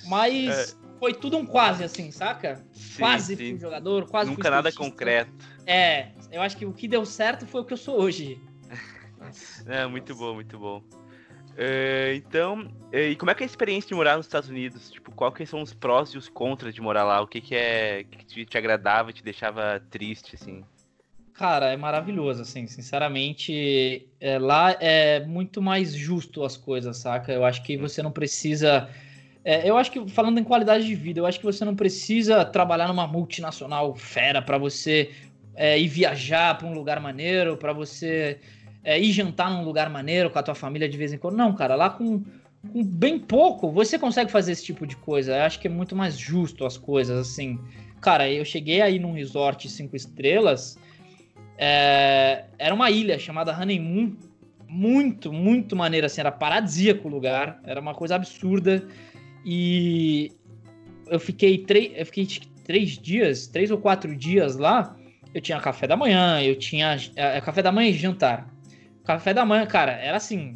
[0.06, 0.76] Mas é...
[1.00, 2.64] foi tudo um quase assim, saca?
[2.72, 3.52] Sim, quase sim.
[3.52, 5.32] fui jogador, quase Nunca nada concreto.
[5.66, 8.42] É, eu acho que o que deu certo foi o que eu sou hoje.
[9.68, 10.84] É, muito bom, muito bom.
[11.54, 14.90] Uh, então, uh, e como é que é a experiência de morar nos Estados Unidos?
[14.90, 17.22] Tipo, qual que são os prós e os contras de morar lá?
[17.22, 20.64] O que que é que te, te agradava, te deixava triste, assim?
[21.34, 27.32] Cara, é maravilhoso, assim, sinceramente, é, lá é muito mais justo as coisas, saca?
[27.32, 28.90] Eu acho que você não precisa...
[29.44, 32.46] É, eu acho que, falando em qualidade de vida, eu acho que você não precisa
[32.46, 35.12] trabalhar numa multinacional fera para você
[35.56, 38.40] é, ir viajar para um lugar maneiro, para você
[38.84, 41.38] é, ir jantar num lugar maneiro com a tua família de vez em quando.
[41.38, 42.22] Não, cara, lá com,
[42.72, 45.36] com bem pouco você consegue fazer esse tipo de coisa.
[45.36, 47.60] Eu acho que é muito mais justo as coisas, assim.
[48.02, 50.78] Cara, eu cheguei aí num resort cinco estrelas.
[51.58, 54.14] É, era uma ilha chamada Honeymoon.
[54.68, 56.20] Muito, muito maneira, assim.
[56.20, 57.62] Era paradisíaco o lugar.
[57.64, 58.86] Era uma coisa absurda.
[59.46, 60.32] E
[61.08, 62.28] eu fiquei, três, eu fiquei
[62.66, 64.98] três dias, três ou quatro dias lá.
[65.34, 68.53] Eu tinha café da manhã, eu tinha é, café da manhã e jantar
[69.06, 70.56] café da manhã, cara, era assim.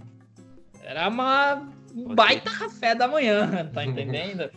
[0.83, 4.49] Era uma um baita café da manhã, tá entendendo?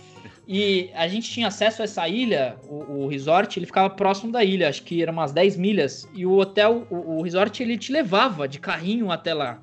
[0.46, 4.42] E a gente tinha acesso a essa ilha, o, o, resort, ele ficava próximo da
[4.42, 7.92] ilha, acho que eram umas 10 milhas, e o hotel, o, o resort, ele te
[7.92, 9.60] levava de carrinho até lá.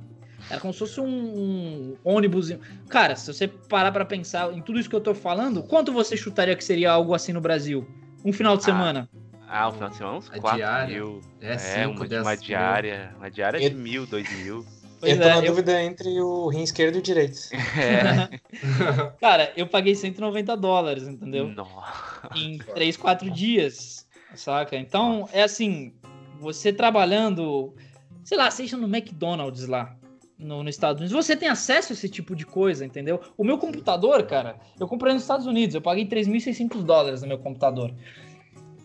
[0.49, 2.53] Era como se fosse um, um ônibus.
[2.87, 6.15] Cara, se você parar para pensar em tudo isso que eu tô falando, quanto você
[6.15, 7.85] chutaria que seria algo assim no Brasil?
[8.23, 9.09] Um final de ah, semana?
[9.13, 9.17] Ah,
[9.47, 11.21] o final de semana uns 4 mil.
[11.41, 13.15] É, 5, é uma, uma diária.
[13.17, 14.65] Uma diária de mil, dois mil.
[14.99, 15.51] Pois eu tô é, na eu...
[15.51, 17.37] dúvida entre o rim esquerdo e o direito.
[17.77, 18.39] É.
[19.21, 21.47] Cara, eu paguei 190 dólares, entendeu?
[21.49, 22.29] Nossa.
[22.35, 24.75] Em 3, 4 dias, saca?
[24.75, 25.93] Então, é assim,
[26.39, 27.75] você trabalhando,
[28.23, 29.95] sei lá, seja no McDonald's lá,
[30.37, 33.21] no, nos Estados Unidos, você tem acesso a esse tipo de coisa, entendeu?
[33.37, 37.37] O meu computador, cara, eu comprei nos Estados Unidos, eu paguei 3.600 dólares no meu
[37.37, 37.93] computador.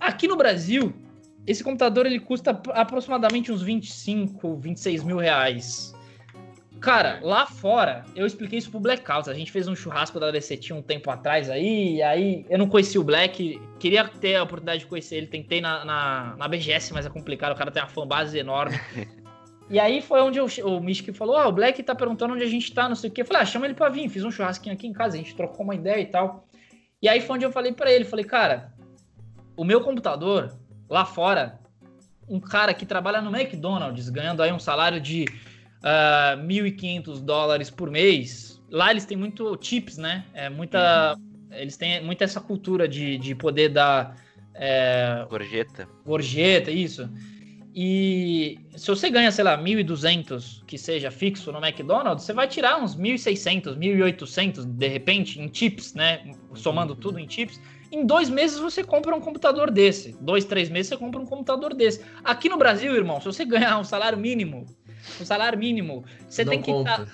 [0.02, 0.92] Aqui no Brasil,
[1.46, 5.94] esse computador ele custa aproximadamente uns 25, 26 mil reais.
[6.80, 9.30] Cara, lá fora, eu expliquei isso pro Blackout.
[9.30, 12.68] A gente fez um churrasco da DCT um tempo atrás aí, e aí eu não
[12.68, 16.92] conheci o Black, queria ter a oportunidade de conhecer ele, tentei na, na, na BGS,
[16.92, 18.76] mas é complicado, o cara tem uma fanbase enorme.
[19.70, 22.48] e aí foi onde eu, o Mystic falou: Ah, o Black tá perguntando onde a
[22.48, 23.20] gente tá, não sei o quê.
[23.20, 24.08] Eu falei: Ah, chama ele pra vir.
[24.08, 26.44] Fiz um churrasquinho aqui em casa, a gente trocou uma ideia e tal.
[27.00, 28.72] E aí foi onde eu falei para ele: Falei, cara,
[29.56, 30.56] o meu computador,
[30.88, 31.60] lá fora,
[32.28, 37.70] um cara que trabalha no McDonald's, ganhando aí um salário de uh, ah, 1.500 dólares
[37.70, 38.62] por mês.
[38.70, 40.24] Lá eles têm muito chips, né?
[40.32, 41.48] É muita, uhum.
[41.52, 44.16] Eles têm muita essa cultura de, de poder dar.
[44.54, 45.88] É, gorjeta.
[46.04, 47.08] Gorjeta, isso.
[47.74, 52.78] E se você ganha, sei lá, 1.200 que seja fixo no McDonald's, você vai tirar
[52.78, 56.34] uns 1.600, 1.800 de repente em chips, né?
[56.54, 57.58] Somando tudo em chips.
[57.92, 60.16] Em dois meses você compra um computador desse.
[60.20, 62.02] Dois, três meses você compra um computador desse.
[62.24, 64.66] Aqui no Brasil, irmão, se você ganhar um salário mínimo
[65.20, 66.04] o salário mínimo.
[66.28, 67.06] Você Não tem que estar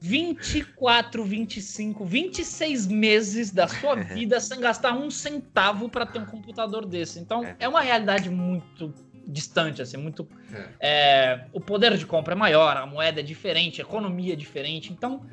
[0.00, 6.86] 24, 25, 26 meses da sua vida sem gastar um centavo para ter um computador
[6.86, 7.18] desse.
[7.18, 8.92] Então, é, é uma realidade muito
[9.26, 10.28] distante, assim, muito.
[10.52, 10.68] É.
[10.80, 14.92] É, o poder de compra é maior, a moeda é diferente, a economia é diferente.
[14.92, 15.26] Então,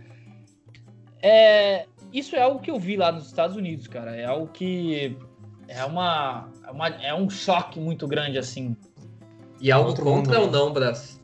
[1.22, 4.16] é, isso é algo que eu vi lá nos Estados Unidos, cara.
[4.16, 5.18] É algo que
[5.68, 8.78] é uma, é uma é um choque muito grande, assim.
[9.60, 11.20] E algo contra ou não, Brás?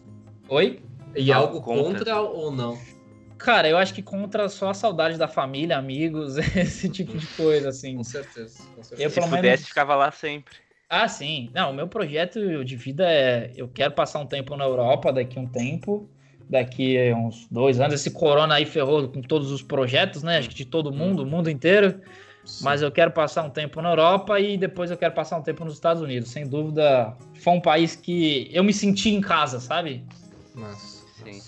[0.48, 0.82] Oi?
[1.16, 1.84] E algo contra.
[1.84, 2.78] contra ou não?
[3.38, 7.70] Cara, eu acho que contra só a saudade da família, amigos, esse tipo de coisa,
[7.70, 7.96] assim.
[7.96, 8.64] Com certeza.
[8.76, 9.04] Com certeza.
[9.04, 9.68] Eu, Se pudesse, menos...
[9.68, 10.56] ficava lá sempre.
[10.90, 11.50] Ah, sim.
[11.54, 13.52] Não, o meu projeto de vida é.
[13.56, 16.10] Eu quero passar um tempo na Europa daqui a um tempo.
[16.50, 17.94] Daqui a uns dois anos.
[17.94, 20.40] Esse corona aí ferrou com todos os projetos, né?
[20.40, 22.02] Acho que de todo mundo, o mundo inteiro.
[22.44, 22.64] Sim.
[22.64, 25.64] Mas eu quero passar um tempo na Europa e depois eu quero passar um tempo
[25.64, 26.30] nos Estados Unidos.
[26.30, 30.04] Sem dúvida, foi um país que eu me senti em casa, sabe?
[30.56, 31.40] Mas, sim.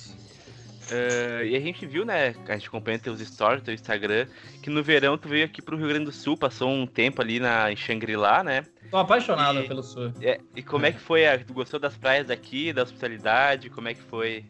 [0.91, 2.35] Uh, e a gente viu, né?
[2.47, 4.27] A gente acompanha teus stories, teu Instagram,
[4.61, 7.39] que no verão tu veio aqui pro Rio Grande do Sul, passou um tempo ali
[7.39, 8.65] na, em Shangri-La, né?
[8.91, 10.11] Tô apaixonado e, pelo Sul.
[10.21, 11.25] É, e como é que foi?
[11.25, 13.69] A, tu gostou das praias daqui, da hospitalidade?
[13.69, 14.43] Como é que foi?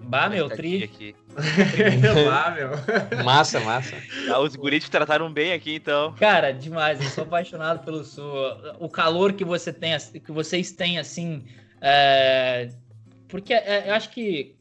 [0.00, 0.84] Bah, meu, tri.
[0.84, 1.14] Aqui?
[2.26, 3.24] bah, meu.
[3.24, 3.96] Massa, massa.
[4.30, 6.14] Ah, os guris te trataram bem aqui, então.
[6.14, 7.00] Cara, demais.
[7.00, 8.32] Eu sou apaixonado pelo Sul.
[8.78, 11.44] O calor que você tem, que vocês têm, assim,
[11.80, 12.70] é,
[13.28, 14.56] porque é, eu acho que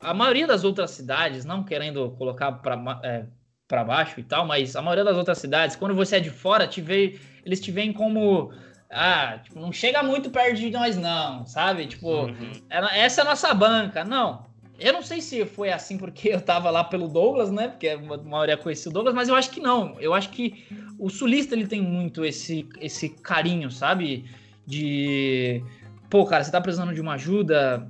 [0.00, 3.26] a maioria das outras cidades, não querendo colocar para é,
[3.68, 6.66] para baixo e tal, mas a maioria das outras cidades, quando você é de fora,
[6.66, 8.52] te vê, eles te veem como
[8.90, 11.86] ah, tipo, não chega muito perto de nós não, sabe?
[11.86, 12.52] Tipo, uhum.
[12.68, 14.04] É, essa é a nossa banca.
[14.04, 14.51] Não.
[14.82, 17.68] Eu não sei se foi assim porque eu tava lá pelo Douglas, né?
[17.68, 19.98] Porque a maioria conhecia o Douglas, mas eu acho que não.
[20.00, 20.66] Eu acho que
[20.98, 24.24] o sulista ele tem muito esse esse carinho, sabe?
[24.66, 25.62] De
[26.10, 27.88] pô, cara, você tá precisando de uma ajuda,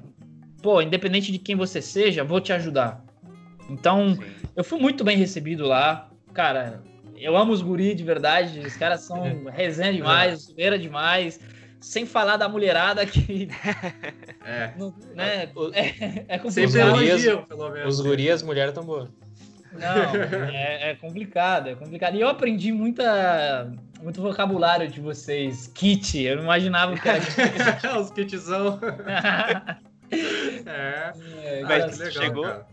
[0.63, 3.05] pô, independente de quem você seja, vou te ajudar.
[3.69, 4.23] Então, Sim.
[4.55, 6.11] eu fui muito bem recebido lá.
[6.33, 6.83] Cara,
[7.17, 8.61] eu amo os guri de verdade.
[8.61, 11.41] Os caras são resenha demais, zoeira demais.
[11.83, 13.49] Sem falar da mulherada que.
[14.45, 14.73] É.
[14.77, 16.51] Não, né, é, é complicado.
[16.51, 17.95] Sempre elogiam, pelo menos.
[17.95, 19.09] Os gurias, as mulheres tão boas.
[19.73, 22.17] Não, é, é, complicado, é complicado.
[22.17, 23.73] E eu aprendi muita,
[24.03, 25.69] muito vocabulário de vocês.
[25.69, 27.21] Kit, eu não imaginava que era
[28.01, 28.81] Os kitzão.
[30.67, 31.13] é,
[31.45, 32.67] é Mas legal, chegou, cara.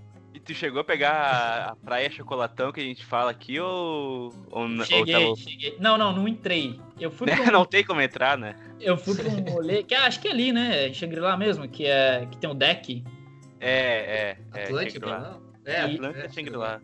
[0.50, 4.34] Tu chegou a pegar a, praia chocolatão que a gente fala aqui ou.
[4.50, 5.48] ou cheguei, ou tava...
[5.48, 5.78] cheguei.
[5.80, 6.82] Não, não, não entrei.
[7.00, 7.52] Eu fui um...
[7.52, 8.56] Não tem como entrar, né?
[8.82, 10.92] Eu fui pra um rolê, que acho que é ali, né?
[10.92, 13.04] Cheguei lá mesmo, que, é, que tem o um deck.
[13.60, 14.64] É, é.
[14.64, 15.42] Atlântica, é, não?
[15.66, 16.82] É, Atlântica é, Shangri-La.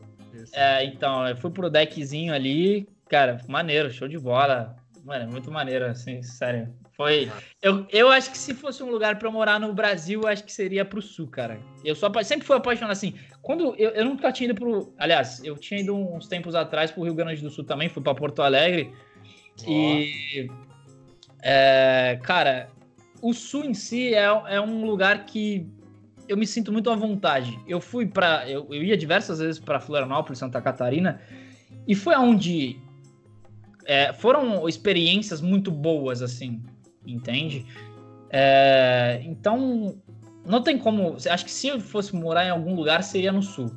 [0.53, 4.75] É, então, eu fui pro deckzinho ali, cara, maneiro, show de bola.
[5.03, 6.71] Mano, é muito maneiro, assim, sério.
[6.95, 7.29] Foi.
[7.61, 10.51] Eu, eu acho que se fosse um lugar para morar no Brasil, eu acho que
[10.51, 11.59] seria pro sul, cara.
[11.83, 13.13] Eu sou, sempre fui apaixonado assim.
[13.41, 14.93] Quando eu, eu nunca tinha ido pro.
[14.97, 18.15] Aliás, eu tinha ido uns tempos atrás pro Rio Grande do Sul também, fui para
[18.15, 18.93] Porto Alegre.
[19.67, 20.49] E.
[21.41, 22.69] É, cara,
[23.21, 25.67] o sul em si é, é um lugar que
[26.27, 27.59] eu me sinto muito à vontade.
[27.67, 31.21] Eu fui para, eu, eu, ia diversas vezes para Florianópolis, Santa Catarina,
[31.87, 32.79] e foi aonde
[33.85, 36.61] é, foram experiências muito boas, assim,
[37.05, 37.65] entende?
[38.29, 39.97] É, então,
[40.45, 41.17] não tem como.
[41.29, 43.71] Acho que se eu fosse morar em algum lugar, seria no sul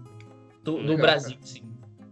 [0.64, 1.62] do, do Brasil, sim.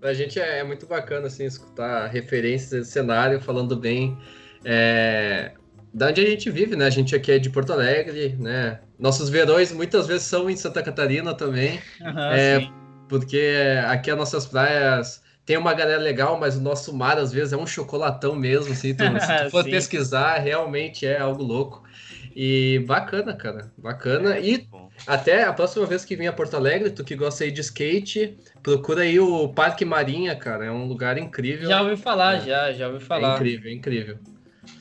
[0.01, 4.17] Pra gente é, é, muito bacana assim, escutar referências cenário, falando bem
[4.65, 5.53] é,
[5.93, 6.87] da onde a gente vive, né?
[6.87, 8.81] A gente aqui é de Porto Alegre, né?
[8.99, 11.81] Nossos verões muitas vezes são em Santa Catarina também.
[12.01, 12.71] Uhum, é,
[13.09, 13.55] porque
[13.87, 17.57] aqui as nossas praias tem uma galera legal, mas o nosso mar às vezes é
[17.57, 21.85] um chocolatão mesmo, assim, tu, se tu for pesquisar, realmente é algo louco.
[22.35, 24.37] E bacana, cara, bacana.
[24.37, 24.69] É, e
[25.07, 28.37] até a próxima vez que vir a Porto Alegre, tu que gosta aí de skate,
[28.61, 31.69] procura aí o Parque Marinha, cara, é um lugar incrível.
[31.69, 32.41] Já ouvi falar, é.
[32.41, 33.35] já, já ouvi falar.
[33.35, 34.19] É incrível, é incrível.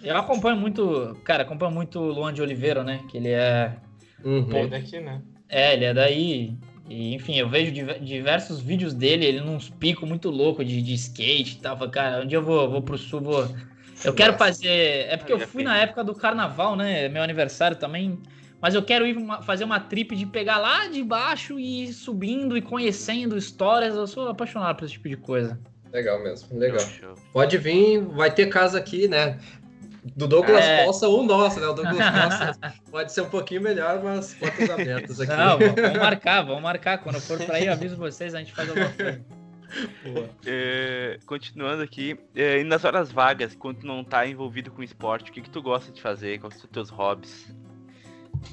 [0.03, 3.75] Eu acompanho muito, cara, acompanho muito o Luan de Oliveira, né, que ele é...
[4.23, 4.45] Uhum.
[4.45, 5.21] Pô, daqui, né?
[5.47, 7.71] É, ele é daí, e, enfim, eu vejo
[8.01, 11.77] diversos vídeos dele, ele num pico muito louco de, de skate e tal.
[11.89, 13.47] Cara, um dia eu vou, vou pro sul, vou.
[14.03, 15.07] Eu quero fazer.
[15.09, 17.09] É porque eu fui na época do carnaval, né?
[17.09, 18.19] Meu aniversário também.
[18.61, 22.57] Mas eu quero ir fazer uma trip de pegar lá de baixo e ir subindo
[22.57, 23.95] e conhecendo histórias.
[23.95, 25.59] Eu sou apaixonado por esse tipo de coisa.
[25.91, 26.85] Legal mesmo, legal.
[27.31, 29.39] Pode vir, vai ter casa aqui, né?
[30.15, 30.85] Do Douglas é...
[30.85, 31.67] Poça ou nosso, né?
[31.67, 35.35] O Douglas Poça pode ser um pouquinho melhor, mas portas abertas aqui.
[35.35, 36.97] Não, vamos marcar, vamos marcar.
[36.99, 39.25] Quando eu for para aí, eu aviso vocês, a gente faz alguma coisa.
[40.45, 45.31] É, continuando aqui, é, e nas horas vagas, quando tu não tá envolvido com esporte,
[45.31, 46.39] o que, que tu gosta de fazer?
[46.39, 47.53] Quais são os teus hobbies?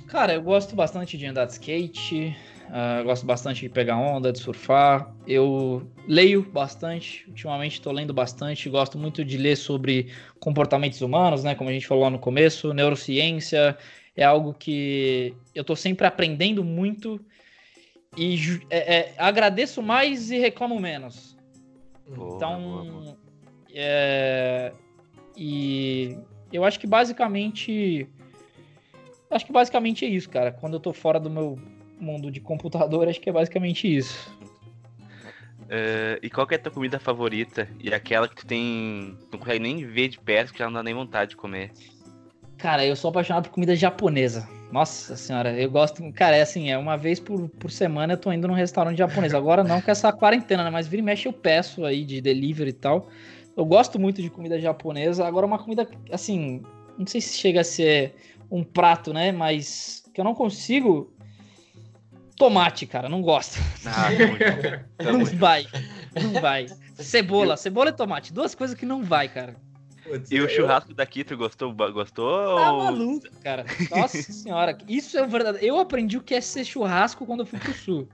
[0.08, 2.36] Cara, eu gosto bastante de andar de skate,
[2.72, 5.14] Uh, gosto bastante de pegar onda, de surfar.
[5.26, 8.70] Eu leio bastante, ultimamente estou lendo bastante.
[8.70, 11.54] Gosto muito de ler sobre comportamentos humanos, né?
[11.54, 13.76] Como a gente falou lá no começo, neurociência
[14.16, 17.20] é algo que eu estou sempre aprendendo muito
[18.16, 18.36] e
[18.70, 21.36] é, é, agradeço mais e reclamo menos.
[22.08, 23.18] Boa, então, boa, boa.
[23.74, 24.72] É,
[25.36, 26.16] e
[26.50, 28.06] eu acho que basicamente,
[29.30, 30.52] acho que basicamente é isso, cara.
[30.52, 31.58] Quando eu tô fora do meu
[32.02, 34.30] mundo de computador, acho que é basicamente isso.
[35.62, 37.66] Uh, e qual é a tua comida favorita?
[37.80, 39.16] E aquela que tu tem.
[39.32, 41.70] não consegue nem ver de perto, que já não dá nem vontade de comer.
[42.58, 44.46] Cara, eu sou apaixonado por comida japonesa.
[44.70, 46.02] Nossa senhora, eu gosto.
[46.12, 49.34] Cara, é assim, é uma vez por, por semana eu tô indo num restaurante japonês.
[49.34, 50.70] Agora não com essa quarentena, né?
[50.70, 53.08] Mas vira e mexe eu peço aí de delivery e tal.
[53.56, 55.26] Eu gosto muito de comida japonesa.
[55.26, 56.62] Agora, uma comida, assim,
[56.98, 58.14] não sei se chega a ser
[58.50, 59.32] um prato, né?
[59.32, 61.12] Mas que eu não consigo
[62.36, 63.58] Tomate, cara, não gosto.
[63.86, 64.08] Ah,
[65.02, 65.66] não, não vai.
[66.20, 66.66] Não vai.
[66.94, 68.32] Cebola, cebola e tomate.
[68.32, 69.56] Duas coisas que não vai, cara.
[70.30, 71.72] E o churrasco daqui, tu gostou?
[71.72, 72.56] Gostou?
[72.56, 73.64] Tá maluco, cara.
[73.90, 74.76] Nossa senhora.
[74.88, 75.58] Isso é verdade.
[75.62, 78.08] Eu aprendi o que é ser churrasco quando eu fui pro sul.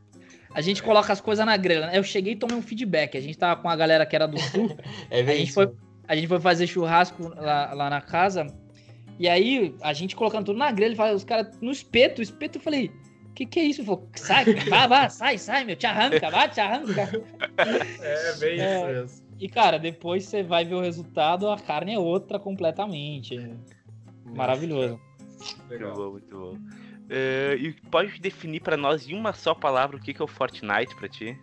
[0.54, 1.86] A gente coloca as coisas na grelha.
[1.86, 1.98] Né?
[1.98, 3.16] Eu cheguei e tomei um feedback.
[3.16, 4.76] A gente tava com a galera que era do sul.
[5.10, 5.70] É bem a gente, foi,
[6.06, 8.46] a gente foi fazer churrasco lá, lá na casa.
[9.18, 12.20] E aí, a gente colocando tudo na grelha, os caras no espeto.
[12.20, 12.92] O espeto, eu falei,
[13.38, 13.84] que que é isso?
[13.84, 17.08] Falei, sai, vá, vá, sai, sai, meu, te arranca, vai, te arranca.
[18.02, 19.28] É, bem é, isso mesmo.
[19.38, 23.54] E, cara, depois você vai ver o resultado, a carne é outra completamente.
[24.24, 25.00] Maravilhoso.
[25.68, 25.90] Legal.
[25.90, 26.54] Muito bom, muito bom.
[27.08, 30.28] Uh, e pode definir para nós em uma só palavra o que, que é o
[30.28, 31.38] Fortnite para ti?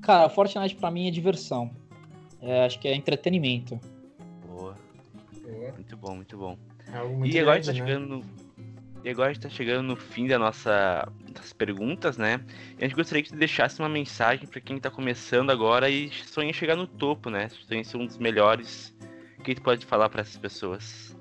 [0.00, 1.70] Cara, Fortnite para mim é diversão.
[2.40, 3.80] É, acho que é entretenimento.
[4.46, 4.76] Boa.
[5.42, 5.72] Boa.
[5.72, 6.56] Muito bom, muito bom.
[6.86, 8.22] É e agora a gente tá né?
[9.04, 12.40] E agora a gente tá chegando no fim da nossa, das perguntas, né?
[12.78, 16.10] E a gente gostaria que você deixasse uma mensagem para quem tá começando agora e
[16.10, 17.48] sonha em chegar no topo, né?
[17.48, 18.94] Sonha em ser um dos melhores.
[19.38, 21.16] O que tu pode falar para essas pessoas?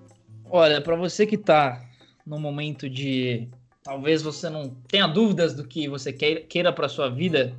[0.46, 1.84] Olha, para você que tá
[2.26, 3.48] no momento de
[3.84, 7.56] talvez você não tenha dúvidas do que você queira para sua vida,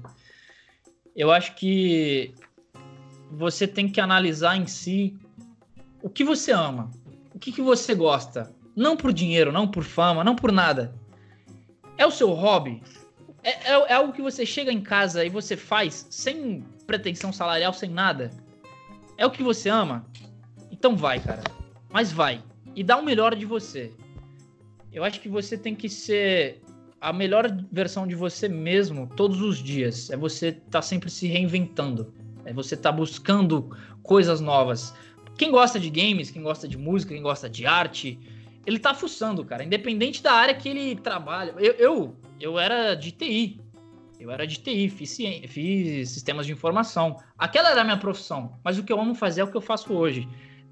[1.16, 2.32] eu acho que
[3.30, 5.16] você tem que analisar em si
[6.00, 6.90] o que você ama,
[7.34, 10.94] o que, que você gosta, não por dinheiro, não por fama, não por nada.
[11.96, 12.82] É o seu hobby.
[13.42, 17.72] É, é, é algo que você chega em casa e você faz sem pretensão salarial,
[17.72, 18.30] sem nada.
[19.16, 20.06] É o que você ama.
[20.70, 21.42] Então vai, cara.
[21.90, 22.42] Mas vai.
[22.74, 23.92] E dá o melhor de você.
[24.92, 26.60] Eu acho que você tem que ser
[27.00, 30.10] a melhor versão de você mesmo todos os dias.
[30.10, 32.14] É você estar tá sempre se reinventando.
[32.44, 34.94] É você estar tá buscando coisas novas.
[35.36, 38.18] Quem gosta de games, quem gosta de música, quem gosta de arte,
[38.66, 39.64] ele tá fuçando, cara.
[39.64, 41.54] Independente da área que ele trabalha.
[41.58, 43.60] Eu, eu, eu era de TI.
[44.18, 45.16] Eu era de TI, fiz,
[45.48, 47.16] fiz sistemas de informação.
[47.36, 48.58] Aquela era a minha profissão.
[48.62, 50.28] Mas o que eu amo fazer é o que eu faço hoje.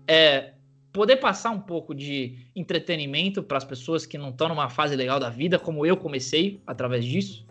[0.06, 0.54] É
[0.92, 5.18] poder passar um pouco de entretenimento para as pessoas que não estão numa fase legal
[5.18, 7.46] da vida, como eu comecei através disso.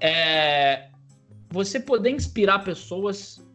[0.00, 0.88] É
[1.50, 3.46] você poder inspirar pessoas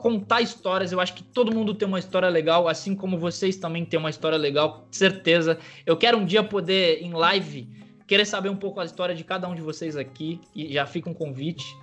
[0.00, 0.92] contar histórias.
[0.92, 4.10] Eu acho que todo mundo tem uma história legal, assim como vocês também têm uma
[4.10, 5.58] história legal, certeza.
[5.84, 7.68] Eu quero um dia poder, em live,
[8.06, 11.08] querer saber um pouco a história de cada um de vocês aqui e já fica
[11.08, 11.76] um convite.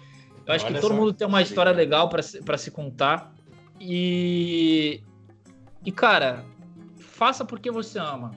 [0.45, 3.33] Eu acho Olha que todo mundo tem uma história legal para se, se contar.
[3.79, 5.01] E.
[5.85, 6.43] E, cara,
[6.97, 8.31] faça porque você ama.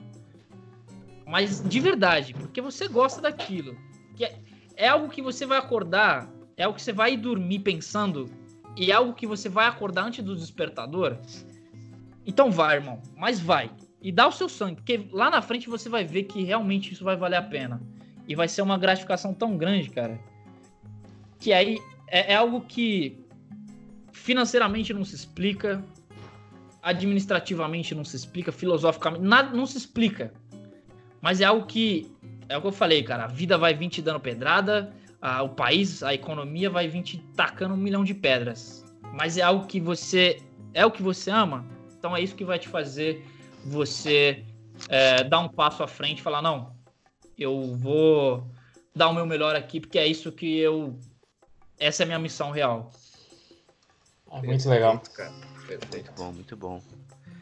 [1.25, 3.75] Mas de verdade, porque você gosta daquilo.
[4.15, 4.35] Que é,
[4.75, 8.29] é algo que você vai acordar, é algo que você vai dormir pensando,
[8.75, 11.17] e é algo que você vai acordar antes do despertador.
[12.25, 13.01] Então vai, irmão.
[13.15, 13.71] Mas vai.
[14.01, 17.03] E dá o seu sangue, porque lá na frente você vai ver que realmente isso
[17.03, 17.81] vai valer a pena.
[18.27, 20.19] E vai ser uma gratificação tão grande, cara.
[21.39, 23.19] Que aí é, é algo que
[24.11, 25.83] financeiramente não se explica,
[26.81, 30.33] administrativamente não se explica, filosoficamente, nada não se explica.
[31.21, 32.11] Mas é algo que
[32.49, 33.25] é o que eu falei, cara.
[33.25, 34.91] A vida vai vir te dando pedrada,
[35.21, 38.83] a, o país, a economia vai vir te tacando um milhão de pedras.
[39.13, 40.41] Mas é algo que você
[40.73, 41.65] é o que você ama.
[41.97, 43.25] Então é isso que vai te fazer
[43.65, 44.43] você
[44.89, 46.75] é, dar um passo à frente e falar não,
[47.37, 48.47] eu vou
[48.95, 50.97] dar o meu melhor aqui porque é isso que eu
[51.77, 52.91] essa é a minha missão real.
[54.29, 55.01] Ah, muito legal.
[55.13, 55.31] Cara.
[55.91, 56.81] Muito bom, muito bom.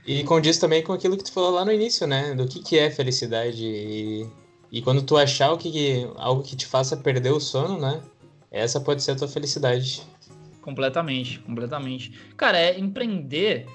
[0.06, 2.34] E condiz também com aquilo que tu falou lá no início, né?
[2.34, 3.64] Do que, que é felicidade.
[3.64, 4.27] E,
[4.71, 8.01] e quando tu achar o que, algo que te faça perder o sono, né?
[8.51, 10.01] Essa pode ser a tua felicidade.
[10.61, 12.11] Completamente, completamente.
[12.35, 13.67] Cara, é empreender.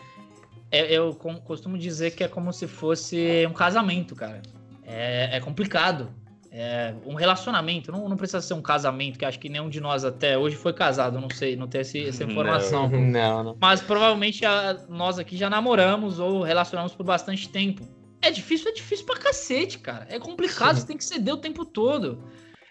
[0.71, 1.15] É, eu
[1.45, 4.43] costumo dizer que é como se fosse um casamento, cara.
[4.85, 6.13] É, é complicado
[6.57, 10.05] é, um relacionamento, não, não precisa ser um casamento, que acho que nenhum de nós
[10.05, 12.89] até hoje foi casado, não sei, não tenho essa informação.
[12.89, 13.57] Não, não, não.
[13.61, 17.85] Mas provavelmente a, nós aqui já namoramos ou relacionamos por bastante tempo.
[18.25, 20.07] É difícil, é difícil pra cacete, cara.
[20.09, 20.81] É complicado, Sim.
[20.83, 22.25] você tem que ceder o tempo todo.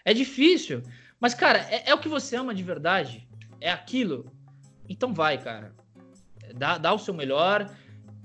[0.04, 0.82] É difícil.
[1.20, 3.26] Mas, cara, é, é o que você ama de verdade.
[3.60, 4.26] É aquilo.
[4.88, 5.72] Então vai, cara.
[6.56, 7.72] Dá, dá o seu melhor.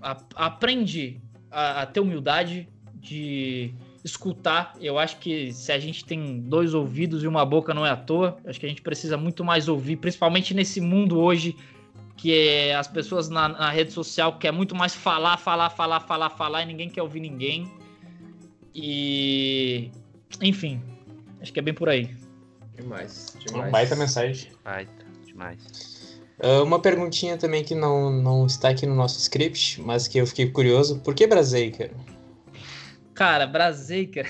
[0.01, 3.73] A, aprende a, a ter humildade de
[4.03, 4.73] escutar.
[4.81, 7.95] Eu acho que se a gente tem dois ouvidos e uma boca não é à
[7.95, 11.56] toa, acho que a gente precisa muito mais ouvir, principalmente nesse mundo hoje
[12.19, 16.29] que é as pessoas na, na, rede social quer muito mais falar, falar, falar, falar,
[16.29, 17.71] falar e ninguém quer ouvir ninguém.
[18.75, 19.89] E
[20.41, 20.81] enfim,
[21.41, 22.13] acho que é bem por aí.
[22.75, 23.71] Demais, demais.
[23.71, 24.51] Baita mensagem.
[24.65, 26.19] Baita, demais.
[26.43, 30.27] Uh, uma perguntinha também que não, não está aqui no nosso script, mas que eu
[30.27, 30.99] fiquei curioso.
[30.99, 31.89] Por que Braseica?
[33.13, 34.29] Cara, Braziker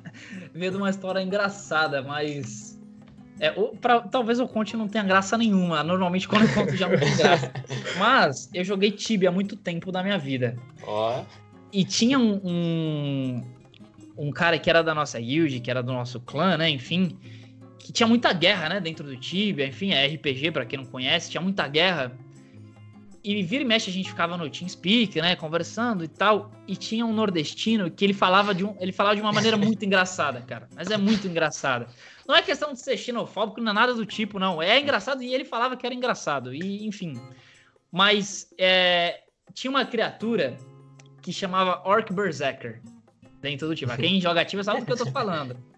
[0.52, 2.69] veio de uma história engraçada, mas.
[3.40, 3.50] É,
[3.80, 5.82] pra, talvez eu conte não tenha graça nenhuma.
[5.82, 7.50] Normalmente quando eu conto já não tem graça.
[7.98, 10.56] Mas eu joguei Tibia há muito tempo da minha vida.
[10.82, 11.20] Ó.
[11.20, 11.24] Oh.
[11.72, 13.44] E tinha um, um,
[14.18, 16.68] um, cara que era da nossa guild, que era do nosso clã, né?
[16.68, 17.16] Enfim.
[17.78, 18.80] Que tinha muita guerra, né?
[18.80, 19.66] Dentro do Tibia.
[19.66, 21.30] Enfim, é RPG, para quem não conhece.
[21.30, 22.12] Tinha muita guerra.
[23.22, 27.04] E vira e mexe a gente ficava no TeamSpeak, né, conversando e tal, e tinha
[27.04, 30.68] um nordestino que ele falava de um, ele falava de uma maneira muito engraçada, cara.
[30.74, 31.86] Mas é muito engraçada.
[32.26, 34.62] Não é questão de ser xenofóbico, não é nada do tipo, não.
[34.62, 36.54] É engraçado e ele falava que era engraçado.
[36.54, 37.20] E enfim.
[37.92, 39.20] Mas é,
[39.52, 40.56] tinha uma criatura
[41.20, 42.80] que chamava Orc Berserker
[43.40, 43.94] dentro do time.
[43.96, 45.56] Quem joga time sabe do que eu tô falando.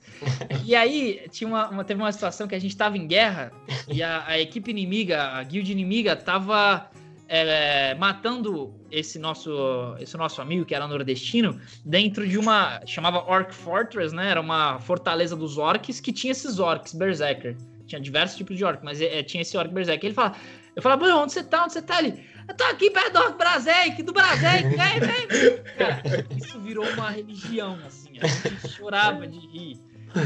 [0.64, 3.50] E aí tinha uma, uma, teve uma situação que a gente tava em guerra
[3.88, 6.88] e a, a equipe inimiga, a guild inimiga, tava
[7.34, 13.54] é, matando esse nosso, esse nosso amigo que era nordestino dentro de uma chamava Orc
[13.54, 14.28] Fortress, né?
[14.28, 17.56] Era uma fortaleza dos orcs que tinha esses orcs berserker.
[17.86, 20.08] Tinha diversos tipos de orc, mas é, tinha esse orc berserker.
[20.08, 20.36] Ele fala,
[20.76, 21.64] eu falava, onde você tá?
[21.64, 22.22] Onde você tá ali?
[22.46, 25.62] Eu tô aqui perto do orc Brasek, do Brasek, vem, vem.
[25.78, 26.02] Cara,
[26.36, 28.18] isso virou uma religião, assim.
[28.20, 29.80] A gente chorava de rir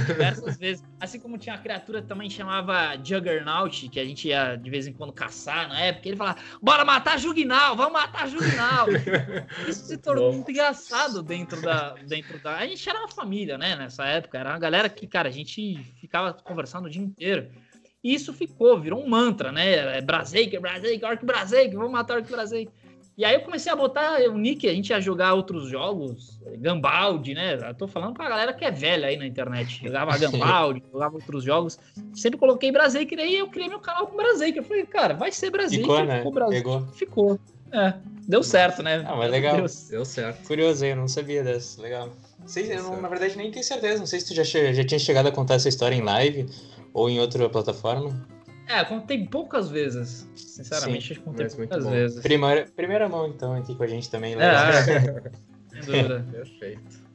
[0.07, 0.85] diversas vezes.
[1.01, 4.87] Assim como tinha uma criatura que também chamava Juggernaut, que a gente ia de vez
[4.87, 8.87] em quando caçar na época, ele falava: bora matar Jugnal, vamos matar Jugnal.
[9.69, 12.57] Isso se tornou muito engraçado dentro da, dentro da.
[12.57, 14.39] A gente era uma família, né, nessa época.
[14.39, 17.51] Era uma galera que, cara, a gente ficava conversando o dia inteiro.
[18.03, 19.99] E isso ficou, virou um mantra, né?
[19.99, 22.71] É Braseik, Braseik, Orc Braseik, vamos matar Orc Braseik.
[23.17, 27.33] E aí eu comecei a botar o nick, a gente ia jogar outros jogos, Gambaldi,
[27.33, 27.55] né?
[27.55, 29.83] Eu tô falando pra galera que é velha aí na internet.
[29.83, 31.79] Jogava Gambaldi, jogava outros jogos.
[32.15, 34.63] Sempre coloquei Braziker aí eu criei meu canal com Braziker.
[34.63, 35.87] Eu falei, cara, vai ser Braziker.
[35.87, 36.23] Ficou, né?
[36.51, 36.87] Ficou.
[36.93, 37.41] Ficou.
[37.73, 37.95] É,
[38.29, 39.03] deu certo, né?
[39.07, 39.57] Ah, mas legal.
[39.57, 40.47] Deu certo.
[40.47, 41.81] Curioso aí, eu não sabia dessa.
[41.81, 42.11] Legal.
[42.45, 43.99] Sei, eu não, na verdade nem tenho certeza.
[43.99, 46.47] Não sei se tu já, já tinha chegado a contar essa história em live
[46.93, 48.15] ou em outra plataforma.
[48.69, 50.29] É, contei poucas vezes.
[50.35, 52.21] Sinceramente, Sim, contei poucas vezes.
[52.21, 54.35] Primeira, primeira mão, então, aqui com a gente também.
[54.35, 55.31] É, é.
[55.83, 56.27] Sem dúvida.
[56.31, 57.07] Perfeito.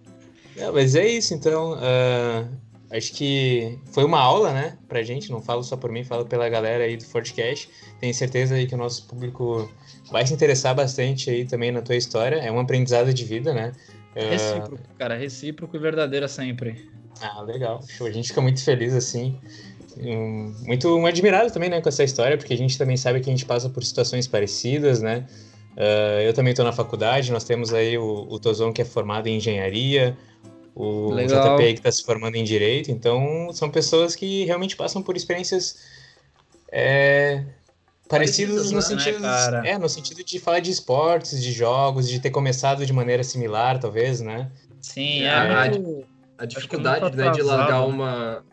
[0.56, 1.74] É, mas é isso, então.
[1.74, 2.48] Uh,
[2.96, 5.32] acho que foi uma aula, né, pra gente.
[5.32, 7.70] Não falo só por mim, falo pela galera aí do Fortcast.
[8.00, 9.70] Tenho certeza aí que o nosso público
[10.12, 12.36] vai se interessar bastante aí também na tua história.
[12.36, 13.74] É um aprendizado de vida, né?
[14.16, 14.30] Uh...
[14.30, 15.18] Recíproco, cara.
[15.18, 16.90] Recíproco e verdadeira sempre.
[17.22, 17.82] Ah, legal.
[17.88, 18.08] Show.
[18.08, 19.40] A gente fica muito feliz, assim.
[20.66, 23.46] Muito admirado também, né, com essa história, porque a gente também sabe que a gente
[23.46, 25.26] passa por situações parecidas, né?
[25.76, 29.28] Uh, eu também estou na faculdade, nós temos aí o, o Tozon que é formado
[29.28, 30.18] em engenharia,
[30.76, 31.58] o Legal.
[31.58, 35.78] JP que está se formando em direito, então são pessoas que realmente passam por experiências
[36.72, 37.44] é,
[38.08, 42.20] parecidas no né, sentido, né, é, no sentido de falar de esportes, de jogos, de
[42.20, 44.52] ter começado de maneira similar, talvez, né?
[44.82, 45.72] Sim, é, a,
[46.38, 48.44] a, dificuldade né, de largar uma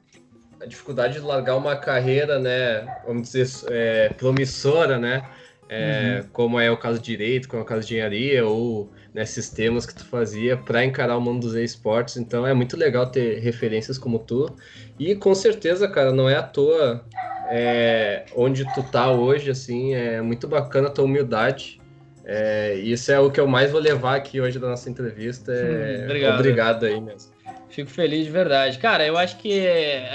[0.61, 5.25] a dificuldade de largar uma carreira, né, vamos dizer, é, promissora, né,
[5.69, 6.29] é, uhum.
[6.33, 9.85] como é o caso de direito, como é o caso de engenharia, ou nesses temas
[9.85, 12.17] que tu fazia para encarar o mundo dos esportes.
[12.17, 14.55] Então é muito legal ter referências como tu.
[14.99, 17.05] E com certeza, cara, não é à toa
[17.51, 21.81] é, onde tu tá hoje, assim, é muito bacana a tua humildade.
[22.25, 25.53] É, isso é o que eu mais vou levar aqui hoje da nossa entrevista.
[25.53, 26.35] É, hum, obrigado.
[26.39, 27.33] obrigado aí mesmo.
[27.69, 28.79] Fico feliz de verdade.
[28.79, 29.67] Cara, eu acho que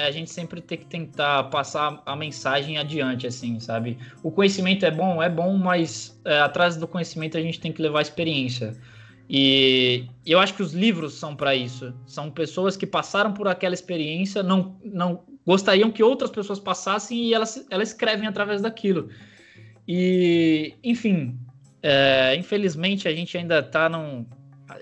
[0.06, 3.98] a gente sempre tem que tentar passar a mensagem adiante, assim, sabe?
[4.24, 7.82] O conhecimento é bom, é bom, mas é, atrás do conhecimento a gente tem que
[7.82, 8.76] levar experiência.
[9.30, 11.94] E eu acho que os livros são para isso.
[12.06, 17.34] São pessoas que passaram por aquela experiência, não, não gostariam que outras pessoas passassem e
[17.34, 19.10] elas, elas escrevem através daquilo.
[19.88, 21.38] E, enfim,
[21.82, 24.26] é, infelizmente a gente ainda está num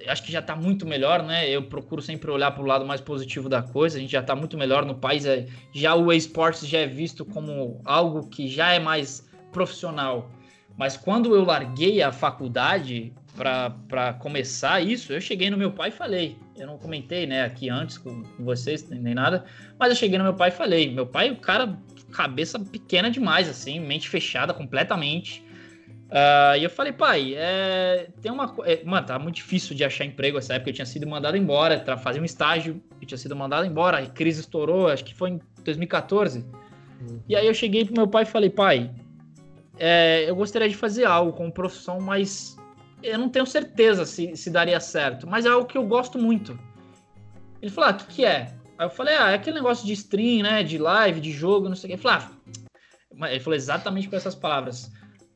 [0.08, 1.50] acho que já está muito melhor, né?
[1.50, 3.98] Eu procuro sempre olhar para o lado mais positivo da coisa.
[3.98, 5.26] A gente já está muito melhor no país.
[5.26, 10.30] É, já o esportes já é visto como algo que já é mais profissional.
[10.78, 15.92] Mas quando eu larguei a faculdade para começar isso, eu cheguei no meu pai e
[15.92, 16.38] falei.
[16.58, 19.46] Eu não comentei, né, aqui antes com vocês nem nada,
[19.80, 20.94] mas eu cheguei no meu pai e falei.
[20.94, 21.78] Meu pai, o cara,
[22.12, 25.44] cabeça pequena demais, assim, mente fechada completamente.
[26.12, 28.54] Uh, e eu falei, pai, é, tem uma.
[28.66, 30.70] É, mano, tá muito difícil de achar emprego essa época.
[30.70, 34.42] Eu tinha sido mandado embora, fazer um estágio, eu tinha sido mandado embora, a crise
[34.42, 36.40] estourou, acho que foi em 2014.
[36.40, 37.22] Uhum.
[37.30, 38.92] E aí eu cheguei pro meu pai e falei, pai,
[39.80, 42.58] é, eu gostaria de fazer algo com profissão, mas
[43.02, 45.26] eu não tenho certeza se, se daria certo.
[45.26, 46.60] Mas é algo que eu gosto muito.
[47.62, 48.54] Ele falou, ah, o que, que é?
[48.78, 50.62] Aí eu falei, ah, é aquele negócio de stream, né?
[50.62, 51.94] De live, de jogo, não sei o que.
[51.94, 52.20] Ele falou,
[53.22, 54.92] ah, ele falou exatamente com essas palavras.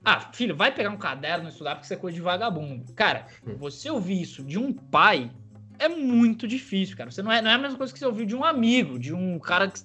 [0.06, 2.94] Ah, filho, vai pegar um caderno e estudar porque isso é coisa de vagabundo.
[2.94, 3.56] Cara, hum.
[3.58, 5.32] você ouvir isso de um pai
[5.80, 7.10] é muito difícil, cara.
[7.10, 9.14] Você não é, não é a mesma coisa que você ouvir de um amigo, de
[9.14, 9.82] um cara que.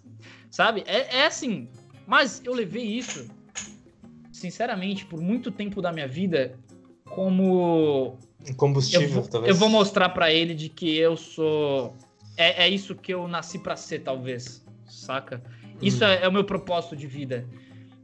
[0.50, 0.84] Sabe?
[0.86, 1.68] É, é assim.
[2.06, 3.30] Mas eu levei isso,
[4.30, 6.58] sinceramente, por muito tempo da minha vida,
[7.06, 8.18] como.
[8.56, 9.54] Combustível, eu vou, talvez.
[9.54, 11.96] Eu vou mostrar para ele de que eu sou.
[12.36, 14.64] É, é isso que eu nasci para ser, talvez.
[14.86, 15.42] Saca?
[15.80, 16.08] Isso hum.
[16.08, 17.48] é, é o meu propósito de vida.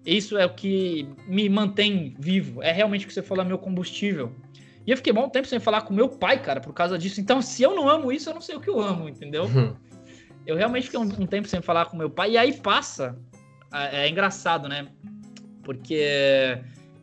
[0.07, 2.63] Isso é o que me mantém vivo.
[2.63, 4.33] É realmente o que você falou, é meu combustível.
[4.87, 7.21] E eu fiquei bom tempo sem falar com meu pai, cara, por causa disso.
[7.21, 9.45] Então, se eu não amo isso, eu não sei o que eu amo, entendeu?
[9.45, 9.75] Uhum.
[10.47, 12.33] Eu realmente fiquei um, um, tempo sem falar com meu pai.
[12.33, 13.19] E aí passa.
[13.75, 14.87] É, é engraçado, né?
[15.65, 16.57] Porque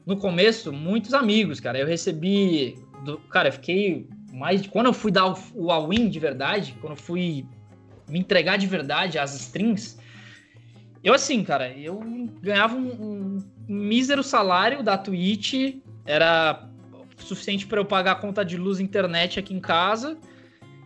[0.05, 1.77] no começo, muitos amigos, cara.
[1.77, 2.79] Eu recebi.
[3.03, 4.61] Do, cara, eu fiquei mais.
[4.61, 7.45] De, quando eu fui dar o, o all-in de verdade, quando eu fui
[8.07, 9.99] me entregar de verdade às strings,
[11.03, 11.99] eu, assim, cara, eu
[12.41, 15.75] ganhava um, um mísero salário da Twitch,
[16.05, 16.69] era
[17.17, 20.17] suficiente para eu pagar a conta de luz e internet aqui em casa.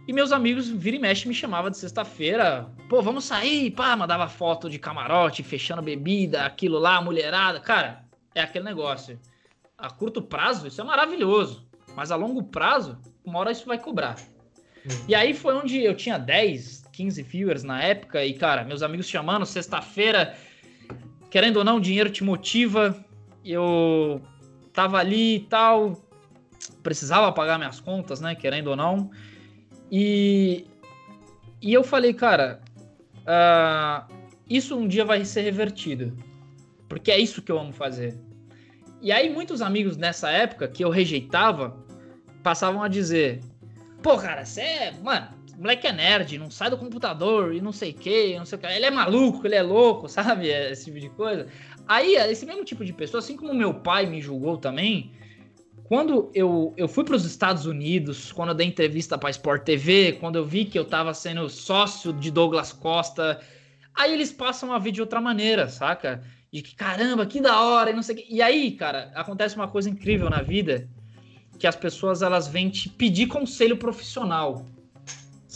[0.08, 2.70] E meus amigos, vira e mexe, me chamavam de sexta-feira.
[2.88, 7.60] Pô, vamos sair, pá, mandava foto de camarote, fechando bebida, aquilo lá, mulherada.
[7.60, 9.20] Cara, é aquele negócio.
[9.78, 11.68] A curto prazo, isso é maravilhoso.
[11.94, 14.16] Mas a longo prazo, uma hora isso vai cobrar.
[14.86, 15.06] Hum.
[15.10, 19.08] E aí foi onde eu tinha 10, 15 viewers na época, e, cara, meus amigos
[19.08, 20.36] chamando, sexta-feira,
[21.30, 23.06] querendo ou não, o dinheiro te motiva.
[23.46, 24.20] Eu
[24.74, 26.04] tava ali e tal,
[26.82, 28.34] precisava pagar minhas contas, né?
[28.34, 29.12] Querendo ou não.
[29.92, 30.66] E,
[31.62, 32.60] e eu falei, cara,
[33.28, 34.12] uh,
[34.50, 36.18] isso um dia vai ser revertido.
[36.90, 38.18] Porque é isso que eu amo fazer.
[39.04, 41.78] E aí, muitos amigos nessa época que eu rejeitava
[42.42, 43.40] passavam a dizer:
[44.02, 44.92] Pô, cara, você é.
[45.04, 48.46] Mano, o moleque é nerd, não sai do computador e não sei o que, não
[48.46, 48.68] sei o que.
[48.68, 50.50] Ele é maluco, ele é louco, sabe?
[50.50, 51.48] Esse tipo de coisa.
[51.88, 55.12] Aí, esse mesmo tipo de pessoa, assim como meu pai me julgou também,
[55.86, 60.18] quando eu, eu fui para os Estados Unidos, quando eu dei entrevista para Sport TV,
[60.20, 63.42] quando eu vi que eu estava sendo sócio de Douglas Costa,
[63.96, 66.22] aí eles passam a ver de outra maneira, saca?
[66.54, 68.28] De que caramba, que da hora, e não sei o que.
[68.32, 70.88] E aí, cara, acontece uma coisa incrível na vida,
[71.58, 74.68] que as pessoas elas vêm te pedir conselho profissional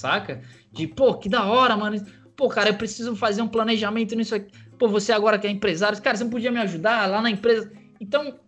[0.01, 0.41] saca?
[0.71, 2.03] De, pô, que da hora, mano.
[2.35, 4.51] Pô, cara, eu preciso fazer um planejamento nisso aqui.
[4.77, 7.71] Pô, você agora que é empresário, cara, você não podia me ajudar lá na empresa.
[7.99, 8.39] Então,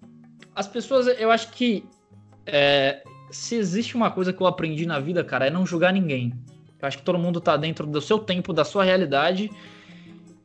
[0.56, 1.86] as pessoas, eu acho que
[2.46, 6.34] é, se existe uma coisa que eu aprendi na vida, cara, é não julgar ninguém.
[6.82, 9.50] Eu acho que todo mundo tá dentro do seu tempo, da sua realidade.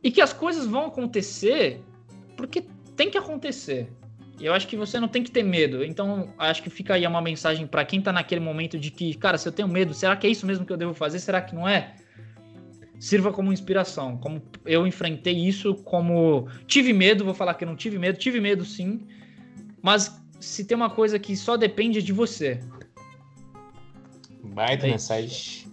[0.02, 1.82] E que as coisas vão acontecer
[2.36, 2.64] porque
[2.94, 3.90] tem que acontecer.
[4.38, 5.84] E eu acho que você não tem que ter medo.
[5.84, 9.36] Então, acho que fica aí uma mensagem para quem tá naquele momento de que, cara,
[9.36, 11.18] se eu tenho medo, será que é isso mesmo que eu devo fazer?
[11.18, 11.96] Será que não é?
[13.00, 14.16] Sirva como inspiração.
[14.16, 18.40] Como eu enfrentei isso, como tive medo, vou falar que eu não tive medo, tive
[18.40, 19.06] medo sim.
[19.82, 22.60] Mas se tem uma coisa que só depende de você.
[24.42, 25.66] Baita é mensagem.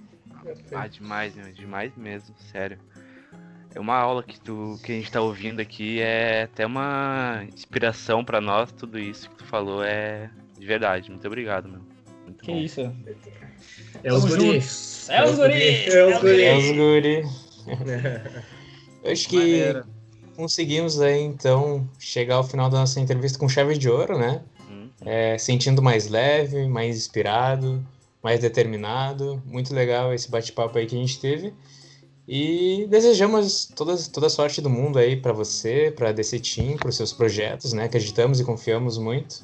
[0.71, 2.79] Ah, demais, meu, demais mesmo, sério.
[3.75, 8.23] É uma aula que, tu, que a gente tá ouvindo aqui, é até uma inspiração
[8.23, 11.11] para nós, tudo isso que tu falou é de verdade.
[11.11, 11.81] Muito obrigado, meu.
[12.23, 12.57] Muito que bom.
[12.57, 12.89] isso.
[14.01, 15.09] É os guris.
[15.09, 15.93] É os guris.
[15.93, 16.41] É os guris.
[16.41, 17.27] É os guris.
[19.03, 19.85] Eu acho que Maneira.
[20.37, 24.41] conseguimos aí, então, chegar ao final da nossa entrevista com chave de ouro, né?
[24.71, 24.87] Hum.
[25.01, 27.85] É, sentindo mais leve, mais inspirado,
[28.23, 29.43] mais determinado.
[29.45, 31.53] Muito legal esse bate-papo aí que a gente teve.
[32.27, 36.89] E desejamos toda, toda a sorte do mundo aí para você, para DC Team, para
[36.89, 37.83] os seus projetos, né?
[37.83, 39.43] Acreditamos e confiamos muito.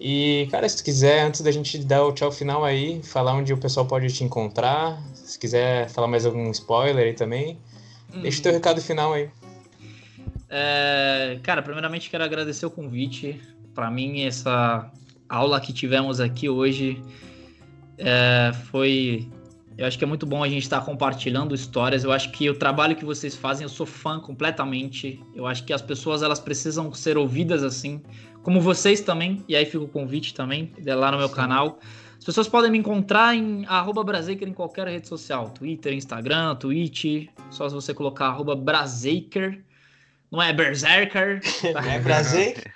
[0.00, 3.52] E, cara, se tu quiser, antes da gente dar o tchau final aí, falar onde
[3.52, 7.58] o pessoal pode te encontrar, se quiser falar mais algum spoiler aí também,
[8.14, 8.22] hum.
[8.22, 9.30] deixa o teu recado final aí.
[10.48, 13.40] É, cara, primeiramente quero agradecer o convite.
[13.74, 14.90] Para mim, essa
[15.28, 17.02] aula que tivemos aqui hoje
[17.98, 19.28] é, foi
[19.76, 22.04] eu acho que é muito bom a gente estar tá compartilhando histórias.
[22.04, 25.20] Eu acho que o trabalho que vocês fazem, eu sou fã completamente.
[25.34, 28.00] Eu acho que as pessoas elas precisam ser ouvidas assim,
[28.42, 29.44] como vocês também.
[29.48, 31.34] E aí fica o convite também, lá no meu Sim.
[31.34, 31.80] canal.
[32.16, 33.66] As pessoas podem me encontrar em
[34.06, 37.28] Braziker em qualquer rede social, Twitter, Instagram, Twitch.
[37.50, 39.60] Só se você colocar arroba Braziker.
[40.30, 41.40] Não é Berserker.
[41.72, 41.82] Tá?
[41.86, 42.72] É Braziker?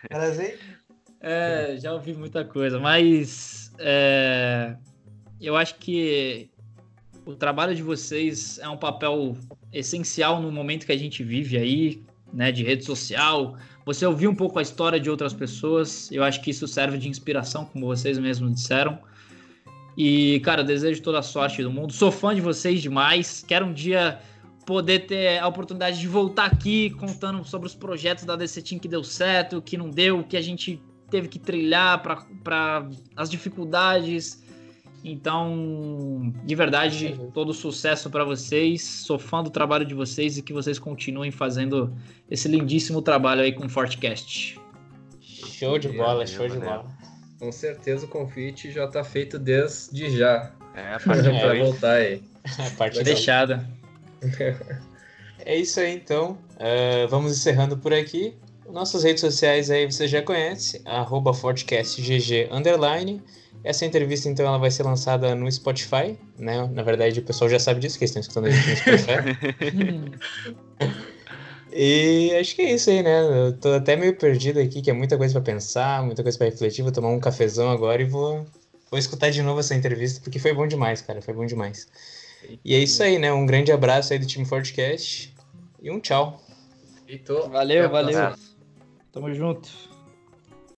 [1.20, 4.76] É, já ouvi muita coisa, mas é,
[5.40, 6.50] eu acho que
[7.28, 9.36] o trabalho de vocês é um papel
[9.70, 12.02] essencial no momento que a gente vive aí,
[12.32, 13.54] né, de rede social.
[13.84, 17.06] Você ouvir um pouco a história de outras pessoas, eu acho que isso serve de
[17.06, 18.98] inspiração, como vocês mesmos disseram.
[19.94, 21.92] E, cara, desejo toda a sorte do mundo.
[21.92, 23.44] Sou fã de vocês demais.
[23.46, 24.18] Quero um dia
[24.64, 28.88] poder ter a oportunidade de voltar aqui contando sobre os projetos da DC Team que
[28.88, 30.80] deu certo, que não deu, que a gente
[31.10, 32.02] teve que trilhar
[32.42, 34.47] para as dificuldades
[35.12, 38.82] então, de verdade, todo sucesso para vocês.
[38.82, 41.92] Sou fã do trabalho de vocês e que vocês continuem fazendo
[42.30, 44.60] esse lindíssimo trabalho aí com o Fortcast.
[45.20, 46.86] Show de bola, show de bola.
[47.38, 50.52] Com certeza o convite já está feito desde já.
[50.74, 52.22] É, a partir para voltar aí.
[52.58, 53.68] A partir Deixada.
[55.44, 56.38] é isso aí, então.
[56.54, 58.34] Uh, vamos encerrando por aqui.
[58.70, 63.22] Nossas redes sociais aí você já conhece, arroba FortcastGG underline.
[63.68, 66.66] Essa entrevista, então, ela vai ser lançada no Spotify, né?
[66.72, 70.16] Na verdade, o pessoal já sabe disso, que eles estão escutando a gente no Spotify.
[71.70, 73.48] e acho que é isso aí, né?
[73.48, 76.46] Eu tô até meio perdido aqui, que é muita coisa para pensar, muita coisa para
[76.46, 76.80] refletir.
[76.80, 78.46] Vou tomar um cafezão agora e vou,
[78.90, 81.20] vou escutar de novo essa entrevista, porque foi bom demais, cara.
[81.20, 81.86] Foi bom demais.
[82.64, 83.30] E é isso aí, né?
[83.30, 85.34] Um grande abraço aí do time Fortcast
[85.82, 86.42] e um tchau.
[87.50, 88.34] Valeu, valeu.
[89.12, 89.68] Tamo junto.